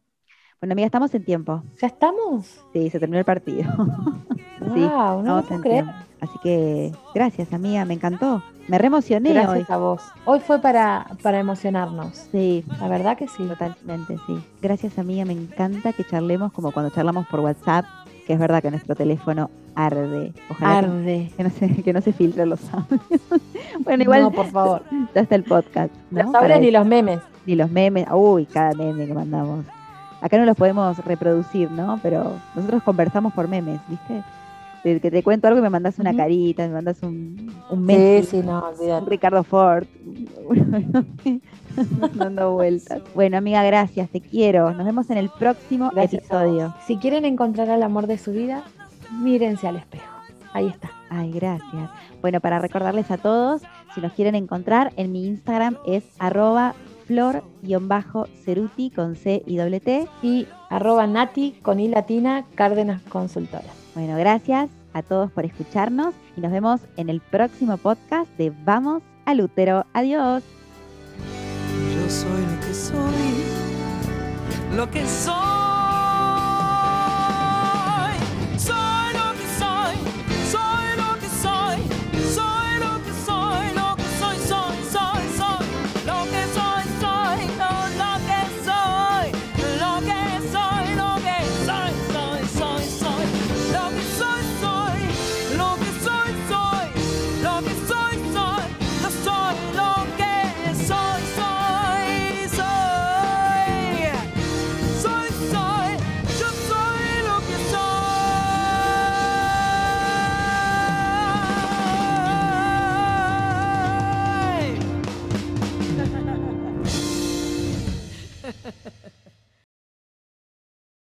Bueno, 0.61 0.73
amiga, 0.73 0.85
estamos 0.85 1.13
en 1.15 1.23
tiempo. 1.23 1.63
¿Ya 1.79 1.87
estamos? 1.87 2.65
Sí, 2.73 2.89
se 2.89 2.99
terminó 2.99 3.19
el 3.19 3.25
partido. 3.25 3.71
wow, 4.59 5.23
no 5.23 5.41
puedo 5.43 5.61
creer. 5.61 5.85
Así 6.21 6.37
que 6.43 6.91
gracias, 7.13 7.53
amiga, 7.53 7.85
me 7.85 7.93
encantó. 7.93 8.43
Me 8.67 8.77
reemocioné 8.77 9.33
gracias 9.33 9.69
a 9.69 9.77
vos. 9.77 10.01
Hoy 10.25 10.39
fue 10.41 10.59
para, 10.59 11.07
para 11.23 11.39
emocionarnos. 11.39 12.27
Sí. 12.31 12.63
La 12.79 12.87
verdad 12.87 13.17
que 13.17 13.27
sí. 13.27 13.43
Totalmente, 13.43 14.17
sí. 14.27 14.43
Gracias, 14.61 14.99
amiga, 14.99 15.25
me 15.25 15.33
encanta 15.33 15.91
que 15.91 16.03
charlemos 16.03 16.51
como 16.51 16.71
cuando 16.71 16.93
charlamos 16.93 17.25
por 17.27 17.39
WhatsApp, 17.39 17.85
que 18.27 18.33
es 18.33 18.39
verdad 18.39 18.61
que 18.61 18.69
nuestro 18.69 18.95
teléfono 18.95 19.49
arde. 19.73 20.33
Ojalá 20.51 20.77
arde. 20.79 21.31
Que, 21.35 21.43
no 21.43 21.49
se, 21.49 21.81
que 21.81 21.93
no 21.93 22.01
se 22.01 22.13
filtren 22.13 22.49
los 22.49 22.61
audios. 22.71 23.21
bueno, 23.79 24.03
igual. 24.03 24.21
No, 24.21 24.31
por 24.31 24.45
favor. 24.47 24.83
Ya 25.15 25.21
está 25.21 25.35
el 25.35 25.43
podcast. 25.43 25.91
¿no? 26.11 26.31
Los 26.31 26.59
ni 26.59 26.69
los 26.69 26.85
memes. 26.85 27.19
Ni 27.47 27.55
los 27.55 27.71
memes. 27.71 28.05
Uy, 28.11 28.45
cada 28.45 28.73
meme 28.73 29.07
que 29.07 29.13
mandamos. 29.15 29.65
Acá 30.21 30.37
no 30.37 30.45
los 30.45 30.55
podemos 30.55 30.97
reproducir, 31.05 31.71
¿no? 31.71 31.99
Pero 32.03 32.33
nosotros 32.53 32.83
conversamos 32.83 33.33
por 33.33 33.47
memes, 33.47 33.79
¿viste? 33.87 34.21
Que 34.83 35.11
te 35.11 35.23
cuento 35.23 35.47
algo 35.47 35.59
y 35.59 35.63
me 35.63 35.69
mandas 35.69 35.99
una 35.99 36.15
carita, 36.15 36.67
me 36.67 36.73
mandas 36.73 37.01
un, 37.03 37.53
un 37.69 37.87
Sí, 37.87 38.23
sí, 38.23 38.41
no, 38.43 38.63
Ricardo 39.05 39.43
Ford. 39.43 39.85
dando 42.15 42.53
vueltas. 42.53 43.01
Bueno, 43.13 43.37
amiga, 43.37 43.63
gracias, 43.63 44.09
te 44.09 44.21
quiero. 44.21 44.71
Nos 44.73 44.85
vemos 44.85 45.09
en 45.09 45.17
el 45.17 45.29
próximo 45.29 45.91
episodio. 45.95 46.75
Si 46.85 46.97
quieren 46.97 47.25
encontrar 47.25 47.69
al 47.69 47.83
amor 47.83 48.07
de 48.07 48.17
su 48.17 48.31
vida, 48.31 48.63
mírense 49.11 49.67
al 49.67 49.75
espejo. 49.77 50.05
Ahí 50.53 50.67
está. 50.67 50.89
Ay, 51.09 51.31
gracias. 51.31 51.89
Bueno, 52.21 52.39
para 52.41 52.59
recordarles 52.59 53.09
a 53.11 53.17
todos, 53.17 53.61
Si 53.95 54.01
nos 54.01 54.13
quieren 54.13 54.35
encontrar, 54.35 54.93
en 54.97 55.11
mi 55.11 55.25
Instagram 55.25 55.77
es 55.85 56.03
arroba 56.19 56.75
flor-ceruti 57.07 58.91
con 58.91 59.15
C 59.15 59.41
y 59.47 59.57
doble 59.57 59.79
T. 59.79 60.07
Y 60.21 60.47
arroba 60.69 61.07
nati 61.07 61.53
con 61.63 61.79
i 61.79 61.87
latina 61.87 62.45
Cárdenas 62.53 63.01
Consultora. 63.03 63.78
Bueno, 63.95 64.17
gracias 64.17 64.69
a 64.93 65.01
todos 65.01 65.31
por 65.31 65.45
escucharnos 65.45 66.13
y 66.35 66.41
nos 66.41 66.51
vemos 66.51 66.81
en 66.97 67.09
el 67.09 67.21
próximo 67.21 67.77
podcast 67.77 68.29
de 68.37 68.51
Vamos 68.63 69.03
al 69.25 69.41
útero. 69.41 69.85
Adiós. 69.93 70.43
Yo 71.95 72.09
soy 72.09 72.41
lo 72.41 72.59
que 72.67 72.73
soy, 72.73 73.45
lo 74.75 74.89
que 74.89 75.05
soy. 75.05 75.33
Soy 78.57 78.98